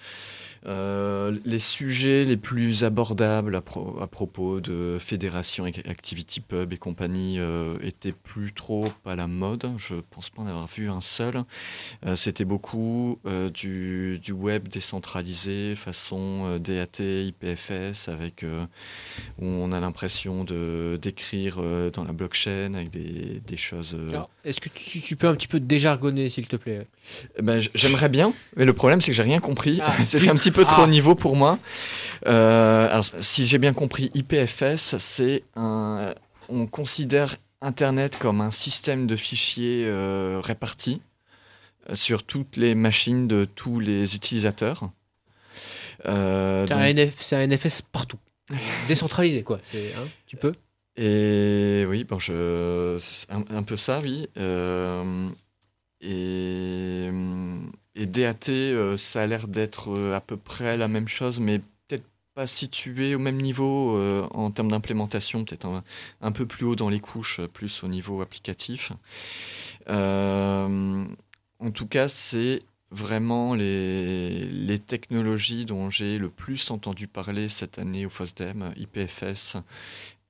euh, 0.65 1.35
les 1.45 1.59
sujets 1.59 2.25
les 2.25 2.37
plus 2.37 2.83
abordables 2.83 3.55
à, 3.55 3.61
pro- 3.61 3.97
à 4.01 4.07
propos 4.07 4.59
de 4.59 4.97
fédération, 4.99 5.65
Ac- 5.65 5.87
Activity 5.89 6.41
Pub 6.41 6.73
et 6.73 6.77
compagnie 6.77 7.37
euh, 7.39 7.77
étaient 7.81 8.11
plus 8.11 8.53
trop 8.53 8.85
à 9.05 9.15
la 9.15 9.27
mode. 9.27 9.69
Je 9.77 9.95
pense 10.11 10.29
pas 10.29 10.41
en 10.41 10.47
avoir 10.47 10.67
vu 10.67 10.89
un 10.89 11.01
seul. 11.01 11.43
Euh, 12.05 12.15
C'était 12.15 12.45
beaucoup 12.45 13.19
du, 13.53 14.19
du 14.19 14.31
web 14.31 14.67
décentralisé, 14.67 15.75
façon 15.75 16.57
DAT, 16.59 16.99
IPFS, 16.99 18.09
avec 18.09 18.43
où 19.39 19.45
on 19.45 19.71
a 19.71 19.79
l'impression 19.79 20.43
de 20.43 20.97
d'écrire 21.01 21.59
dans 21.93 22.03
la 22.03 22.13
blockchain 22.13 22.73
avec 22.73 22.89
des, 22.89 23.41
des 23.45 23.57
choses. 23.57 23.95
Est-ce 24.45 24.61
que 24.61 24.69
tu, 24.69 24.99
tu 25.01 25.15
peux 25.15 25.27
un 25.27 25.35
petit 25.35 25.47
peu 25.47 25.59
déjargonner, 25.59 26.29
s'il 26.29 26.47
te 26.47 26.55
plaît? 26.55 26.87
Ben, 27.41 27.59
j- 27.59 27.69
J'aimerais 27.73 28.09
bien, 28.09 28.33
mais 28.55 28.65
le 28.65 28.73
problème 28.73 29.01
c'est 29.01 29.11
que 29.11 29.15
j'ai 29.15 29.23
rien 29.23 29.39
compris. 29.39 29.79
Ah. 29.81 29.93
C'était 30.05 30.29
un 30.29 30.35
petit 30.35 30.48
peu 30.51 30.63
trop 30.65 30.83
Ah. 30.83 30.87
niveau 30.87 31.15
pour 31.15 31.35
moi. 31.35 31.57
Euh, 32.27 32.89
alors, 32.89 33.05
si 33.21 33.45
j'ai 33.45 33.57
bien 33.57 33.73
compris, 33.73 34.11
IPFS, 34.13 34.97
c'est 34.97 35.43
un. 35.55 36.13
On 36.49 36.65
considère 36.67 37.35
Internet 37.61 38.17
comme 38.17 38.41
un 38.41 38.51
système 38.51 39.05
de 39.07 39.15
fichiers 39.15 39.83
euh, 39.85 40.39
répartis 40.43 41.01
euh, 41.89 41.95
sur 41.95 42.23
toutes 42.23 42.57
les 42.57 42.73
machines 42.75 43.27
de 43.27 43.45
tous 43.45 43.79
les 43.79 44.15
utilisateurs. 44.15 44.89
Euh, 46.05 46.65
C'est 46.67 46.73
donc- 46.73 46.81
un, 47.33 47.47
NFS 47.47 47.81
partout. 47.81 48.17
Décentralisé, 48.87 49.43
quoi. 49.43 49.59
Hein, 49.75 50.07
tu 50.25 50.35
peux 50.37 50.53
Et 50.97 51.85
oui, 51.87 52.03
bon, 52.03 52.17
je, 52.19 52.97
c'est 52.99 53.29
un, 53.31 53.43
un 53.55 53.63
peu 53.63 53.75
ça, 53.77 53.99
oui. 54.01 54.27
Euh, 54.37 55.29
et, 56.01 57.09
et 57.99 58.05
DAT, 58.05 58.49
euh, 58.49 58.95
ça 58.95 59.23
a 59.23 59.27
l'air 59.27 59.49
d'être 59.49 59.91
euh, 59.91 60.15
à 60.15 60.21
peu 60.21 60.37
près 60.37 60.77
la 60.77 60.87
même 60.87 61.09
chose, 61.09 61.41
mais 61.41 61.59
peut-être 61.59 62.05
pas 62.33 62.47
situé 62.47 63.13
au 63.13 63.19
même 63.19 63.41
niveau 63.41 63.97
euh, 63.97 64.25
en 64.31 64.51
termes 64.51 64.71
d'implémentation, 64.71 65.43
peut-être 65.43 65.67
un, 66.21 66.31
peu 66.31 66.45
plus 66.45 66.65
haut 66.65 66.77
dans 66.77 66.87
les 66.87 67.01
couches, 67.01 67.41
plus 67.53 67.83
au 67.83 67.89
niveau 67.89 68.21
applicatif. 68.21 68.93
En 69.87 71.71
tout 71.73 71.87
cas, 71.87 72.07
c'est 72.07 72.61
vraiment 72.89 73.53
les, 73.53 74.81
technologies 74.87 75.65
dont 75.65 75.89
j'ai 75.89 76.17
le 76.17 76.29
plus 76.29 76.71
entendu 76.71 77.09
parler 77.09 77.49
cette 77.49 77.79
année 77.79 78.05
au 78.05 78.09
FOSDEM, 78.09 78.73
IPFS, 78.77 79.57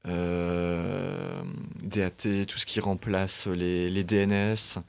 DAT, 0.06 2.46
tout 2.48 2.58
ce 2.58 2.66
qui 2.66 2.80
remplace 2.80 3.46
les, 3.46 4.04
DNS. 4.04 4.80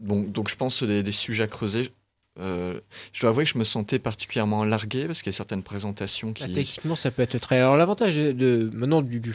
Bon, 0.00 0.22
donc 0.22 0.48
je 0.48 0.56
pense 0.56 0.82
des, 0.82 1.02
des 1.02 1.12
sujets 1.12 1.44
à 1.44 1.48
creuser. 1.48 1.90
Euh, 2.38 2.80
je 3.12 3.20
dois 3.20 3.30
avouer 3.30 3.44
que 3.44 3.50
je 3.50 3.58
me 3.58 3.64
sentais 3.64 3.98
particulièrement 3.98 4.64
largué 4.64 5.06
parce 5.06 5.20
qu'il 5.20 5.30
y 5.30 5.34
a 5.34 5.36
certaines 5.36 5.64
présentations 5.64 6.32
qui... 6.32 6.44
Techniquement, 6.44 6.94
ça 6.94 7.10
peut 7.10 7.22
être 7.22 7.38
très. 7.38 7.58
Alors, 7.58 7.76
l'avantage 7.76 8.16
de, 8.16 8.70
maintenant 8.72 9.02
du, 9.02 9.20
du 9.20 9.34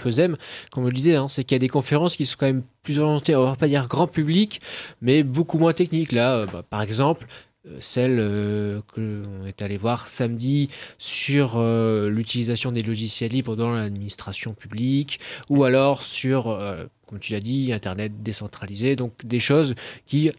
comme 0.72 0.86
on 0.86 0.88
le 0.88 0.94
disait, 0.94 1.16
hein, 1.16 1.28
c'est 1.28 1.44
qu'il 1.44 1.56
y 1.56 1.58
a 1.58 1.60
des 1.60 1.70
conférences 1.70 2.16
qui 2.16 2.26
sont 2.26 2.38
quand 2.40 2.46
même 2.46 2.64
plus 2.84 3.00
orientées, 3.00 3.36
on 3.36 3.44
va 3.44 3.56
pas 3.56 3.68
dire 3.68 3.88
grand 3.88 4.08
public, 4.08 4.62
mais 5.02 5.24
beaucoup 5.24 5.60
moins 5.60 5.74
techniques. 5.74 6.14
Là, 6.14 6.38
euh, 6.38 6.46
bah, 6.46 6.64
par 6.68 6.82
exemple, 6.82 7.28
euh, 7.68 7.78
celle 7.82 8.18
euh, 8.18 8.82
que 8.94 9.22
on 9.42 9.46
est 9.46 9.62
allé 9.62 9.76
voir 9.76 10.08
samedi 10.08 10.70
sur 10.98 11.62
l'utilisation 11.62 12.72
des 12.72 12.82
logiciels 12.82 13.32
libres 13.32 13.58
dans 13.58 13.74
l'administration 13.74 14.54
publique, 14.54 15.20
ou 15.50 15.66
alors 15.66 16.02
sur, 16.02 16.58
comme 17.06 17.20
tu 17.20 17.34
l'as 17.34 17.42
dit, 17.42 17.74
Internet 17.74 18.24
décentralisé, 18.24 18.96
donc 18.96 19.14
des 19.26 19.40
choses 19.40 19.76
qui 20.06 20.32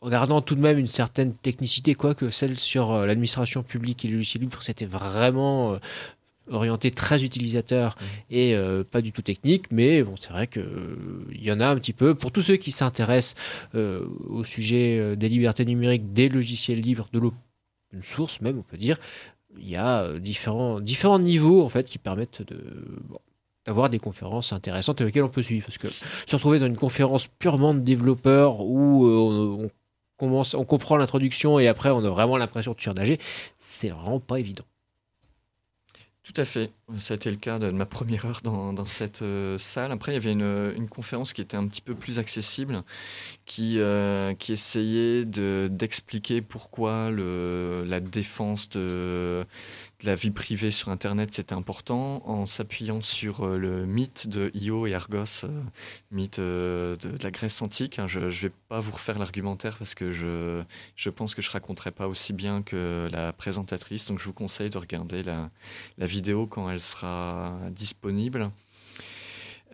regardant 0.00 0.40
tout 0.42 0.54
de 0.54 0.60
même 0.60 0.78
une 0.78 0.86
certaine 0.86 1.32
technicité, 1.34 1.94
quoique 1.94 2.30
celle 2.30 2.56
sur 2.56 2.92
euh, 2.92 3.06
l'administration 3.06 3.62
publique 3.62 4.04
et 4.04 4.08
les 4.08 4.14
logiciels 4.14 4.42
libres, 4.42 4.62
c'était 4.62 4.86
vraiment 4.86 5.74
euh, 5.74 5.78
orienté 6.48 6.90
très 6.90 7.24
utilisateur 7.24 7.96
et 8.30 8.54
euh, 8.54 8.84
pas 8.84 9.00
du 9.00 9.10
tout 9.10 9.22
technique, 9.22 9.64
mais 9.72 10.02
bon, 10.02 10.14
c'est 10.20 10.30
vrai 10.30 10.46
qu'il 10.46 10.64
y 11.42 11.50
en 11.50 11.60
a 11.60 11.66
un 11.66 11.76
petit 11.76 11.92
peu. 11.92 12.14
Pour 12.14 12.30
tous 12.30 12.42
ceux 12.42 12.56
qui 12.56 12.72
s'intéressent 12.72 13.34
euh, 13.74 14.06
au 14.28 14.44
sujet 14.44 14.98
euh, 14.98 15.16
des 15.16 15.28
libertés 15.28 15.64
numériques, 15.64 16.12
des 16.12 16.28
logiciels 16.28 16.80
libres, 16.80 17.08
de 17.12 17.18
l'open 17.18 18.02
source 18.02 18.40
même, 18.40 18.58
on 18.58 18.62
peut 18.62 18.76
dire, 18.76 18.98
il 19.58 19.68
y 19.68 19.76
a 19.76 20.02
euh, 20.02 20.18
différents, 20.20 20.80
différents 20.80 21.18
niveaux 21.18 21.64
en 21.64 21.68
fait 21.68 21.88
qui 21.88 21.98
permettent 21.98 22.42
de... 22.42 22.58
bon, 23.08 23.18
d'avoir 23.66 23.90
des 23.90 23.98
conférences 23.98 24.52
intéressantes 24.52 25.00
avec 25.00 25.12
lesquelles 25.12 25.26
on 25.26 25.28
peut 25.28 25.42
suivre. 25.42 25.66
Parce 25.66 25.78
que 25.78 25.88
se 25.88 26.36
retrouver 26.36 26.60
dans 26.60 26.66
une 26.66 26.76
conférence 26.76 27.26
purement 27.26 27.74
de 27.74 27.80
développeurs 27.80 28.60
où 28.60 29.06
euh, 29.06 29.16
on, 29.16 29.64
on 29.64 29.70
on 30.20 30.64
comprend 30.64 30.96
l'introduction 30.96 31.58
et 31.58 31.68
après 31.68 31.90
on 31.90 32.04
a 32.04 32.10
vraiment 32.10 32.36
l'impression 32.36 32.72
de 32.72 32.80
surnager, 32.80 33.18
c'est 33.58 33.90
vraiment 33.90 34.20
pas 34.20 34.38
évident. 34.38 34.64
Tout 36.26 36.40
à 36.40 36.44
fait. 36.44 36.72
Été 37.10 37.30
le 37.30 37.36
cas 37.36 37.60
de 37.60 37.70
ma 37.70 37.86
première 37.86 38.24
heure 38.24 38.40
dans, 38.42 38.84
cette 38.84 39.22
euh, 39.22 39.58
salle. 39.58 39.92
Après, 39.92 40.10
il 40.10 40.14
y 40.16 40.18
avait 40.18 40.32
une, 40.32 40.88
conférence 40.88 41.32
qui 41.32 41.40
était 41.40 41.56
un 41.56 41.68
petit 41.68 41.80
peu 41.80 41.94
plus 41.94 42.18
accessible, 42.18 42.82
qui, 43.44 43.78
euh, 43.78 44.34
essayait 44.48 45.24
de- 45.24 45.68
d'expliquer 45.70 46.42
pourquoi 46.42 47.12
la 47.12 48.00
défense 48.00 48.68
de 48.70 49.46
la 50.02 50.14
vie 50.14 50.30
privée 50.30 50.70
sur 50.70 50.90
Internet, 50.90 51.32
c'était 51.32 51.54
important, 51.54 52.22
en 52.28 52.44
s'appuyant 52.46 53.00
sur 53.00 53.46
euh, 53.46 53.56
le 53.56 53.86
mythe 53.86 54.28
de 54.28 54.50
Io 54.54 54.86
et 54.86 54.94
Argos, 54.94 55.44
euh, 55.44 55.62
mythe 56.10 56.38
euh, 56.38 56.96
de, 56.96 57.22
la 57.22 57.30
Grèce 57.30 57.62
antique. 57.62 57.98
hein. 57.98 58.06
Je 58.06 58.20
ne 58.20 58.28
vais 58.28 58.52
pas 58.68 58.80
vous 58.80 58.92
refaire 58.92 59.18
l'argumentaire 59.18 59.78
parce 59.78 59.94
que 59.94 60.12
je, 60.12 60.62
je 60.96 61.10
pense 61.10 61.34
que 61.34 61.40
je 61.40 61.50
raconterai 61.50 61.92
pas 61.92 62.08
aussi 62.08 62.32
bien 62.32 62.62
que 62.62 63.08
la 63.10 63.32
présentatrice. 63.32 64.06
Donc, 64.06 64.18
je 64.18 64.24
vous 64.24 64.34
conseille 64.34 64.70
de 64.70 64.78
regarder 64.78 65.22
la, 65.22 65.50
la 65.98 66.06
vidéo 66.06 66.46
quand 66.46 66.68
elle 66.68 66.80
sera 66.80 67.58
disponible. 67.70 68.50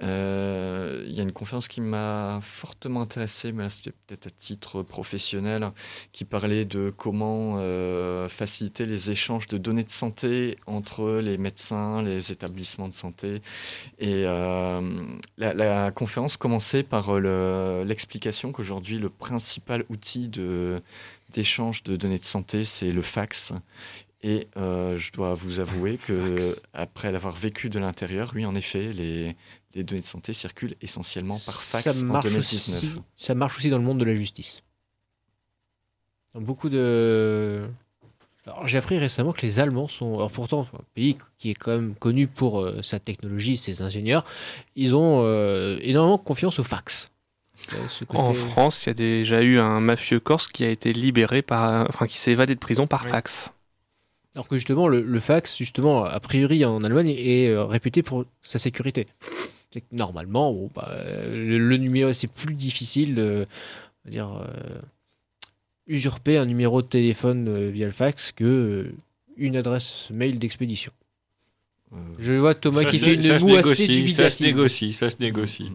Euh, 0.02 1.04
Il 1.06 1.14
y 1.14 1.20
a 1.20 1.22
une 1.22 1.32
conférence 1.32 1.68
qui 1.68 1.80
m'a 1.80 2.40
fortement 2.42 3.02
intéressé, 3.02 3.52
mais 3.52 3.62
là 3.62 3.70
c'était 3.70 3.92
peut-être 4.06 4.26
à 4.26 4.30
titre 4.30 4.82
professionnel, 4.82 5.70
qui 6.12 6.24
parlait 6.24 6.64
de 6.64 6.92
comment 6.96 7.56
euh, 7.58 8.28
faciliter 8.28 8.86
les 8.86 9.10
échanges 9.10 9.46
de 9.46 9.58
données 9.58 9.84
de 9.84 9.90
santé 9.90 10.56
entre 10.66 11.20
les 11.22 11.38
médecins, 11.38 12.02
les 12.02 12.32
établissements 12.32 12.88
de 12.88 12.94
santé. 12.94 13.42
Et 13.98 14.24
euh, 14.26 14.80
la, 15.38 15.54
la 15.54 15.90
conférence 15.92 16.36
commençait 16.36 16.82
par 16.82 17.20
le- 17.20 17.84
l'explication 17.86 18.52
qu'aujourd'hui 18.52 18.98
le 18.98 19.10
principal 19.10 19.84
outil 19.88 20.28
de 20.28 20.80
d'échange 21.34 21.82
de 21.82 21.96
données 21.96 22.18
de 22.18 22.24
santé, 22.24 22.64
c'est 22.64 22.92
le 22.92 23.00
fax. 23.02 23.54
Et 24.22 24.48
euh, 24.56 24.96
je 24.98 25.10
dois 25.12 25.34
vous 25.34 25.60
avouer 25.60 25.96
que, 25.98 26.54
après 26.74 27.10
l'avoir 27.10 27.34
vécu 27.34 27.70
de 27.70 27.78
l'intérieur, 27.80 28.32
oui, 28.34 28.44
en 28.46 28.54
effet, 28.54 28.92
les, 28.92 29.34
les 29.74 29.84
données 29.84 30.00
de 30.02 30.06
santé 30.06 30.32
circulent 30.32 30.74
essentiellement 30.82 31.38
par 31.44 31.60
fax 31.62 31.92
ça 31.92 32.02
en 32.04 32.06
marche 32.06 32.26
2019. 32.26 32.76
Aussi, 32.82 33.00
ça 33.16 33.34
marche 33.34 33.56
aussi 33.58 33.70
dans 33.70 33.78
le 33.78 33.84
monde 33.84 33.98
de 33.98 34.04
la 34.04 34.14
justice. 34.14 34.62
Dans 36.34 36.40
beaucoup 36.40 36.68
de. 36.68 37.62
Alors, 38.46 38.66
j'ai 38.66 38.78
appris 38.78 38.98
récemment 38.98 39.32
que 39.32 39.42
les 39.42 39.60
Allemands 39.60 39.86
sont, 39.86 40.16
alors 40.16 40.30
pourtant 40.30 40.66
un 40.74 40.80
pays 40.94 41.16
qui 41.38 41.50
est 41.50 41.54
quand 41.54 41.70
même 41.72 41.94
connu 41.94 42.26
pour 42.26 42.60
euh, 42.60 42.82
sa 42.82 42.98
technologie, 42.98 43.56
ses 43.56 43.82
ingénieurs, 43.82 44.24
ils 44.74 44.96
ont 44.96 45.20
euh, 45.24 45.78
énormément 45.82 46.18
confiance 46.18 46.58
au 46.58 46.64
fax. 46.64 47.10
Euh, 47.74 47.86
ce 47.86 48.04
côté- 48.04 48.20
En 48.20 48.34
France, 48.34 48.82
il 48.84 48.88
y 48.88 48.90
a 48.90 48.94
déjà 48.94 49.42
eu 49.42 49.60
un 49.60 49.78
mafieux 49.78 50.18
corse 50.18 50.48
qui 50.48 50.64
a 50.64 50.70
été 50.70 50.92
libéré 50.92 51.42
par, 51.42 51.88
enfin, 51.88 52.08
qui 52.08 52.18
s'est 52.18 52.32
évadé 52.32 52.54
de 52.56 52.58
prison 52.60 52.88
par 52.88 53.04
Oui. 53.04 53.10
fax. 53.10 53.52
Alors 54.34 54.48
que 54.48 54.56
justement, 54.56 54.88
le, 54.88 55.02
le 55.02 55.20
fax, 55.20 55.56
justement, 55.56 56.04
a 56.04 56.18
priori 56.18 56.64
en 56.64 56.82
Allemagne, 56.82 57.10
est 57.16 57.48
euh, 57.48 57.64
réputé 57.64 58.02
pour 58.02 58.24
sa 58.42 58.58
sécurité. 58.58 59.06
C'est 59.72 59.80
que 59.80 59.94
normalement, 59.96 60.52
bon, 60.52 60.70
bah, 60.74 60.94
le, 61.30 61.58
le 61.58 61.76
numéro, 61.78 62.12
c'est 62.12 62.26
plus 62.26 62.54
difficile 62.54 63.14
de 63.14 63.44
dire, 64.04 64.30
euh, 64.32 64.80
usurper 65.86 66.36
un 66.36 66.44
numéro 66.46 66.82
de 66.82 66.86
téléphone 66.86 67.48
euh, 67.48 67.70
via 67.70 67.86
le 67.86 67.92
fax 67.92 68.32
que 68.32 68.44
euh, 68.44 68.94
une 69.36 69.56
adresse 69.56 70.10
mail 70.10 70.38
d'expédition. 70.38 70.92
Je 72.18 72.32
vois 72.32 72.54
Thomas 72.54 72.84
Ça 72.84 72.90
qui 72.90 72.98
fait 72.98 73.14
une 73.14 73.38
moue 73.40 73.56
assez 73.56 73.86
négocie, 73.86 74.14
Ça 74.14 74.30
se 74.30 74.36
dubitative. 74.38 74.46
négocie, 74.46 74.92
ça 74.94 75.10
se 75.10 75.16
négocie. 75.20 75.70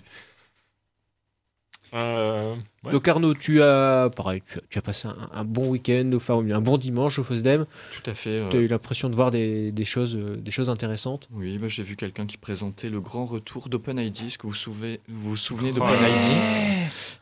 Euh, 2.87 2.91
ouais. 2.91 2.93
Donc 2.93 3.07
Arnaud, 3.07 3.33
tu 3.33 3.61
as, 3.61 4.09
pareil, 4.15 4.41
tu 4.49 4.57
as, 4.57 4.61
tu 4.69 4.77
as 4.79 4.81
passé 4.81 5.07
un, 5.07 5.29
un 5.33 5.43
bon 5.43 5.67
week-end, 5.69 6.09
enfin 6.15 6.35
un 6.39 6.61
bon 6.61 6.77
dimanche 6.77 7.19
au 7.19 7.23
FOSDEM. 7.23 7.65
Tout 7.91 8.09
à 8.09 8.13
fait. 8.13 8.29
euh, 8.29 8.49
Tu 8.49 8.57
as 8.57 8.59
eu 8.61 8.67
l'impression 8.67 9.09
de 9.09 9.15
voir 9.15 9.31
des, 9.31 9.71
des 9.71 9.85
choses, 9.85 10.15
euh, 10.15 10.35
des 10.37 10.51
choses 10.51 10.69
intéressantes? 10.69 11.27
Oui, 11.33 11.57
bah, 11.57 11.67
j'ai 11.67 11.83
vu 11.83 11.95
quelqu'un 11.95 12.25
qui 12.25 12.37
présentait 12.37 12.89
le 12.89 12.99
grand 13.01 13.25
retour 13.25 13.69
d'OpenID. 13.69 14.27
Est-ce 14.27 14.37
que 14.37 14.47
vous 14.47 14.53
souvenez, 14.53 14.99
vous, 15.07 15.31
vous 15.31 15.35
souvenez 15.37 15.69
Ouais. 15.71 15.75
d'OpenID 15.79 16.37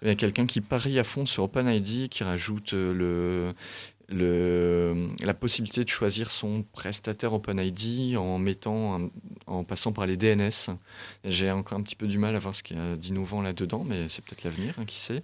Il 0.02 0.08
y 0.08 0.12
a 0.12 0.16
quelqu'un 0.16 0.46
qui 0.46 0.62
parie 0.62 1.00
à 1.00 1.04
fond 1.04 1.26
sur 1.26 1.44
OpenID, 1.44 2.10
qui 2.10 2.24
rajoute 2.24 2.74
euh, 2.74 2.94
le, 2.94 3.54
le, 4.08 5.08
la 5.24 5.34
possibilité 5.34 5.84
de 5.84 5.90
choisir 5.90 6.32
son 6.32 6.64
prestataire 6.74 7.34
OpenID 7.34 8.16
en, 8.18 8.38
mettant, 8.38 9.00
un- 9.00 9.10
en 9.48 9.64
passant 9.64 9.92
par 9.94 10.06
les 10.06 10.18
DNS. 10.18 10.50
J'ai 11.24 11.52
encore 11.52 11.78
un 11.80 11.82
petit 11.82 11.96
peu 11.96 12.08
du 12.08 12.18
mal 12.18 12.36
à 12.36 12.40
voir 12.40 12.56
ce 12.56 12.64
qu'il 12.64 12.78
y 12.78 12.80
a 12.80 12.96
d'innovant 12.96 13.42
là-dedans, 13.42 13.84
mais 13.88 14.08
c'est 14.10 14.24
peut-être 14.24 14.44
l'avenir, 14.44 14.76
hein, 14.80 14.86
qui 14.86 15.00
sait. 15.00 15.24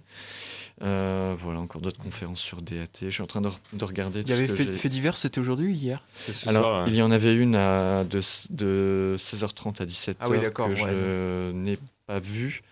Euh, 0.82 1.34
voilà, 1.38 1.60
encore 1.60 1.80
d'autres 1.80 2.00
conférences 2.00 2.40
sur 2.40 2.60
DAT. 2.62 2.86
Je 3.02 3.10
suis 3.10 3.22
en 3.22 3.26
train 3.26 3.40
de, 3.40 3.48
re- 3.48 3.58
de 3.72 3.84
regarder. 3.84 4.20
Il 4.22 4.28
y 4.28 4.32
avait 4.32 4.48
fait, 4.48 4.88
divers, 4.88 5.16
c'était 5.16 5.38
aujourd'hui 5.38 5.68
ou 5.68 5.74
hier? 5.74 6.02
Alors, 6.46 6.62
soir, 6.64 6.88
il 6.88 6.94
y 6.94 7.02
en 7.02 7.10
avait 7.10 7.34
une 7.36 7.54
à, 7.54 8.04
de, 8.04 8.20
de 8.50 9.14
16h30 9.18 9.80
à 9.82 9.86
17h 9.86 10.16
Ah 10.20 10.28
oui, 10.28 10.38
que 10.52 10.62
ouais. 10.62 10.74
je 10.74 11.52
n'ai 11.52 11.78
pas 12.12 12.18
vue. 12.18 12.62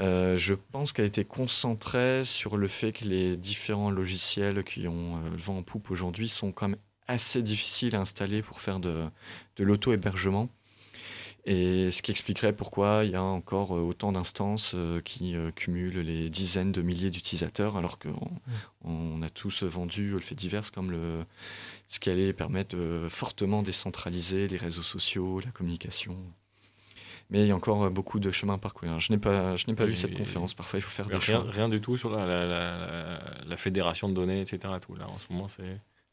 Euh, 0.00 0.36
je 0.36 0.54
pense 0.54 0.92
qu'elle 0.92 1.04
était 1.04 1.24
concentrée 1.24 2.24
sur 2.24 2.56
le 2.56 2.66
fait 2.66 2.90
que 2.90 3.04
les 3.04 3.36
différents 3.36 3.92
logiciels 3.92 4.64
qui 4.64 4.88
ont 4.88 5.18
euh, 5.18 5.30
le 5.30 5.36
vent 5.36 5.58
en 5.58 5.62
poupe 5.62 5.92
aujourd'hui 5.92 6.28
sont 6.28 6.50
quand 6.50 6.68
même 6.68 6.80
assez 7.06 7.42
difficiles 7.42 7.94
à 7.94 8.00
installer 8.00 8.42
pour 8.42 8.60
faire 8.60 8.80
de, 8.80 9.04
de 9.56 9.64
l'auto-hébergement. 9.64 10.48
Et 11.44 11.92
ce 11.92 12.02
qui 12.02 12.10
expliquerait 12.10 12.52
pourquoi 12.52 13.04
il 13.04 13.12
y 13.12 13.14
a 13.14 13.22
encore 13.22 13.76
euh, 13.76 13.82
autant 13.82 14.10
d'instances 14.10 14.72
euh, 14.74 15.00
qui 15.00 15.36
cumulent 15.54 16.00
les 16.00 16.28
dizaines 16.28 16.72
de 16.72 16.82
milliers 16.82 17.10
d'utilisateurs, 17.12 17.76
alors 17.76 18.00
qu'on 18.00 18.32
on 18.82 19.22
a 19.22 19.30
tous 19.30 19.62
vendu 19.62 20.10
le 20.10 20.20
fait 20.20 20.34
divers 20.34 20.72
comme 20.72 20.90
le, 20.90 21.24
ce 21.86 22.00
qui 22.00 22.10
allait 22.10 22.32
permettre 22.32 22.76
de 22.76 23.06
fortement 23.08 23.62
décentraliser 23.62 24.48
les 24.48 24.56
réseaux 24.56 24.82
sociaux, 24.82 25.38
la 25.38 25.52
communication. 25.52 26.16
Mais 27.32 27.40
il 27.40 27.48
y 27.48 27.50
a 27.50 27.56
encore 27.56 27.84
euh, 27.84 27.90
beaucoup 27.90 28.20
de 28.20 28.30
chemin 28.30 28.54
à 28.54 28.58
parcourir. 28.58 29.00
Je 29.00 29.10
n'ai 29.12 29.18
pas, 29.18 29.56
je 29.56 29.66
n'ai 29.66 29.74
pas 29.74 29.86
vu 29.86 29.94
cette 29.96 30.14
conférence. 30.16 30.54
Parfois, 30.54 30.78
il 30.78 30.82
faut 30.82 30.90
faire 30.90 31.06
rien, 31.08 31.18
des 31.18 31.24
choix. 31.24 31.44
rien 31.50 31.68
du 31.68 31.80
tout 31.80 31.96
sur 31.96 32.10
la, 32.10 32.26
la, 32.26 32.46
la- 32.46 33.20
la 33.46 33.56
fédération 33.56 34.08
de 34.08 34.14
données, 34.14 34.40
etc. 34.42 34.58
Tout. 34.80 34.94
Là, 34.94 35.06
en 35.08 35.18
ce 35.18 35.32
moment, 35.32 35.48
c'est. 35.48 35.62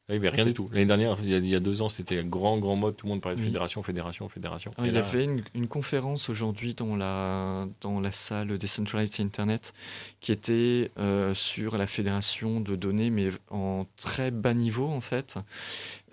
Là, 0.07 0.15
il 0.15 0.21
n'y 0.21 0.25
avait 0.25 0.35
rien 0.35 0.45
du 0.45 0.55
tout. 0.55 0.67
L'année 0.73 0.87
dernière, 0.87 1.17
il 1.21 1.29
y, 1.29 1.35
a, 1.35 1.37
il 1.37 1.45
y 1.45 1.53
a 1.55 1.59
deux 1.59 1.83
ans, 1.83 1.89
c'était 1.89 2.23
grand, 2.23 2.57
grand 2.57 2.75
mode. 2.75 2.97
Tout 2.97 3.05
le 3.05 3.11
monde 3.11 3.21
parlait 3.21 3.35
de 3.35 3.41
Oui. 3.41 3.47
fédération, 3.49 3.83
fédération, 3.83 4.27
fédération. 4.27 4.71
Alors, 4.75 4.85
Et 4.85 4.89
il 4.89 4.91
y 4.91 4.97
là, 4.97 5.05
avait 5.05 5.25
une, 5.25 5.43
une 5.53 5.67
conférence 5.67 6.29
aujourd'hui 6.29 6.73
dans 6.73 6.95
la, 6.95 7.67
dans 7.81 7.99
la 7.99 8.11
salle 8.11 8.57
Decentralized 8.57 9.23
Internet 9.23 9.71
qui 10.19 10.31
était 10.31 10.89
euh, 10.97 11.35
sur 11.35 11.77
la 11.77 11.85
fédération 11.85 12.59
de 12.59 12.75
données, 12.75 13.11
mais 13.11 13.29
en 13.51 13.85
très 13.97 14.31
bas 14.31 14.55
niveau 14.55 14.87
en 14.87 15.01
fait. 15.01 15.37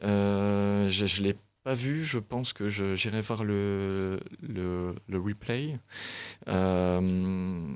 Euh, 0.02 0.88
je 0.90 1.04
ne 1.22 1.26
l'ai 1.28 1.36
pas 1.66 1.74
vu, 1.74 2.04
je 2.04 2.20
pense 2.20 2.52
que 2.52 2.68
j'irai 2.68 3.20
voir 3.22 3.42
le, 3.42 4.20
le, 4.40 4.94
le 5.08 5.18
replay. 5.18 5.80
Euh, 6.48 7.72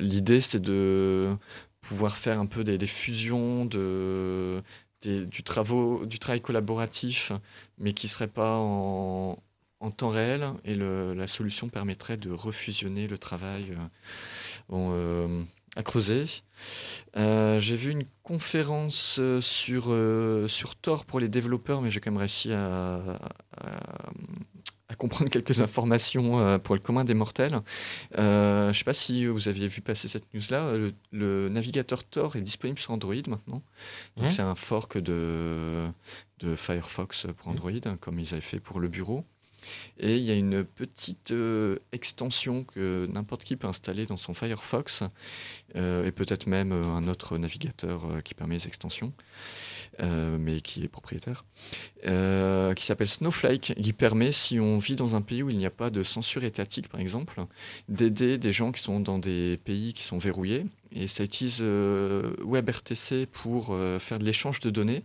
L'idée, 0.00 0.40
c'est 0.40 0.60
de 0.60 1.36
pouvoir 1.82 2.16
faire 2.16 2.40
un 2.40 2.46
peu 2.46 2.64
des, 2.64 2.78
des 2.78 2.86
fusions 2.86 3.66
de, 3.66 4.62
des- 5.02 5.26
du, 5.26 5.42
travaux, 5.44 6.06
du 6.06 6.18
travail 6.18 6.40
collaboratif, 6.40 7.32
mais 7.78 7.92
qui 7.92 8.06
ne 8.06 8.10
serait 8.10 8.28
pas 8.28 8.56
en, 8.58 9.38
en 9.80 9.90
temps 9.90 10.10
réel. 10.10 10.48
Et 10.64 10.74
le- 10.74 11.14
la 11.14 11.26
solution 11.26 11.68
permettrait 11.68 12.16
de 12.16 12.30
refusionner 12.30 13.06
le 13.08 13.18
travail 13.18 13.74
euh, 14.72 15.26
euh, 15.28 15.44
à 15.76 15.82
creuser. 15.82 16.24
Euh, 17.16 17.60
j'ai 17.60 17.76
vu 17.76 17.90
une 17.90 18.04
conférence 18.22 19.18
euh, 19.20 19.40
sur, 19.40 19.86
euh, 19.88 20.48
sur 20.48 20.74
Tor 20.76 21.04
pour 21.04 21.20
les 21.20 21.28
développeurs, 21.28 21.82
mais 21.82 21.90
j'ai 21.90 22.00
quand 22.00 22.10
même 22.10 22.18
réussi 22.20 22.52
à, 22.52 22.96
à- 23.56 24.10
à 24.88 24.94
comprendre 24.94 25.28
quelques 25.30 25.60
informations 25.60 26.38
euh, 26.40 26.58
pour 26.58 26.74
le 26.76 26.80
commun 26.80 27.04
des 27.04 27.12
mortels. 27.14 27.60
Je 28.16 28.68
ne 28.68 28.72
sais 28.72 28.84
pas 28.84 28.92
si 28.94 29.26
vous 29.26 29.48
aviez 29.48 29.66
vu 29.68 29.80
passer 29.82 30.08
cette 30.08 30.32
news-là. 30.32 30.76
Le, 30.76 30.94
le 31.12 31.48
navigateur 31.48 32.04
Tor 32.04 32.36
est 32.36 32.40
disponible 32.40 32.78
sur 32.78 32.92
Android 32.92 33.14
maintenant. 33.28 33.62
Donc 34.16 34.24
Mhm. 34.26 34.30
c'est 34.30 34.42
un 34.42 34.54
fork 34.54 34.96
de, 34.98 35.86
de 36.38 36.56
Firefox 36.56 37.26
pour 37.36 37.48
Android, 37.48 37.72
comme 38.00 38.18
ils 38.20 38.32
avaient 38.32 38.40
fait 38.40 38.60
pour 38.60 38.80
le 38.80 38.88
bureau. 38.88 39.24
Et 39.98 40.16
il 40.16 40.22
y 40.24 40.30
a 40.30 40.34
une 40.34 40.64
petite 40.64 41.30
euh, 41.30 41.78
extension 41.92 42.64
que 42.64 43.06
n'importe 43.12 43.44
qui 43.44 43.56
peut 43.56 43.66
installer 43.66 44.06
dans 44.06 44.16
son 44.16 44.34
Firefox, 44.34 45.04
euh, 45.74 46.04
et 46.04 46.12
peut-être 46.12 46.46
même 46.46 46.72
euh, 46.72 46.84
un 46.84 47.08
autre 47.08 47.38
navigateur 47.38 48.22
qui 48.24 48.34
permet 48.34 48.56
les 48.56 48.66
extensions, 48.66 49.12
mais 50.38 50.60
qui 50.60 50.84
est 50.84 50.88
propriétaire, 50.88 51.44
qui 52.02 52.84
s'appelle 52.84 53.08
Snowflake, 53.08 53.74
qui 53.80 53.92
permet, 53.94 54.30
si 54.30 54.60
on 54.60 54.76
vit 54.76 54.94
dans 54.94 55.14
un 55.14 55.22
pays 55.22 55.42
où 55.42 55.48
il 55.48 55.56
n'y 55.56 55.64
a 55.64 55.70
pas 55.70 55.88
de 55.88 56.02
censure 56.02 56.44
étatique, 56.44 56.88
par 56.88 57.00
exemple, 57.00 57.42
d'aider 57.88 58.36
des 58.36 58.52
gens 58.52 58.72
qui 58.72 58.82
sont 58.82 59.00
dans 59.00 59.18
des 59.18 59.58
pays 59.64 59.94
qui 59.94 60.02
sont 60.02 60.18
verrouillés. 60.18 60.66
Et 60.92 61.08
ça 61.08 61.24
utilise 61.24 61.62
WebRTC 61.62 63.26
pour 63.26 63.76
faire 63.98 64.18
de 64.18 64.24
l'échange 64.24 64.60
de 64.60 64.70
données. 64.70 65.02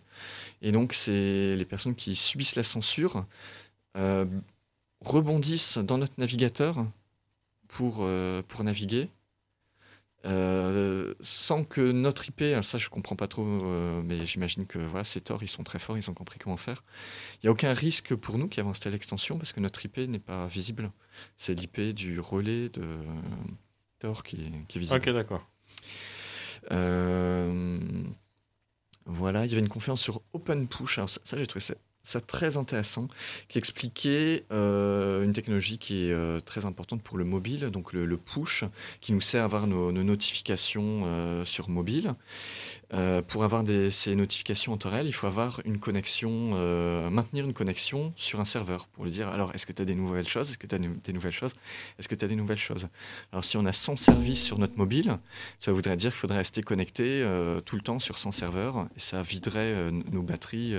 Et 0.62 0.74
donc, 0.74 0.94
c'est 0.94 1.56
les 1.56 1.66
personnes 1.66 1.96
qui 1.96 2.16
subissent 2.18 2.56
la 2.56 2.64
censure 2.64 3.26
rebondissent 5.02 5.78
dans 5.78 5.98
notre 5.98 6.14
navigateur 6.18 6.86
pour, 7.68 7.98
euh, 8.02 8.42
pour 8.48 8.64
naviguer. 8.64 9.10
euh, 10.26 11.16
sans 11.22 11.64
que 11.64 11.82
notre 11.92 12.28
IP, 12.30 12.42
alors 12.44 12.64
ça 12.64 12.78
je 12.78 12.90
comprends 12.90 13.16
pas 13.16 13.28
trop, 13.28 13.44
euh, 13.44 14.04
mais 14.06 14.24
j'imagine 14.28 14.68
que 14.68 14.78
voilà, 14.78 15.04
ces 15.04 15.20
Tor 15.22 15.42
ils 15.42 15.48
sont 15.48 15.64
très 15.64 15.80
forts, 15.80 15.98
ils 15.98 16.10
ont 16.12 16.14
compris 16.14 16.38
comment 16.38 16.58
faire. 16.58 16.84
Il 17.38 17.46
n'y 17.46 17.48
a 17.48 17.52
aucun 17.52 17.74
risque 17.74 18.14
pour 18.16 18.38
nous 18.38 18.48
qui 18.48 18.60
avons 18.60 18.70
installé 18.70 18.94
l'extension 18.94 19.40
parce 19.40 19.52
que 19.52 19.60
notre 19.60 19.84
IP 19.84 19.98
n'est 19.98 20.20
pas 20.20 20.46
visible. 20.46 20.92
C'est 21.38 21.56
l'IP 21.60 21.82
du 21.96 22.20
relais 22.20 22.70
de 22.70 22.86
Tor 24.00 24.24
qui 24.24 24.36
est, 24.46 24.68
qui 24.68 24.78
est 24.78 24.82
visible. 24.82 25.00
Ok, 25.00 25.10
d'accord. 25.10 25.44
Voilà, 29.06 29.46
il 29.46 29.50
y 29.50 29.54
avait 29.54 29.62
une 29.64 29.70
conférence 29.70 30.02
sur 30.02 30.22
Open 30.34 30.68
Push. 30.68 31.00
Alors 31.00 31.10
ça, 31.10 31.20
ça, 31.24 31.36
j'ai 31.38 31.48
trouvé 31.48 31.62
ça, 31.62 31.74
ça 32.04 32.20
très 32.20 32.58
intéressant, 32.58 33.08
qui 33.48 33.58
expliquait 33.58 34.46
euh, 34.52 35.24
une 35.24 35.34
technologie 35.34 35.78
qui 35.78 36.08
est 36.08 36.12
euh, 36.12 36.40
très 36.40 36.66
importante 36.66 37.02
pour 37.02 37.18
le 37.18 37.24
mobile, 37.24 37.70
donc 37.70 37.94
le, 37.94 38.18
push, 38.18 38.64
qui 39.02 39.14
nous 39.14 39.22
sert 39.22 39.42
à 39.42 39.46
avoir 39.46 39.68
nos, 39.68 39.92
nos 39.92 40.04
notifications 40.04 41.04
euh, 41.06 41.46
sur 41.46 41.70
mobile. 41.70 42.16
Euh, 42.94 43.22
pour 43.22 43.44
avoir 43.44 43.64
ces 43.90 44.16
notifications 44.16 44.74
en 44.74 44.78
temps 44.78 44.90
réel, 44.90 45.08
il 45.08 45.14
faut 45.14 45.28
avoir 45.28 45.62
une 45.64 45.80
connexion, 45.80 46.52
euh, 46.56 47.10
maintenir 47.10 47.46
une 47.46 47.54
connexion 47.54 48.14
sur 48.18 48.42
un 48.42 48.46
serveur 48.46 48.88
pour 48.88 49.06
lui 49.06 49.12
dire 49.12 49.30
alors 49.30 49.56
est-ce 49.56 49.66
que 49.66 49.72
tu 49.72 49.82
as 49.82 49.86
des 49.86 49.96
nouvelles 49.96 50.28
choses? 50.28 50.50
Est-ce 50.50 50.58
que 50.58 50.68
tu 50.68 50.76
as 50.76 50.80
des 50.80 51.14
nouvelles 51.14 51.32
choses? 51.32 51.54
Est-ce 51.98 52.10
que 52.10 52.16
tu 52.16 52.26
as 52.26 52.28
des 52.28 52.36
nouvelles 52.36 52.58
choses? 52.58 52.90
Alors 53.32 53.46
si 53.46 53.56
on 53.58 53.66
a 53.66 53.72
100 53.72 53.96
services 53.96 54.44
sur 54.44 54.58
notre 54.58 54.78
mobile, 54.78 55.20
ça 55.60 55.72
voudrait 55.72 55.96
dire 55.96 56.12
qu'il 56.12 56.20
faudrait 56.20 56.38
rester 56.38 56.62
connecté 56.62 57.24
euh, 57.24 57.62
tout 57.62 57.78
le 57.78 57.82
temps 57.82 58.00
sur 58.00 58.18
100 58.18 58.32
serveurs 58.32 58.88
et 58.96 59.00
ça 59.00 59.22
viderait 59.22 59.92
nos 59.92 60.22
batteries 60.22 60.76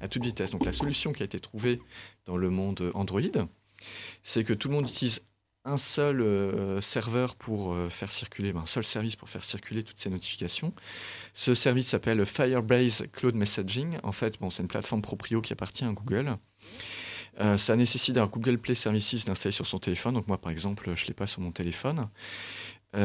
à 0.00 0.08
toute 0.08 0.24
vitesse. 0.24 0.50
Donc 0.50 0.64
la 0.64 0.72
solution 0.72 1.12
qui 1.12 1.22
a 1.22 1.26
été 1.26 1.40
trouvée 1.40 1.80
dans 2.26 2.36
le 2.36 2.50
monde 2.50 2.92
Android, 2.94 3.20
c'est 4.22 4.44
que 4.44 4.52
tout 4.52 4.68
le 4.68 4.74
monde 4.74 4.88
utilise 4.88 5.22
un 5.66 5.76
seul 5.76 6.20
euh, 6.20 6.80
serveur 6.80 7.34
pour 7.34 7.74
euh, 7.74 7.90
faire 7.90 8.12
circuler, 8.12 8.52
ben, 8.52 8.60
un 8.60 8.66
seul 8.66 8.84
service 8.84 9.16
pour 9.16 9.28
faire 9.28 9.44
circuler 9.44 9.82
toutes 9.82 9.98
ces 9.98 10.08
notifications. 10.08 10.72
Ce 11.34 11.54
service 11.54 11.88
s'appelle 11.88 12.24
Firebase 12.24 13.06
Cloud 13.12 13.34
Messaging. 13.34 13.98
En 14.04 14.12
fait, 14.12 14.40
bon, 14.40 14.48
c'est 14.48 14.62
une 14.62 14.68
plateforme 14.68 15.02
proprio 15.02 15.42
qui 15.42 15.52
appartient 15.52 15.84
à 15.84 15.92
Google. 15.92 16.36
Euh, 17.40 17.56
ça 17.56 17.76
nécessite 17.76 18.14
d'avoir 18.14 18.30
Google 18.30 18.58
Play 18.58 18.76
Services 18.76 19.24
d'installer 19.24 19.52
sur 19.52 19.66
son 19.66 19.78
téléphone. 19.78 20.14
Donc 20.14 20.28
moi, 20.28 20.38
par 20.38 20.52
exemple, 20.52 20.92
je 20.94 21.02
ne 21.02 21.08
l'ai 21.08 21.14
pas 21.14 21.26
sur 21.26 21.42
mon 21.42 21.52
téléphone. 21.52 22.08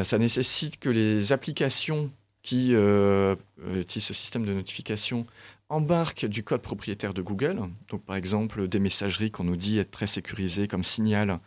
Ça 0.04 0.18
nécessite 0.18 0.80
que 0.80 0.88
les 0.88 1.34
applications 1.34 2.12
qui 2.44 2.72
utilisent 2.72 4.06
ce 4.06 4.14
système 4.14 4.46
de 4.46 4.54
notification 4.54 5.26
embarquent 5.68 6.26
du 6.26 6.46
code 6.46 6.62
propriétaire 6.62 7.14
de 7.14 7.22
Google. 7.22 7.60
Donc 7.90 8.06
par 8.06 8.16
exemple, 8.16 8.70
des 8.70 8.80
messageries 8.80 9.32
qu'on 9.32 9.44
nous 9.44 9.58
dit 9.58 9.80
être 9.80 9.92
très 9.92 10.08
sécurisées 10.08 10.70
comme 10.70 10.86
Signal 10.86 11.42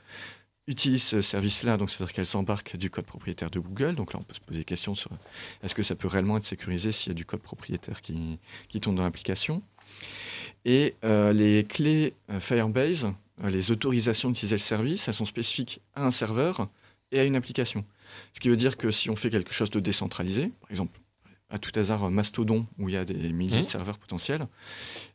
utilise 0.67 1.03
ce 1.03 1.21
service-là, 1.21 1.77
donc 1.77 1.91
c'est-à-dire 1.91 2.15
qu'elle 2.15 2.27
s'embarque 2.27 2.77
du 2.77 2.91
code 2.91 3.05
propriétaire 3.05 3.51
de 3.51 3.59
Google. 3.59 3.95
Donc 3.95 4.13
là, 4.13 4.21
on 4.21 4.23
peut 4.23 4.35
se 4.35 4.41
poser 4.41 4.61
des 4.61 4.65
questions 4.65 4.95
sur 4.95 5.11
est-ce 5.63 5.75
que 5.75 5.83
ça 5.83 5.95
peut 5.95 6.09
réellement 6.09 6.37
être 6.37 6.45
sécurisé 6.45 6.93
s'il 6.93 7.09
y 7.09 7.11
a 7.11 7.15
du 7.15 7.27
code 7.27 7.41
propriétaire 7.41 8.01
qui, 8.01 8.39
qui 8.69 8.81
tombe 8.81 8.97
dans 8.97 9.03
l'application? 9.03 9.63
Et 10.65 10.95
euh, 11.05 11.33
les 11.33 11.65
clés 11.65 12.15
euh, 12.31 12.41
Firebase, 12.41 13.13
euh, 13.43 13.51
les 13.51 13.71
autorisations 13.71 14.31
d'utiliser 14.31 14.57
le 14.57 14.61
service, 14.61 15.09
elles 15.09 15.15
sont 15.15 15.27
spécifiques 15.27 15.81
à 15.95 16.05
un 16.07 16.11
serveur 16.11 16.69
et 17.13 17.21
à 17.21 17.25
une 17.25 17.37
application. 17.37 17.85
Ce 18.33 18.41
qui 18.41 18.49
veut 18.49 18.57
dire 18.57 18.79
que 18.79 18.91
si 18.91 19.11
on 19.11 19.17
fait 19.17 19.31
quelque 19.31 19.53
chose 19.53 19.71
de 19.71 19.81
décentralisé, 19.81 20.51
par 20.63 20.71
exemple 20.71 21.01
à 21.51 21.59
tout 21.59 21.71
hasard 21.79 22.11
Mastodon, 22.11 22.67
où 22.79 22.89
il 22.89 22.95
y 22.95 22.97
a 22.97 23.05
des 23.05 23.33
milliers 23.33 23.59
de 23.59 23.63
mmh. 23.63 23.69
serveurs 23.69 23.99
potentiels, 23.99 24.49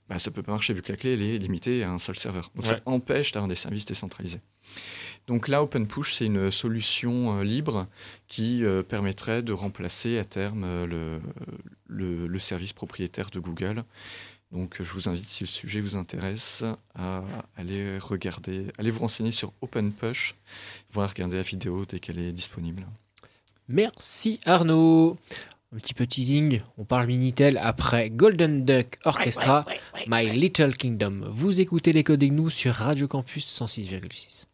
bah, 0.08 0.20
ça 0.20 0.30
ne 0.30 0.36
peut 0.36 0.44
pas 0.44 0.54
marcher 0.54 0.74
vu 0.74 0.82
que 0.82 0.92
la 0.92 0.98
clé 0.98 1.14
est 1.14 1.38
limitée 1.38 1.84
à 1.84 1.92
un 1.92 1.98
seul 1.98 2.18
serveur. 2.18 2.52
Donc 2.56 2.66
ça 2.66 2.80
empêche 2.86 3.32
d'avoir 3.32 3.50
des 3.50 3.56
services 3.56 3.86
décentralisés. 3.86 4.40
Donc 5.30 5.48
là, 5.48 5.62
OpenPush, 5.62 6.16
c'est 6.16 6.26
une 6.26 6.50
solution 6.50 7.38
euh, 7.38 7.44
libre 7.44 7.86
qui 8.28 8.66
euh, 8.66 8.82
permettrait 8.82 9.44
de 9.44 9.54
remplacer 9.54 10.18
à 10.18 10.26
terme 10.26 10.64
euh, 10.66 11.20
le, 11.88 12.40
service 12.40 12.74
propriétaire 12.74 13.30
de 13.30 13.40
Google. 13.40 13.84
Donc 14.52 14.82
je 14.82 14.92
vous 14.92 15.08
invite, 15.08 15.26
si 15.26 15.44
le 15.44 15.48
sujet 15.48 15.82
vous 15.82 15.98
intéresse, 15.98 16.64
à 16.96 17.22
aller 17.56 18.00
regarder, 18.00 18.70
allez 18.80 18.90
vous 18.90 19.02
renseigner 19.02 19.32
sur 19.32 19.54
OpenPush, 19.62 20.34
voire 20.92 21.10
regarder 21.10 21.38
la 21.38 21.44
vidéo 21.44 21.86
dès 21.86 22.00
qu'elle 22.00 22.18
est 22.18 22.32
disponible. 22.32 22.88
Merci 23.68 24.40
Arnaud. 24.46 25.20
Un 25.72 25.78
petit 25.78 25.94
peu 25.94 26.08
teasing, 26.08 26.62
on 26.80 26.86
parle 26.86 27.06
Minitel 27.06 27.60
après 27.62 28.10
Golden 28.10 28.66
Duck 28.66 28.98
Orchestra, 29.06 29.64
My 30.08 30.26
Little 30.26 30.76
Kingdom. 30.76 31.30
Vous 31.30 31.62
écoutez 31.62 31.94
les 31.94 32.04
codes 32.04 32.24
nous 32.24 32.50
sur 32.50 32.74
Radio 32.74 33.08
Campus 33.08 33.46
106,6. 33.46 34.49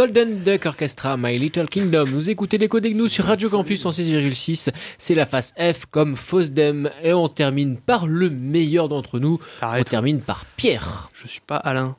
Golden 0.00 0.42
Duck 0.42 0.64
Orchestra, 0.64 1.18
My 1.18 1.38
Little 1.38 1.68
Kingdom. 1.68 2.06
Vous 2.06 2.30
écoutez 2.30 2.56
l'écho 2.56 2.80
des 2.80 2.96
sur 3.06 3.26
Radio 3.26 3.50
Campus 3.50 3.84
en 3.84 3.90
6,6. 3.90 4.70
C'est 4.96 5.14
la 5.14 5.26
face 5.26 5.52
F 5.58 5.84
comme 5.90 6.16
Fosdem. 6.16 6.88
Et 7.02 7.12
on 7.12 7.28
termine 7.28 7.76
par 7.76 8.06
le 8.06 8.30
meilleur 8.30 8.88
d'entre 8.88 9.18
nous. 9.18 9.38
On 9.60 9.82
termine 9.82 10.22
par 10.22 10.46
Pierre. 10.56 11.10
Je 11.12 11.28
suis 11.28 11.42
pas 11.46 11.56
Alain. 11.56 11.96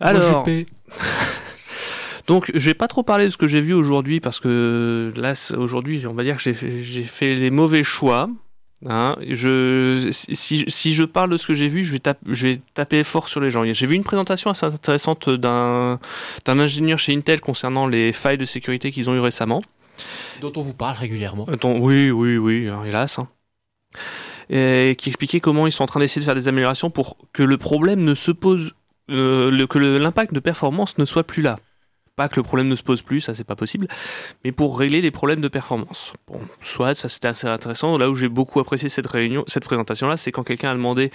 Alors. 0.00 0.46
Donc, 2.26 2.50
je 2.54 2.70
vais 2.70 2.74
pas 2.74 2.88
trop 2.88 3.02
parler 3.02 3.26
de 3.26 3.30
ce 3.30 3.36
que 3.36 3.48
j'ai 3.48 3.60
vu 3.60 3.74
aujourd'hui 3.74 4.20
parce 4.20 4.40
que 4.40 5.12
là, 5.14 5.34
aujourd'hui, 5.58 6.06
on 6.06 6.14
va 6.14 6.22
dire 6.22 6.38
que 6.38 6.52
j'ai 6.54 7.04
fait 7.04 7.34
les 7.34 7.50
mauvais 7.50 7.84
choix. 7.84 8.30
Hein, 8.86 9.16
je, 9.28 10.08
si, 10.10 10.64
si 10.68 10.94
je 10.94 11.04
parle 11.04 11.28
de 11.30 11.36
ce 11.36 11.46
que 11.46 11.52
j'ai 11.52 11.68
vu, 11.68 11.84
je 11.84 11.92
vais, 11.92 11.98
tape- 11.98 12.18
je 12.26 12.48
vais 12.48 12.60
taper 12.72 13.04
fort 13.04 13.28
sur 13.28 13.40
les 13.40 13.50
gens. 13.50 13.62
J'ai 13.70 13.86
vu 13.86 13.94
une 13.94 14.04
présentation 14.04 14.50
assez 14.50 14.64
intéressante 14.64 15.28
d'un 15.28 15.98
ingénieur 16.46 16.98
chez 16.98 17.14
Intel 17.14 17.40
concernant 17.42 17.86
les 17.86 18.12
failles 18.14 18.38
de 18.38 18.46
sécurité 18.46 18.90
qu'ils 18.90 19.10
ont 19.10 19.14
eu 19.14 19.20
récemment. 19.20 19.62
Dont 20.40 20.52
on 20.56 20.62
vous 20.62 20.72
parle 20.72 20.96
régulièrement. 20.96 21.44
Attends, 21.46 21.76
oui, 21.76 22.10
oui, 22.10 22.38
oui, 22.38 22.68
hein, 22.68 22.82
hélas. 22.86 23.18
hein. 23.18 23.28
Et 24.48 24.96
qui 24.98 25.10
expliquait 25.10 25.40
comment 25.40 25.66
ils 25.66 25.72
sont 25.72 25.84
en 25.84 25.86
train 25.86 26.00
d'essayer 26.00 26.20
de 26.20 26.24
faire 26.24 26.34
des 26.34 26.48
améliorations 26.48 26.90
pour 26.90 27.16
que 27.32 27.42
le 27.42 27.58
problème 27.58 28.00
ne 28.02 28.14
se 28.14 28.30
pose, 28.30 28.72
euh, 29.10 29.50
le- 29.50 29.66
que 29.66 29.78
l'impact 29.78 30.32
de 30.32 30.40
performance 30.40 30.96
ne 30.98 31.04
soit 31.04 31.24
plus 31.24 31.42
là. 31.42 31.58
Pas 32.16 32.28
que 32.28 32.36
le 32.36 32.42
problème 32.42 32.68
ne 32.68 32.74
se 32.74 32.82
pose 32.82 33.00
plus, 33.02 33.20
ça 33.20 33.32
c'est 33.34 33.44
pas 33.44 33.56
possible, 33.56 33.88
mais 34.44 34.52
pour 34.52 34.78
régler 34.78 35.00
les 35.00 35.10
problèmes 35.10 35.40
de 35.40 35.48
performance. 35.48 36.12
Bon, 36.26 36.38
soit 36.60 36.94
ça 36.94 37.08
c'était 37.08 37.28
assez 37.28 37.46
intéressant. 37.46 37.96
Là 37.96 38.10
où 38.10 38.14
j'ai 38.14 38.28
beaucoup 38.28 38.60
apprécié 38.60 38.88
cette 38.90 39.06
réunion, 39.06 39.44
cette 39.46 39.64
présentation-là, 39.64 40.16
c'est 40.18 40.30
quand 40.32 40.42
quelqu'un 40.44 40.70
a 40.70 40.74
demandé 40.74 41.10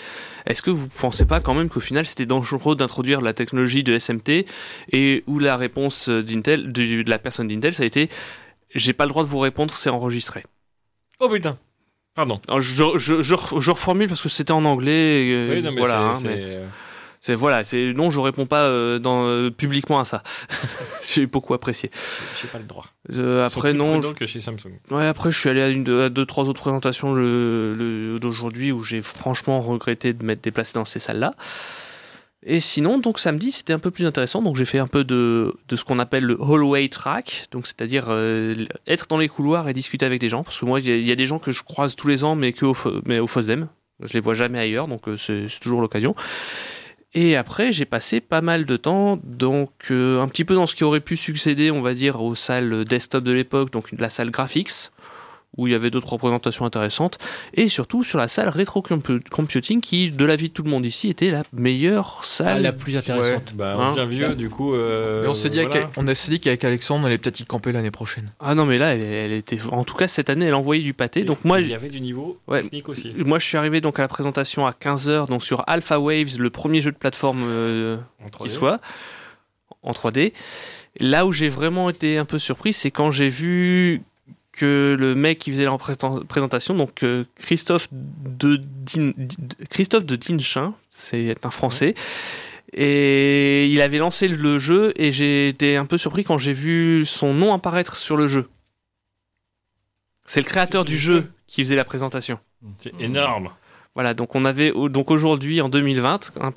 est-ce 0.47 0.61
que 0.63 0.71
vous 0.71 0.87
pensez 0.87 1.25
pas 1.25 1.39
quand 1.41 1.53
même 1.53 1.69
qu'au 1.69 1.79
final 1.81 2.05
c'était 2.07 2.25
dangereux 2.25 2.75
d'introduire 2.75 3.21
la 3.21 3.33
technologie 3.33 3.83
de 3.83 3.97
SMT 3.99 4.45
et 4.93 5.23
où 5.27 5.37
la 5.37 5.57
réponse 5.57 6.09
d'Intel, 6.09 6.71
de 6.73 7.07
la 7.09 7.19
personne 7.19 7.47
d'Intel, 7.49 7.75
ça 7.75 7.83
a 7.83 7.85
été 7.85 8.09
j'ai 8.73 8.93
pas 8.93 9.05
le 9.05 9.09
droit 9.09 9.23
de 9.23 9.29
vous 9.29 9.39
répondre, 9.39 9.73
c'est 9.75 9.89
enregistré. 9.91 10.43
Oh 11.19 11.29
putain. 11.29 11.57
Pardon. 12.15 12.39
Alors, 12.47 12.61
je, 12.61 12.83
je, 12.95 13.21
je, 13.21 13.35
ref- 13.35 13.59
je 13.59 13.71
reformule 13.71 14.07
parce 14.07 14.21
que 14.21 14.29
c'était 14.29 14.53
en 14.53 14.63
anglais. 14.65 15.27
et, 15.27 15.49
Oui, 15.49 15.61
non, 15.61 15.71
mais 15.71 15.79
voilà, 15.79 16.13
c'est- 16.15 16.27
hein, 16.27 16.31
mais 16.35 16.59
c'est- 17.25 17.35
voilà, 17.35 17.63
c'est 17.63 17.93
non, 17.93 18.09
je 18.09 18.19
réponds 18.19 18.45
pas 18.45 18.63
euh, 18.63 18.99
dans, 18.99 19.25
euh, 19.25 19.49
publiquement 19.49 19.99
à 19.99 20.05
ça. 20.05 20.21
J'ai 21.13 21.25
beaucoup 21.25 21.53
apprécié. 21.53 21.89
J'ai 22.41 22.47
pas 22.47 22.57
le 22.59 22.65
droit. 22.65 22.85
Euh, 23.13 23.45
après 23.45 23.69
plus 23.71 23.77
non, 23.79 23.93
prudents 23.99 24.13
que 24.13 24.25
chez 24.25 24.41
Samsung. 24.41 24.79
je- 24.89 24.95
ouais, 24.95 25.05
après 25.07 25.31
je 25.31 25.39
suis 25.39 25.49
allé 25.49 25.61
à 25.61 25.69
une, 25.69 25.89
à 26.01 26.09
deux, 26.09 26.25
trois 26.25 26.47
autres 26.49 26.61
présentations 26.61 27.13
le, 27.13 27.73
le- 27.73 28.19
d'aujourd'hui 28.19 28.71
où 28.71 28.83
j'ai 28.83 29.01
franchement 29.01 29.61
regretté 29.61 30.13
de 30.13 30.23
m'être 30.23 30.43
déplacé 30.43 30.73
dans 30.73 30.85
ces 30.85 30.99
salles-là. 30.99 31.33
Et 32.47 32.59
sinon, 32.59 32.99
donc 32.99 33.17
samedi, 33.17 33.51
c'était 33.51 33.73
un 33.73 33.79
peu 33.79 33.89
plus 33.89 34.05
intéressant. 34.05 34.41
Donc 34.43 34.55
j'ai 34.55 34.65
fait 34.65 34.77
un 34.77 34.85
peu 34.87 35.03
de, 35.03 35.51
de 35.67 35.75
ce 35.75 35.83
qu'on 35.83 35.97
appelle 35.97 36.23
le 36.25 36.37
hallway 36.39 36.89
track, 36.89 37.47
donc 37.51 37.65
c'est-à-dire 37.65 38.05
euh, 38.09 38.53
être 38.85 39.07
dans 39.07 39.17
les 39.17 39.27
couloirs 39.29 39.67
et 39.67 39.73
discuter 39.73 40.05
avec 40.05 40.21
des 40.21 40.29
gens. 40.29 40.43
Parce 40.43 40.59
que 40.59 40.65
moi, 40.65 40.79
il 40.79 40.87
y, 40.87 40.91
a- 40.91 40.95
il 40.95 41.05
y 41.07 41.11
a 41.11 41.15
des 41.15 41.25
gens 41.25 41.39
que 41.39 41.51
je 41.51 41.63
croise 41.63 41.95
tous 41.95 42.07
les 42.07 42.23
ans, 42.23 42.35
mais 42.35 42.53
que 42.53 42.65
au, 42.65 42.75
mais 43.05 43.17
au 43.19 43.25
FOSDEM. 43.27 43.67
Je 44.03 44.13
les 44.13 44.19
vois 44.19 44.33
jamais 44.33 44.59
ailleurs, 44.59 44.87
donc 44.89 45.07
euh, 45.07 45.15
c'est 45.17 45.47
toujours 45.61 45.79
l'occasion. 45.81 46.15
Et 47.17 47.37
après, 47.37 47.71
j'ai 47.71 47.85
passé 47.85 48.19
pas 48.19 48.41
mal 48.41 48.65
de 48.65 48.75
temps, 48.75 49.17
donc 49.23 49.71
euh, 49.89 50.21
un 50.21 50.27
petit 50.27 50.43
peu 50.43 50.53
dans 50.53 50.67
ce 50.67 50.75
qui 50.75 50.83
aurait 50.83 50.99
pu 50.99 51.15
succéder, 51.15 51.71
on 51.71 51.81
va 51.81 51.93
dire, 51.93 52.21
aux 52.21 52.35
salles 52.35 52.83
desktop 52.83 53.23
de 53.23 53.31
l'époque, 53.31 53.71
donc 53.71 53.89
la 53.97 54.09
salle 54.09 54.31
graphics, 54.31 54.91
où 55.57 55.67
il 55.67 55.71
y 55.71 55.75
avait 55.75 55.89
d'autres 55.89 56.11
représentations 56.13 56.65
intéressantes, 56.65 57.17
et 57.53 57.67
surtout 57.69 58.03
sur 58.03 58.17
la 58.17 58.27
salle 58.27 58.49
rétro 58.49 58.81
compu- 58.81 59.21
computing, 59.29 59.81
qui, 59.81 60.11
de 60.11 60.25
l'avis 60.25 60.49
de 60.49 60.53
tout 60.53 60.63
le 60.63 60.69
monde 60.69 60.85
ici, 60.85 61.09
était 61.09 61.29
la 61.29 61.43
meilleure 61.53 62.19
Ah, 62.21 62.25
salle. 62.25 62.61
la 62.61 62.73
plus 62.73 62.97
intéressante. 62.97 63.53
Bah, 63.55 63.75
Hein 63.79 63.91
on 63.91 63.95
devient 64.05 64.15
vieux, 64.17 64.35
du 64.35 64.49
coup. 64.49 64.73
euh, 64.73 65.23
Et 65.25 65.27
on 65.27 65.33
s'est 65.33 65.49
dit, 65.49 65.59
avec- 65.59 65.71
voilà. 65.71 65.89
on 65.97 66.07
a 66.07 66.15
s'est 66.15 66.31
dit 66.31 66.39
qu'avec 66.39 66.63
Alexandre, 66.63 67.03
on 67.03 67.07
allait 67.07 67.17
peut-être 67.17 67.39
y 67.39 67.45
camper 67.45 67.71
l'année 67.71 67.91
prochaine. 67.91 68.31
Ah 68.39 68.55
non, 68.55 68.65
mais 68.65 68.77
là, 68.77 68.95
elle, 68.95 69.03
elle 69.03 69.31
était, 69.31 69.59
en 69.71 69.83
tout 69.83 69.95
cas, 69.95 70.07
cette 70.07 70.29
année, 70.29 70.45
elle 70.45 70.53
envoyait 70.55 70.83
du 70.83 70.93
pâté. 70.93 71.21
Et 71.21 71.23
Donc 71.23 71.43
moi, 71.45 71.61
il 71.61 71.67
y 71.69 71.73
avait 71.73 71.89
du 71.89 72.01
niveau 72.01 72.37
Ouais. 72.47 72.61
technique 72.63 72.89
aussi. 72.89 73.13
moi, 73.17 73.39
je 73.39 73.45
suis 73.45 73.57
arrivé 73.57 73.81
donc 73.81 73.99
à 73.99 74.01
la 74.01 74.07
présentation 74.07 74.65
à 74.65 74.71
15h, 74.73 75.27
donc 75.27 75.43
sur 75.43 75.63
Alpha 75.67 75.99
Waves, 75.99 76.37
le 76.37 76.49
premier 76.49 76.81
jeu 76.81 76.91
de 76.91 76.97
plateforme 76.97 77.41
euh, 77.45 77.97
En 78.21 78.25
qui 78.25 78.31
3D. 78.31 78.49
soit 78.49 78.79
en 79.83 79.91
3D. 79.93 80.33
Là 80.99 81.25
où 81.25 81.31
j'ai 81.33 81.49
vraiment 81.49 81.89
été 81.89 82.17
un 82.17 82.25
peu 82.25 82.39
surpris, 82.39 82.73
c'est 82.73 82.91
quand 82.91 83.11
j'ai 83.11 83.29
vu 83.29 84.01
que 84.55 84.95
le 84.97 85.15
mec 85.15 85.39
qui 85.39 85.51
faisait 85.51 85.65
la 85.65 85.77
présenta- 85.77 86.23
présentation, 86.27 86.73
donc 86.75 87.03
euh, 87.03 87.23
Christophe 87.35 87.87
de 87.91 88.57
Din- 88.57 89.13
Di- 89.17 89.37
Christophe 89.69 90.05
de 90.05 90.15
Dinchin, 90.15 90.73
c'est 90.91 91.35
un 91.43 91.51
Français, 91.51 91.93
et 92.73 93.67
il 93.67 93.81
avait 93.81 93.97
lancé 93.99 94.27
le 94.27 94.59
jeu 94.59 94.91
et 94.95 95.11
j'ai 95.11 95.47
été 95.49 95.77
un 95.77 95.85
peu 95.85 95.97
surpris 95.97 96.23
quand 96.23 96.37
j'ai 96.37 96.53
vu 96.53 97.05
son 97.05 97.33
nom 97.33 97.53
apparaître 97.53 97.95
sur 97.95 98.17
le 98.17 98.27
jeu. 98.27 98.47
C'est 100.25 100.39
le 100.41 100.45
créateur 100.45 100.85
du 100.85 100.97
jeu 100.97 101.31
qui 101.47 101.63
faisait 101.63 101.75
la 101.75 101.83
présentation. 101.85 102.39
C'est 102.79 102.99
énorme. 102.99 103.51
Voilà, 103.95 104.13
donc 104.13 104.35
on 104.35 104.43
avait 104.43 104.71
au- 104.71 104.89
donc 104.89 105.09
aujourd'hui 105.09 105.61
en 105.61 105.69
2020 105.69 106.31
un, 106.41 106.51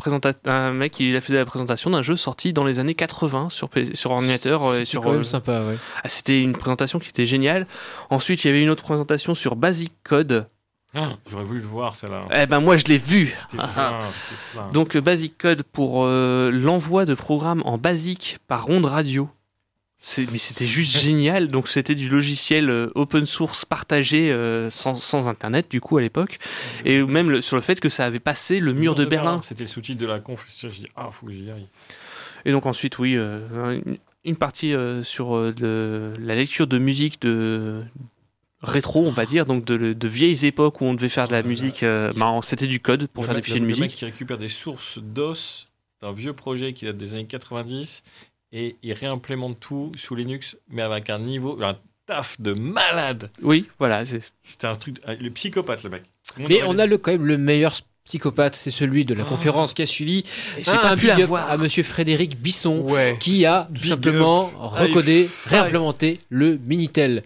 un 0.51 0.73
mec 0.73 0.93
qui 0.93 1.15
a 1.17 1.21
fait 1.21 1.35
la 1.35 1.45
présentation 1.45 1.89
d'un 1.91 2.03
jeu 2.03 2.17
sorti 2.17 2.53
dans 2.53 2.65
les 2.65 2.81
années 2.81 2.95
80 2.97 3.49
sur 3.51 3.71
sur 3.95 4.11
ordinateur 4.11 4.65
euh, 4.65 4.75
et 4.75 4.79
C'est 4.81 4.85
sur 4.87 5.03
quand 5.03 5.11
même 5.13 5.21
euh, 5.21 5.25
sympa, 5.25 5.61
ouais. 5.61 5.77
ah, 6.03 6.09
c'était 6.09 6.41
une 6.41 6.53
présentation 6.53 6.99
qui 6.99 7.09
était 7.11 7.27
géniale. 7.27 7.67
Ensuite, 8.11 8.43
il 8.45 8.49
y 8.49 8.51
avait 8.51 8.61
une 8.63 8.71
autre 8.71 8.83
présentation 8.83 9.35
sur 9.37 9.55
Basic 9.55 9.93
Code. 10.03 10.49
Ah, 10.95 11.11
J'aurais 11.31 11.45
voulu 11.45 11.61
le 11.61 11.67
voir, 11.67 11.95
celle-là. 11.95 12.23
Eh 12.35 12.47
ben 12.47 12.61
moi 12.61 12.77
je 12.77 12.87
l'ai 12.87 12.99
vu. 12.99 13.33
Plein, 13.51 13.69
c'était 14.11 14.41
plein. 14.55 14.71
Donc 14.73 14.97
euh, 14.97 15.01
Basic 15.01 15.37
Code 15.39 15.63
pour 15.63 16.05
euh, 16.07 16.51
l'envoi 16.51 17.05
de 17.05 17.15
programmes 17.15 17.63
en 17.67 17.79
basique 17.79 18.39
par 18.49 18.69
onde 18.71 18.87
radio. 18.87 19.29
Mais 20.17 20.39
c'était 20.39 20.65
juste 20.65 20.97
génial. 20.99 21.49
Donc 21.49 21.67
c'était 21.69 21.95
du 21.97 22.09
logiciel 22.09 22.71
euh, 22.71 22.89
open 22.95 23.27
source 23.27 23.65
partagé 23.65 24.31
euh, 24.31 24.71
sans, 24.71 24.95
sans 24.95 25.27
internet 25.27 25.69
du 25.71 25.81
coup 25.81 25.97
à 25.99 26.01
l'époque. 26.01 26.39
Et 26.85 27.03
même 27.03 27.31
le- 27.31 27.41
sur 27.41 27.57
le 27.57 27.63
fait 27.63 27.81
que 27.81 27.89
ça 27.89 28.05
avait 28.05 28.21
passé 28.21 28.61
le 28.61 28.73
mur 28.73 28.95
de 28.95 29.05
Berlin. 29.05 29.41
C'était 29.43 29.65
le 29.65 29.69
sous-titre 29.69 30.01
de 30.01 30.07
la 30.07 30.21
conf. 30.21 30.47
Je 30.61 30.69
dis, 30.69 30.87
ah, 30.95 31.09
faut 31.11 31.27
que 31.27 31.33
j'y 31.33 31.51
aille. 31.51 31.67
Et 32.45 32.53
donc 32.53 32.67
ensuite, 32.67 32.99
oui, 33.01 33.17
euh, 33.17 33.81
une, 33.85 33.97
une 34.25 34.37
partie 34.37 34.73
euh, 34.73 35.03
sur 35.03 35.53
de- 35.53 36.13
la 36.21 36.37
lecture 36.37 36.69
de 36.69 36.79
musique 36.79 37.21
de 37.23 37.83
rétro, 38.63 39.05
on 39.05 39.11
va 39.13 39.27
dire, 39.27 39.47
donc 39.47 39.65
de, 39.65 39.93
de 39.93 40.09
vieilles 40.09 40.47
époques 40.47 40.81
où 40.81 40.85
on 40.85 40.95
devait 40.95 41.09
faire 41.09 41.27
de 41.27 41.33
la 41.33 41.43
musique. 41.43 41.83
euh, 41.83 42.13
bah, 42.17 42.39
C'était 42.45 42.67
du 42.69 42.79
code 42.81 43.09
pour 43.09 43.25
Le 43.25 43.27
faire 43.27 43.35
des 43.37 43.43
fichiers 43.43 43.61
de 43.61 43.65
le- 43.65 43.71
Le 43.73 43.77
mec 43.77 43.83
musique. 43.87 43.99
qui 43.99 44.05
récupère 44.05 44.39
des 44.39 44.49
sources 44.49 44.99
DOS 45.03 45.67
d'un 46.03 46.13
vieux 46.13 46.33
projet 46.33 46.73
qui 46.73 46.85
date 46.85 46.97
des 46.97 47.15
années 47.15 47.27
90 47.27 48.05
et 48.53 48.77
il 48.83 48.93
réimplémente 48.93 49.59
tout 49.61 49.93
sous 49.97 50.15
Linux, 50.15 50.57
mais 50.71 50.83
avec 50.83 51.11
un 51.11 51.19
niveau, 51.19 51.61
un 51.63 51.77
taf 52.07 52.41
de 52.41 52.53
malade. 52.53 53.31
Oui, 53.43 53.67
voilà. 53.79 54.05
c'est- 54.07 54.23
C'était 54.43 54.67
un 54.67 54.77
truc. 54.77 54.97
ah, 55.07 55.15
Le 55.15 55.31
psychopathe, 55.31 55.83
le 55.83 55.91
mec. 55.91 56.03
Mais 56.39 56.63
on 56.67 56.79
a 56.79 56.87
le, 56.87 56.97
quand 56.99 57.11
même 57.13 57.27
le 57.27 57.37
meilleur 57.39 57.75
psychopathe, 58.05 58.57
c'est 58.57 58.71
celui 58.71 59.05
de 59.05 59.13
la 59.13 59.25
conférence 59.25 59.75
qui 59.75 59.83
a 59.83 59.87
suivi. 59.87 60.25
J'ai 60.57 60.65
pas 60.65 60.97
pu 60.97 61.11
à 61.11 61.57
monsieur 61.59 61.83
Frédéric 61.83 62.41
Bisson, 62.41 62.79
Ouais. 62.81 63.17
qui 63.21 63.45
a 63.45 63.69
Big 63.71 63.85
simplement 63.85 64.51
Ah, 64.59 64.83
recodé, 64.85 65.29
ah, 65.47 65.51
réimplémenté 65.51 66.19
le 66.31 66.57
Minitel. 66.57 67.23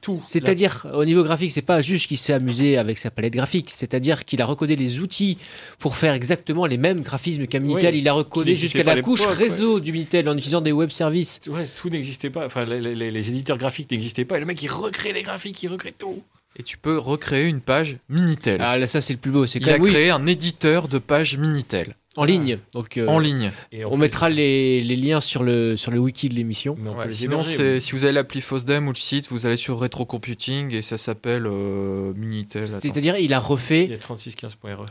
Tout. 0.00 0.20
C'est-à-dire, 0.22 0.86
au 0.94 1.04
niveau 1.04 1.22
graphique, 1.22 1.50
c'est 1.52 1.62
pas 1.62 1.80
juste 1.80 2.06
qu'il 2.08 2.18
s'est 2.18 2.32
amusé 2.32 2.78
avec 2.78 2.98
sa 2.98 3.10
palette 3.10 3.32
graphique, 3.32 3.70
c'est-à-dire 3.70 4.24
qu'il 4.24 4.40
a 4.42 4.46
recodé 4.46 4.76
les 4.76 5.00
outils 5.00 5.38
pour 5.78 5.96
faire 5.96 6.12
exactement 6.14 6.66
les 6.66 6.76
mêmes 6.76 7.00
graphismes 7.02 7.46
qu'un 7.46 7.60
Minitel. 7.60 7.94
Oui, 7.94 8.00
il 8.00 8.08
a 8.08 8.12
recodé 8.12 8.56
jusqu'à 8.56 8.82
la 8.82 9.00
couche 9.02 9.26
réseau 9.26 9.80
du 9.80 9.92
Minitel 9.92 10.28
en 10.28 10.34
utilisant 10.36 10.60
des 10.60 10.72
web 10.72 10.90
services. 10.90 11.40
Ouais, 11.48 11.64
tout 11.66 11.88
n'existait 11.90 12.30
pas. 12.30 12.46
Enfin, 12.46 12.64
les, 12.64 12.80
les- 12.94 13.10
les 13.10 13.28
éditeurs 13.28 13.58
graphiques 13.58 13.90
n'existaient 13.90 14.24
pas. 14.24 14.36
Et 14.36 14.40
le 14.40 14.46
mec, 14.46 14.62
il 14.62 14.68
recrée 14.68 15.12
les 15.12 15.22
graphiques, 15.22 15.62
il 15.62 15.68
recrée 15.68 15.92
tout. 15.96 16.22
Et 16.58 16.62
tu 16.62 16.78
peux 16.78 16.96
recréer 16.98 17.46
une 17.48 17.60
page 17.60 17.98
Minitel. 18.08 18.56
Ah 18.60 18.78
là, 18.78 18.86
ça 18.86 19.00
c'est 19.02 19.12
le 19.12 19.18
plus 19.18 19.30
beau, 19.30 19.46
c'est 19.46 19.58
Il 19.58 19.68
a 19.68 19.76
oui, 19.76 19.90
créé 19.92 20.10
un 20.10 20.26
éditeur 20.26 20.88
de 20.88 20.98
pages 20.98 21.36
Minitel 21.36 21.94
en 22.16 22.24
ligne. 22.24 22.58
Donc, 22.72 22.96
euh, 22.96 23.06
en 23.06 23.18
ligne. 23.18 23.50
Et 23.72 23.84
on 23.84 23.96
mettra 23.96 24.28
les, 24.28 24.80
les 24.82 24.96
liens 24.96 25.20
sur 25.20 25.42
le, 25.42 25.76
sur 25.76 25.90
le 25.92 25.98
wiki 25.98 26.28
de 26.28 26.34
l'émission. 26.34 26.76
Ouais, 26.76 27.12
sinon, 27.12 27.42
c'est- 27.42 27.80
si 27.80 27.92
vous 27.92 28.04
avez 28.04 28.12
l'appli 28.12 28.40
FOSDEM 28.40 28.86
ou 28.88 28.92
le 28.92 28.96
site, 28.96 29.28
vous 29.30 29.46
allez 29.46 29.56
sur 29.56 29.78
Retro 29.78 30.04
Computing 30.06 30.74
et 30.74 30.82
ça 30.82 30.96
s'appelle 30.98 31.46
euh, 31.46 32.12
Minitel. 32.14 32.66
C'est-à-dire, 32.68 33.16
il 33.18 33.32
a 33.34 33.36
Il 33.36 33.42
refait 33.42 33.86
y 33.86 33.92
a 33.94 33.98
3615.re. 33.98 34.86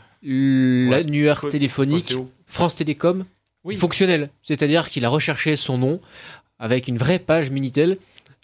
l'annuaire 0.89 1.41
téléphonique 1.49 2.13
Faut- 2.13 2.29
France 2.47 2.75
Télécom 2.75 3.25
Oui. 3.63 3.75
fonctionnel. 3.77 4.29
C'est-à-dire 4.43 4.89
qu'il 4.89 5.05
a 5.05 5.09
recherché 5.09 5.55
son 5.55 5.77
nom 5.77 5.99
avec 6.59 6.87
une 6.87 6.97
vraie 6.97 7.19
page 7.19 7.49
Minitel 7.51 7.97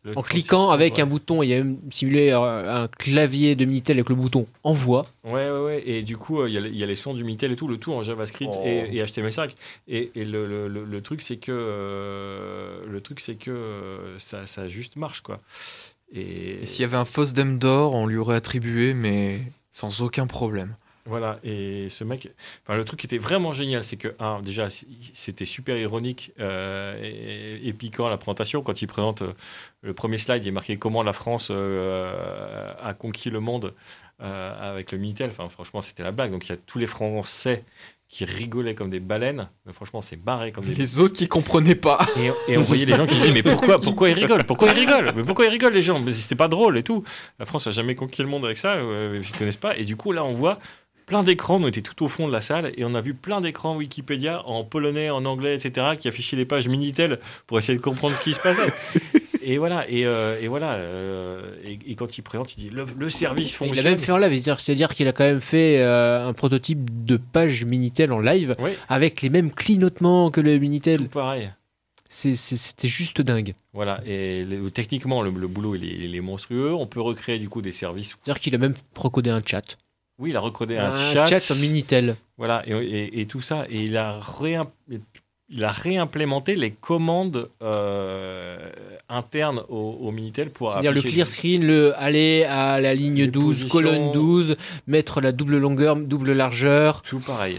Le 0.03 0.17
en 0.17 0.21
cliquant 0.23 0.69
avec 0.71 0.93
un 0.93 1.05
3615, 1.05 1.09
bouton. 1.09 1.43
Il 1.43 1.49
y 1.49 1.53
a 1.53 1.57
même 1.57 1.77
simulé 1.91 2.31
un, 2.31 2.41
un 2.41 2.87
clavier 2.87 3.55
de 3.55 3.65
Minitel 3.65 3.97
avec 3.97 4.09
le 4.09 4.15
bouton 4.15 4.47
envoi. 4.63 5.05
Ouais, 5.23 5.51
ouais, 5.51 5.59
ouais. 5.63 5.83
Et 5.85 6.01
du 6.01 6.17
coup, 6.17 6.41
euh, 6.41 6.49
il 6.49 6.53
y, 6.55 6.57
a 6.57 6.61
les- 6.61 6.69
il 6.69 6.77
y 6.77 6.83
a 6.83 6.87
les 6.87 6.95
sons 6.95 7.13
du 7.13 7.23
Minitel 7.23 7.51
et 7.51 7.55
tout, 7.55 7.67
le 7.67 7.77
tout 7.77 7.93
en 7.93 8.01
JavaScript 8.01 8.51
Oh. 8.55 8.61
et, 8.65 8.97
et 8.97 9.03
HTML5. 9.03 9.51
Et, 9.87 10.11
et 10.15 10.25
le, 10.25 10.47
le- 10.47 10.67
le- 10.67 10.85
le 10.85 11.01
truc, 11.01 11.21
c'est 11.21 11.37
que, 11.37 11.51
euh, 11.51 12.79
le 12.89 13.01
truc, 13.01 13.19
c'est 13.19 13.35
que 13.35 13.51
euh, 13.51 14.17
ça, 14.19 14.47
ça 14.47 14.67
juste 14.67 14.95
marche, 14.95 15.21
quoi. 15.21 15.39
Et, 16.13 16.63
Et 16.63 16.65
s'il 16.65 16.81
y 16.81 16.85
avait 16.85 16.97
un 16.97 17.05
FOSDEM 17.05 17.57
d'or, 17.59 17.93
on 17.93 18.05
lui 18.07 18.17
aurait 18.17 18.35
attribué, 18.35 18.93
mais 18.93 19.39
sans 19.71 20.01
aucun 20.01 20.27
problème. 20.27 20.75
Voilà, 21.05 21.39
et 21.43 21.89
ce 21.89 22.03
mec, 22.03 22.29
enfin 22.63 22.77
le 22.77 22.85
truc 22.85 22.99
qui 22.99 23.07
était 23.07 23.17
vraiment 23.17 23.53
génial, 23.53 23.83
c'est 23.83 23.97
que 23.97 24.13
un, 24.19 24.41
déjà 24.41 24.67
c'était 25.13 25.45
super 25.45 25.75
ironique 25.77 26.31
euh, 26.39 26.95
et, 27.01 27.67
et 27.67 27.73
piquant 27.73 28.07
la 28.07 28.17
présentation 28.17 28.61
quand 28.61 28.81
il 28.83 28.87
présente 28.87 29.23
euh, 29.23 29.33
le 29.81 29.93
premier 29.93 30.19
slide, 30.19 30.45
il 30.45 30.49
est 30.49 30.51
marqué 30.51 30.77
comment 30.77 31.01
la 31.01 31.13
France 31.13 31.47
euh, 31.49 32.71
a 32.81 32.93
conquis 32.93 33.31
le 33.31 33.39
monde 33.39 33.73
euh, 34.21 34.71
avec 34.71 34.91
le 34.91 34.99
Minitel. 34.99 35.29
Enfin 35.31 35.49
franchement 35.49 35.81
c'était 35.81 36.03
la 36.03 36.11
blague. 36.11 36.31
Donc 36.31 36.45
il 36.47 36.49
y 36.49 36.53
a 36.53 36.57
tous 36.57 36.77
les 36.77 36.87
Français 36.87 37.63
qui 38.07 38.25
rigolaient 38.25 38.75
comme 38.75 38.89
des 38.89 38.99
baleines. 38.99 39.47
Mais 39.65 39.71
franchement, 39.71 40.01
c'est 40.01 40.17
barré 40.17 40.51
comme 40.51 40.65
des 40.65 40.73
Les 40.73 40.99
autres 40.99 41.13
qui 41.15 41.29
comprenaient 41.29 41.75
pas. 41.75 41.97
et, 42.17 42.51
et 42.51 42.57
on 42.57 42.61
voyait 42.61 42.85
les 42.85 42.93
gens 42.93 43.07
qui 43.07 43.15
disaient 43.15 43.31
mais 43.31 43.41
pourquoi 43.41 43.77
pourquoi 43.77 44.09
ils 44.09 44.13
rigolent? 44.19 44.43
Pourquoi 44.43 44.67
ils 44.73 44.79
rigolent? 44.79 45.13
Mais 45.15 45.23
pourquoi 45.23 45.45
ils 45.45 45.49
rigolent 45.51 45.71
les 45.73 45.81
gens? 45.81 45.97
Mais 45.99 46.11
c'était 46.11 46.35
pas 46.35 46.49
drôle 46.49 46.77
et 46.77 46.83
tout 46.83 47.05
la 47.39 47.45
France 47.45 47.67
a 47.67 47.71
jamais 47.71 47.95
conquis 47.95 48.21
le 48.21 48.27
monde 48.27 48.43
avec 48.43 48.57
ça 48.57 48.73
euh, 48.73 49.17
ils 49.23 49.37
connaissent 49.37 49.55
pas 49.55 49.77
et 49.77 49.85
du 49.85 49.95
coup 49.95 50.11
là 50.11 50.25
on 50.25 50.33
voit 50.33 50.59
plein 51.11 51.23
d'écrans 51.23 51.59
on 51.61 51.67
était 51.67 51.81
tout 51.81 52.03
au 52.05 52.07
fond 52.07 52.25
de 52.27 52.31
la 52.31 52.39
salle 52.39 52.71
et 52.77 52.85
on 52.85 52.93
a 52.93 53.01
vu 53.01 53.13
plein 53.13 53.41
d'écrans 53.41 53.75
Wikipédia 53.75 54.47
en 54.47 54.63
polonais 54.63 55.09
en 55.09 55.25
anglais 55.25 55.55
etc 55.55 55.87
qui 55.99 56.07
affichaient 56.07 56.37
les 56.37 56.45
pages 56.45 56.67
minitel 56.69 57.19
pour 57.47 57.57
essayer 57.59 57.77
de 57.77 57.83
comprendre 57.83 58.15
ce 58.15 58.21
qui 58.21 58.33
se 58.33 58.39
passait 58.39 58.71
et 59.43 59.57
voilà 59.57 59.85
et, 59.89 60.05
euh, 60.05 60.39
et 60.41 60.47
voilà 60.47 60.75
euh, 60.75 61.53
et, 61.65 61.77
et 61.85 61.95
quand 61.95 62.17
il 62.17 62.21
présente 62.21 62.55
il 62.55 62.59
dit 62.61 62.69
le, 62.69 62.85
le 62.97 63.09
service 63.09 63.51
Il 63.51 63.55
fonctionne 63.55 63.87
a 63.87 63.89
même 63.89 63.99
fait 63.99 64.13
en 64.13 64.17
live, 64.17 64.41
c'est-à-dire- 64.57 64.93
qu'il 64.95 65.07
a 65.09 65.11
quand 65.11 65.25
même 65.25 65.41
fait 65.41 65.79
euh, 65.79 66.27
un 66.29 66.33
prototype 66.33 67.03
de 67.05 67.17
page 67.17 67.65
Minitel 67.65 68.13
en 68.13 68.19
live 68.21 68.55
Oui. 68.59 68.71
avec 68.87 69.21
les 69.21 69.29
mêmes 69.29 69.51
clignotements 69.51 70.31
que 70.31 70.39
le 70.39 70.57
Minitel. 70.59 70.97
tout 70.99 71.07
pareil 71.09 71.51
C'était 72.07 72.87
juste 72.87 73.21
dingue. 73.21 73.53
voilà 73.73 74.01
et 74.05 74.45
le- 74.45 74.71
techniquement 74.71 75.21
le, 75.21 75.31
le 75.31 75.47
boulot 75.47 75.75
il 75.75 75.83
est, 75.83 76.05
il 76.05 76.15
est 76.15 76.21
monstrueux 76.21 76.73
on 76.73 76.87
peut 76.87 77.01
recréer 77.01 77.37
du 77.39 77.49
coup 77.49 77.61
des 77.61 77.71
services 77.73 78.15
C'est-à-dire 78.23 78.39
qu'il 78.41 78.55
a 78.55 78.57
même 78.57 78.75
recodé 78.95 79.29
un 79.29 79.41
chat. 79.45 79.77
Oui 80.21 80.29
il 80.29 80.37
a 80.37 80.39
recodé 80.39 80.77
un, 80.77 80.91
un 80.93 80.95
chat 81.25 81.39
sur 81.39 81.55
Minitel. 81.57 82.15
Voilà, 82.37 82.63
et, 82.65 82.71
et- 82.71 83.19
et 83.21 83.25
tout 83.25 83.41
ça. 83.41 83.65
Et 83.69 83.81
il 83.83 83.97
a, 83.97 84.17
réim- 84.19 84.67
il 85.49 85.63
a 85.65 85.71
réimplémenté 85.71 86.55
les 86.55 86.71
commandes 86.71 87.49
euh, 87.61 88.57
internes 89.09 89.61
au, 89.69 89.97
au 90.01 90.11
Minitel 90.11 90.49
pour 90.49 90.71
C'est-à-dire 90.71 90.93
le 90.93 91.01
clear 91.01 91.27
screen, 91.27 91.65
le 91.67 91.93
aller 91.99 92.43
à 92.45 92.79
la 92.79 92.93
ligne 92.95 93.15
Les 93.23 93.27
12, 93.27 93.43
positions. 93.45 93.69
colonne 93.69 94.11
12, 94.13 94.55
mettre 94.87 95.19
la 95.21 95.31
double 95.33 95.57
longueur, 95.57 95.95
double 95.97 96.31
largeur. 96.33 97.01
Tout 97.01 97.19
pareil. 97.19 97.57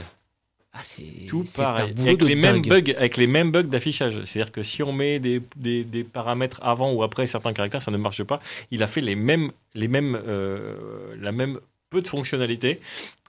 Ah, 0.75 0.79
c'est 0.83 1.03
Tout 1.29 1.45
un 1.59 1.63
pareil. 1.65 1.95
Avec 2.01 2.23
les, 2.23 2.35
mêmes 2.35 2.63
bugs, 2.63 2.95
avec 2.97 3.19
les 3.19 3.27
mêmes 3.27 3.53
bugs 3.53 3.65
d'affichage. 3.65 4.23
C'est-à-dire 4.25 4.51
que 4.53 4.63
si 4.63 4.83
on 4.83 4.91
met 4.93 5.19
des, 5.19 5.43
des- 5.57 5.85
des 5.85 6.03
paramètres 6.03 6.61
avant 6.63 6.93
ou 6.95 7.03
après 7.03 7.27
certains 7.27 7.53
caractères, 7.53 7.83
ça 7.83 7.91
ne 7.91 7.99
marche 7.99 8.25
pas. 8.25 8.41
Il 8.71 8.83
a 8.83 8.87
fait 8.87 9.03
les 9.03 9.15
mêmes, 9.15 9.51
les 9.75 9.87
mêmes, 9.89 10.19
euh, 10.27 10.75
la 11.21 11.31
même 11.31 11.59
peu 11.93 12.01
de 12.03 12.09
fonctionnalités 12.09 12.80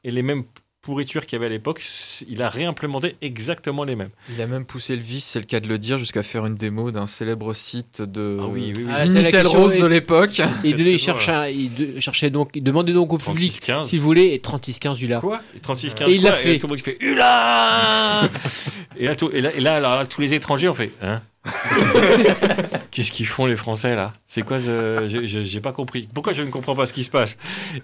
et 0.03 0.11
les 0.11 0.23
mêmes 0.23 0.43
pourritures 0.81 1.25
qu'il 1.25 1.33
y 1.33 1.35
avait 1.37 1.45
à 1.45 1.49
l'époque. 1.49 1.81
Il 2.27 2.41
a 2.41 2.49
réimplémenté 2.49 3.15
exactement 3.21 3.85
les 3.85 3.95
mêmes. 3.95 4.09
Il 4.35 4.41
a 4.41 4.47
même 4.47 4.65
poussé 4.65 4.97
le 4.97 5.01
vice, 5.01 5.23
c'est 5.25 5.39
le 5.39 5.45
cas 5.45 5.61
de 5.61 5.67
le 5.69 5.77
dire, 5.77 5.97
jusqu'à 5.97 6.23
faire 6.23 6.45
une 6.45 6.55
démo 6.55 6.91
d'un 6.91 7.05
célèbre 7.05 7.53
site 7.53 8.01
de 8.01 8.37
Ah 8.41 8.45
oui, 8.47 8.73
oui, 8.75 8.83
oui. 8.85 8.91
Ah, 8.93 9.05
Minitel 9.05 9.47
Rose 9.47 9.75
et- 9.77 9.81
de 9.81 9.85
l'époque. 9.85 10.41
Et 10.65 10.69
il, 10.71 10.75
beau, 10.77 10.97
cherchait, 10.97 11.31
un- 11.31 11.47
il 11.47 11.73
de- 11.73 11.99
cherchait 12.01 12.29
donc, 12.31 12.49
il 12.53 12.63
demandait 12.63 12.91
donc 12.91 13.13
au 13.13 13.17
public 13.17 13.53
36-15. 13.63 13.85
s'il 13.85 14.01
voulait 14.01 14.33
et 14.33 14.39
36-15 14.39 14.97
du 14.97 15.07
là. 15.07 15.19
Quoi? 15.21 15.39
36 15.61 15.95
Et 16.07 16.15
il 16.15 16.21
l'a 16.23 16.33
fait. 16.33 16.55
Et 16.55 16.59
tout 16.59 16.67
le 16.67 16.71
monde 16.73 16.81
fait 16.81 16.97
Hula 16.99 18.29
et, 18.97 19.05
là, 19.05 19.15
tout- 19.15 19.29
et, 19.31 19.39
là, 19.39 19.53
et 19.55 19.61
là, 19.61 19.75
alors 19.75 19.95
là, 19.95 20.05
tous 20.05 20.19
les 20.19 20.33
étrangers 20.33 20.67
ont 20.67 20.73
fait 20.73 20.91
Hein? 21.01 21.21
Qu'est-ce 22.93 23.11
qu'ils 23.11 23.25
font 23.25 23.47
les 23.47 23.55
Français 23.55 23.95
là? 23.95 24.13
C'est 24.27 24.43
quoi 24.43 24.59
ce- 24.59 25.03
j'ai- 25.25 25.59
pas 25.61 25.71
compris. 25.71 26.07
Pourquoi 26.13 26.31
je 26.33 26.43
ne 26.43 26.51
comprends 26.51 26.75
pas 26.75 26.85
ce 26.85 26.93
qui 26.93 27.03
se 27.03 27.09
passe? 27.09 27.37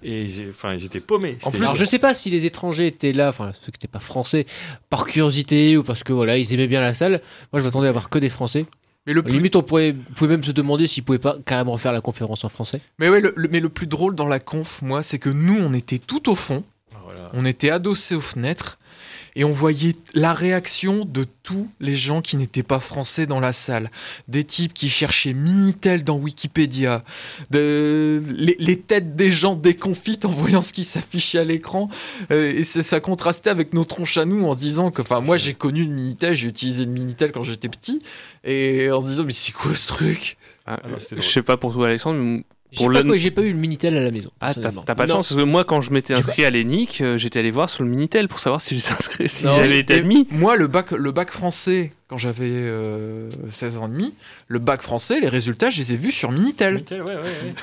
Et 0.03 0.27
j'ai- 0.27 0.49
enfin, 0.49 0.73
ils 0.75 0.85
étaient 0.85 0.99
paumés. 0.99 1.37
En 1.43 1.49
plus, 1.51 1.65
je 1.75 1.83
sais 1.83 1.97
pas 1.99 2.13
si 2.13 2.29
les 2.29 2.45
étrangers 2.45 2.85
étaient 2.87 3.11
là, 3.11 3.29
enfin 3.29 3.49
ceux 3.53 3.71
qui 3.71 3.77
n'étaient 3.77 3.87
pas 3.87 3.99
français, 3.99 4.45
par 4.89 5.05
curiosité 5.05 5.77
ou 5.77 5.83
parce 5.83 6.03
que 6.03 6.13
voilà 6.13 6.37
ils 6.37 6.53
aimaient 6.53 6.67
bien 6.67 6.81
la 6.81 6.93
salle. 6.93 7.21
Moi 7.51 7.59
je 7.59 7.65
m'attendais 7.65 7.87
à 7.87 7.91
voir 7.91 8.09
que 8.09 8.19
des 8.19 8.29
Français. 8.29 8.65
Mais 9.07 9.13
le 9.13 9.23
plus, 9.23 9.31
Limite 9.33 9.55
on 9.55 9.63
pouvait 9.63 9.95
même 10.21 10.43
se 10.43 10.51
demander 10.51 10.85
s'ils 10.85 11.03
pouvaient 11.03 11.17
pas 11.19 11.37
carrément 11.45 11.77
faire 11.77 11.91
la 11.93 12.01
conférence 12.01 12.43
en 12.43 12.49
français. 12.49 12.79
mais 12.99 13.09
ouais, 13.09 13.21
le, 13.21 13.33
le- 13.35 13.47
mais 13.49 13.59
le 13.61 13.69
plus 13.69 13.87
drôle 13.87 14.13
dans 14.13 14.27
la 14.27 14.39
conf, 14.39 14.81
moi, 14.83 15.01
c'est 15.03 15.17
que 15.19 15.29
nous, 15.29 15.57
on 15.59 15.73
était 15.73 15.97
tout 15.99 16.29
au 16.29 16.35
fond, 16.35 16.63
Voilà. 17.03 17.29
on 17.33 17.45
était 17.45 17.69
adossés 17.71 18.13
aux 18.15 18.21
fenêtres, 18.21 18.77
et 19.39 19.45
on 19.45 19.51
voyait 19.51 19.95
la 20.13 20.33
réaction 20.33 21.05
de 21.05 21.25
tous 21.43 21.69
les 21.79 21.95
gens 21.95 22.21
qui 22.21 22.35
n'étaient 22.35 22.61
pas 22.61 22.81
français 22.81 23.25
dans 23.25 23.39
la 23.39 23.53
salle. 23.53 23.89
Des 24.27 24.43
types 24.43 24.73
qui 24.73 24.89
cherchaient 24.89 25.31
Minitel 25.33 26.03
dans 26.03 26.17
Wikipédia, 26.17 27.05
de- 27.49 28.21
les, 28.27 28.57
les 28.59 28.77
têtes 28.79 29.15
des 29.15 29.31
gens 29.31 29.55
déconfites 29.55 30.25
en 30.25 30.29
voyant 30.31 30.61
ce 30.61 30.73
qui 30.73 30.83
s'affichait 30.83 31.39
à 31.39 31.45
l'écran, 31.45 31.87
Euh, 32.31 32.51
et 32.53 32.63
ça 32.65 32.99
contrastait 32.99 33.49
avec 33.49 33.73
nos 33.73 33.85
tronches 33.85 34.17
à 34.17 34.25
nous 34.25 34.45
en 34.45 34.53
se 34.53 34.59
disant 34.59 34.91
que, 34.91 35.01
enfin, 35.01 35.21
moi 35.21 35.37
j'ai 35.37 35.53
connu 35.53 35.85
le 35.85 35.91
Minitel, 35.93 36.33
j'ai 36.35 36.49
utilisé 36.49 36.83
le 36.83 36.91
Minitel 36.91 37.31
quand 37.31 37.43
j'étais 37.43 37.69
petit, 37.69 38.01
et 38.43 38.91
en 38.91 38.99
se 38.99 39.05
disant, 39.07 39.23
mais 39.23 39.31
c'est 39.33 39.53
quoi 39.53 39.73
ce 39.73 39.87
truc? 39.87 40.37
Ah, 40.65 40.79
Alors, 40.83 40.99
c'était 40.99 41.21
je 41.21 41.27
sais 41.27 41.41
pas 41.43 41.55
pour 41.55 41.71
toi, 41.73 41.87
Alexandre. 41.87 42.19
mais 42.19 42.43
J'ai 42.71 42.77
Pour 42.85 42.93
pas, 42.93 43.01
le- 43.01 43.31
pas 43.31 43.41
eu 43.41 43.51
le 43.51 43.57
Minitel 43.57 43.97
à 43.97 44.01
la 44.01 44.11
maison. 44.11 44.29
Ah, 44.39 44.53
t'as 44.53 44.93
pas 44.95 45.05
de 45.05 45.11
chance, 45.11 45.29
parce 45.29 45.41
que 45.41 45.45
moi, 45.45 45.63
quand 45.63 45.81
je 45.81 45.91
m'étais 45.91 46.13
inscrit 46.13 46.45
à 46.45 46.51
l'ENIC, 46.51 47.01
euh, 47.01 47.17
j'étais 47.17 47.39
allé 47.39 47.49
voir 47.49 47.67
sur 47.69 47.83
le 47.83 47.89
Minitel 47.89 48.27
pour 48.27 48.39
savoir 48.39 48.61
si 48.61 48.75
j'étais 48.77 48.91
inscrit, 48.91 49.27
si 49.27 49.43
j'avais 49.45 49.79
été 49.79 49.95
admis. 49.95 50.27
Moi, 50.29 50.55
le 50.55 50.67
bac, 50.67 50.91
le 50.91 51.11
bac 51.11 51.31
français, 51.31 51.91
quand 52.07 52.17
j'avais 52.17 52.45
euh, 52.47 53.27
16 53.49 53.77
ans 53.77 53.87
et 53.87 53.89
demi, 53.89 54.13
le 54.47 54.59
bac 54.59 54.83
français, 54.83 55.19
les 55.19 55.29
résultats, 55.29 55.71
je 55.71 55.79
les 55.79 55.93
ai 55.93 55.95
vus 55.95 56.11
sur 56.11 56.31
Minitel. 56.31 56.75
Minitel, 56.75 57.01
ouais, 57.01 57.15
ouais, 57.15 57.21
ouais. 57.21 57.53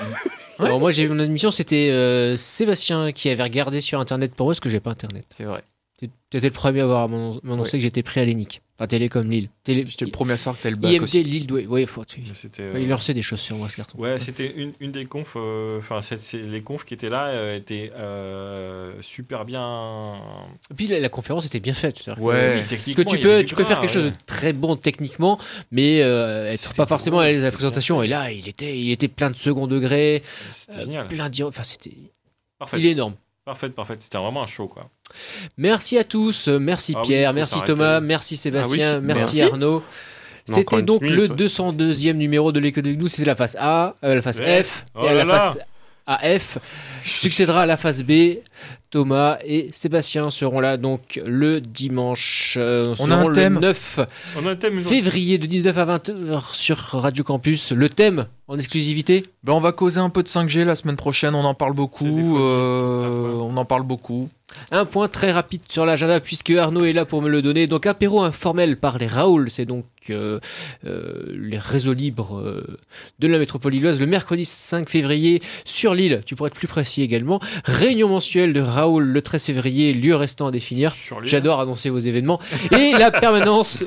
Alors, 0.59 0.79
moi 0.79 0.91
j'ai 0.91 1.03
eu 1.03 1.09
mon 1.09 1.19
admission, 1.19 1.51
c'était 1.51 1.89
euh, 1.91 2.35
Sébastien 2.35 3.11
qui 3.11 3.29
avait 3.29 3.43
regardé 3.43 3.79
sur 3.79 4.01
internet 4.01 4.33
pour 4.35 4.47
moi 4.47 4.53
parce 4.53 4.59
que 4.59 4.69
j'ai 4.69 4.79
pas 4.79 4.89
internet. 4.91 5.25
C'est 5.37 5.43
vrai. 5.43 5.63
Tu 5.99 6.37
étais 6.37 6.47
le 6.47 6.53
premier 6.53 6.81
à 6.81 6.83
avoir 6.83 7.09
m'annon- 7.09 7.39
m'annoncer 7.41 7.77
que 7.77 7.79
j'étais 7.81 8.03
pris 8.03 8.19
à 8.19 8.25
l'ENIC. 8.25 8.61
Enfin 8.75 8.85
Télécom 8.85 9.27
Lille. 9.27 9.49
Télé... 9.63 9.83
J'étais 9.87 10.05
le 10.05 10.11
premier 10.11 10.33
à 10.33 10.37
savoir 10.37 10.61
que 10.61 10.67
le 10.67 10.75
bac 10.75 10.91
IMT 10.91 11.01
aussi. 11.05 11.23
Lille 11.23 11.47
Douai. 11.47 11.65
Ouais, 11.65 11.87
faut... 11.87 12.03
Euh, 12.03 12.77
Il 12.79 12.87
lançait 12.87 13.15
des 13.15 13.23
choses 13.23 13.39
sur 13.39 13.55
moi 13.57 13.67
ce 13.67 13.77
carton. 13.77 13.97
Ouais, 13.97 14.19
c'était 14.19 14.45
une, 14.55 14.73
une 14.79 14.91
des 14.91 15.05
confs. 15.05 15.33
euh, 15.37 15.79
Enfin, 15.79 15.99
les 16.33 16.61
confs 16.61 16.85
qui 16.85 16.93
étaient 16.93 17.09
là 17.09 17.29
euh, 17.29 17.55
étaient 17.57 17.89
euh, 17.95 18.93
super 19.01 19.45
bien. 19.45 20.17
Et 20.69 20.73
puis 20.75 20.85
la, 20.85 20.99
la 20.99 21.09
conférence 21.09 21.47
était 21.47 21.59
bien 21.59 21.73
faite. 21.73 21.97
c'est-à-dire 21.97 22.21
que- 22.21 22.27
Ouais. 22.27 22.51
Oui, 22.51 22.57
Parce 22.57 22.67
techniquement, 22.69 23.03
que 23.05 23.09
tu 23.09 23.17
peux, 23.19 23.43
tu 23.45 23.55
faire 23.55 23.79
quelque 23.79 23.91
chose 23.91 24.03
ouais. 24.05 24.11
de 24.11 24.17
très 24.27 24.53
bon 24.53 24.75
techniquement, 24.75 25.39
mais 25.71 26.03
euh, 26.03 26.51
être 26.51 26.73
pas 26.75 26.85
forcément 26.85 27.19
à 27.19 27.25
l'aise 27.25 27.41
à 27.41 27.45
la 27.45 27.51
présentation. 27.51 28.03
Et 28.03 28.07
là, 28.07 28.31
il 28.31 28.47
était, 28.47 28.77
il 28.77 28.91
était 28.91 29.07
plein 29.07 29.31
de 29.31 29.35
second 29.35 29.65
degré, 29.65 30.21
C'était 30.51 30.77
euh, 30.77 30.81
génial. 30.81 31.07
plein 31.07 31.29
d'ir- 31.29 31.47
Enfin, 31.47 31.63
c'était. 31.63 31.95
Parfait. 32.59 32.77
Il 32.79 32.85
est 32.85 32.91
énorme. 32.91 33.15
Parfait, 33.47 33.69
parfait. 33.69 33.95
C'était 33.97 34.17
vraiment 34.17 34.43
un 34.43 34.45
show, 34.45 34.67
quoi. 34.67 34.89
Merci 35.57 35.97
à 35.97 36.03
tous, 36.03 36.49
merci 36.49 36.93
Ah 36.97 37.01
Pierre, 37.01 37.31
merci. 37.31 37.55
Thomas, 37.65 38.01
merci 38.01 38.35
Sébastien, 38.35 38.95
Ah 38.95 38.97
oui, 38.97 39.05
merci, 39.05 39.37
merci. 39.37 39.41
Arnaud. 39.41 39.83
C'était 40.43 40.81
donc 40.81 41.01
minute, 41.01 41.15
le 41.15 41.27
ouais. 41.29 41.47
202e 41.47 42.11
numéro 42.11 42.51
de 42.51 42.59
l'école 42.59 42.83
de 42.83 42.91
nous. 42.91 43.07
C'était 43.07 43.23
la 43.23 43.35
face 43.35 43.55
A, 43.57 43.95
euh, 44.03 44.15
la 44.15 44.21
face. 44.21 44.41
F, 44.41 44.83
Oh 44.95 45.05
et 45.05 45.05
là 45.07 45.13
la 45.13 45.23
là. 45.23 45.39
face 45.39 45.59
AF 46.07 46.57
succédera 47.01 47.61
à 47.61 47.65
la 47.65 47.77
face 47.77 48.03
B. 48.03 48.39
Thomas 48.89 49.37
et 49.45 49.69
Sébastien 49.73 50.29
seront 50.31 50.59
là 50.59 50.77
donc 50.77 51.19
le 51.25 51.59
dimanche. 51.59 52.55
euh, 52.57 52.95
On 52.99 53.11
a 53.11 53.15
un 53.17 53.27
le 53.27 53.33
thème. 53.33 53.59
9 53.59 53.99
On 54.37 54.45
a 54.47 54.51
un 54.51 54.55
thème 54.55 54.81
février 54.81 55.37
de 55.37 55.45
19 55.45 55.77
à 55.77 55.85
20h 55.97 56.53
sur 56.55 56.77
Radio 56.77 57.23
Campus. 57.23 57.71
Le 57.71 57.89
thème 57.89 58.27
en 58.47 58.57
exclusivité 58.57 59.25
Ben, 59.43 59.53
on 59.53 59.59
va 59.59 59.73
causer 59.73 59.99
un 59.99 60.09
peu 60.09 60.23
de 60.23 60.29
5G 60.29 60.63
la 60.63 60.75
semaine 60.75 60.95
prochaine, 60.95 61.35
on 61.35 61.43
en 61.43 61.53
parle 61.53 61.73
beaucoup. 61.73 62.37
euh, 62.37 63.33
on 63.41 63.57
en 63.57 63.65
parle 63.65 63.83
beaucoup. 63.83 64.29
Un 64.71 64.85
point 64.85 65.07
très 65.07 65.31
rapide 65.31 65.61
sur 65.69 65.85
l'agenda 65.85 66.19
puisque 66.19 66.51
Arnaud 66.51 66.85
est 66.85 66.93
là 66.93 67.05
pour 67.05 67.21
me 67.21 67.29
le 67.29 67.41
donner. 67.41 67.67
Donc 67.67 67.85
apéro 67.85 68.21
informel 68.21 68.77
par 68.77 68.97
les 68.97 69.07
Raoul, 69.07 69.49
c'est 69.49 69.65
donc 69.65 69.85
euh, 70.09 70.39
euh, 70.85 71.23
les 71.33 71.57
réseaux 71.57 71.93
libres 71.93 72.39
euh, 72.39 72.77
de 73.19 73.27
la 73.27 73.39
métropole 73.39 73.73
lilloise 73.73 73.99
le 73.99 74.07
mercredi 74.07 74.45
5 74.45 74.89
février 74.89 75.41
sur 75.65 75.93
l'île. 75.93 76.21
Tu 76.25 76.35
pourrais 76.35 76.47
être 76.49 76.55
plus 76.55 76.67
précis 76.67 77.01
également. 77.01 77.39
Réunion 77.65 78.07
mensuelle 78.07 78.53
de 78.53 78.61
Raoul 78.61 79.03
le 79.03 79.21
13 79.21 79.45
février, 79.45 79.93
lieu 79.93 80.15
restant 80.15 80.47
à 80.47 80.51
définir. 80.51 80.93
J'adore 81.23 81.59
annoncer 81.59 81.89
vos 81.89 81.99
événements. 81.99 82.39
Et 82.71 82.91
la 82.91 83.11
permanence 83.11 83.83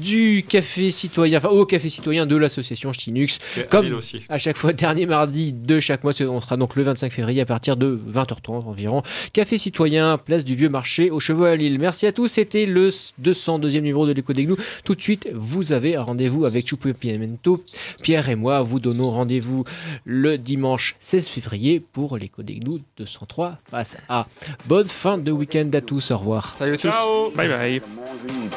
du 0.00 0.44
café 0.48 0.90
citoyen, 0.90 1.38
enfin 1.38 1.48
au 1.48 1.66
café 1.66 1.88
citoyen 1.88 2.26
de 2.26 2.36
l'association 2.36 2.90
à 2.90 3.62
Comme- 3.70 3.92
aussi. 3.94 4.24
À 4.28 4.38
chaque 4.38 4.56
fois, 4.56 4.72
dernier 4.72 5.06
mardi 5.06 5.52
de 5.52 5.80
chaque 5.80 6.04
mois, 6.04 6.12
on 6.20 6.40
sera 6.40 6.56
donc 6.56 6.76
le 6.76 6.82
25 6.82 7.12
février 7.12 7.40
à 7.40 7.46
partir 7.46 7.76
de 7.76 7.98
20h30 8.10 8.66
environ. 8.66 9.02
Café 9.32 9.58
citoyen, 9.58 10.03
place 10.24 10.44
du 10.44 10.54
Vieux 10.54 10.68
Marché, 10.68 11.10
au 11.10 11.20
Chevaux 11.20 11.44
à 11.44 11.56
Lille. 11.56 11.78
Merci 11.78 12.06
à 12.06 12.12
tous, 12.12 12.28
c'était 12.28 12.66
le 12.66 12.88
202e 12.88 13.74
numéro 13.74 14.06
de 14.06 14.12
l'écho 14.12 14.32
des 14.32 14.44
Gnous. 14.44 14.56
Tout 14.84 14.94
de 14.94 15.00
suite, 15.00 15.28
vous 15.34 15.72
avez 15.72 15.96
un 15.96 16.02
rendez-vous 16.02 16.44
avec 16.44 16.66
Choupo 16.68 16.92
Piamento. 16.92 17.62
Pierre 18.02 18.28
et 18.28 18.34
moi 18.34 18.62
vous 18.62 18.80
donnons 18.80 19.10
rendez-vous 19.10 19.64
le 20.04 20.38
dimanche 20.38 20.96
16 20.98 21.28
février 21.28 21.80
pour 21.80 22.16
l'écho 22.16 22.42
des 22.42 22.56
Gnous 22.56 22.80
203 22.98 23.58
face 23.70 23.96
à. 24.08 24.26
Bonne 24.66 24.88
fin 24.88 25.18
de 25.18 25.32
week-end 25.32 25.68
à 25.72 25.80
tous, 25.80 26.10
au 26.10 26.18
revoir. 26.18 26.54
Salut 26.58 26.74
à 26.74 26.76
tous. 26.76 26.90
Ciao 26.90 27.30
Bye 27.30 27.48
bye. 27.48 27.74
Le 27.74 27.80
monde 27.96 28.42
libre. 28.42 28.56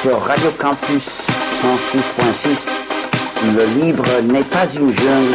Sur 0.00 0.18
Radio 0.18 0.50
Campus 0.58 1.28
106.6, 1.28 2.70
le 3.54 3.84
libre 3.84 4.06
n'est 4.32 4.44
pas 4.44 4.66
une 4.74 4.90
jungle. 4.90 5.34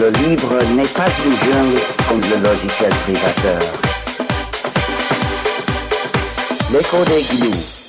Le 0.00 0.08
libre 0.08 0.54
n'est 0.74 0.88
pas 0.88 1.06
une 1.24 1.36
jungle 1.36 1.80
comme 2.08 2.20
le 2.22 2.48
logiciel 2.48 2.90
privateur. 3.04 3.60
L'écho 6.72 7.04
des. 7.04 7.72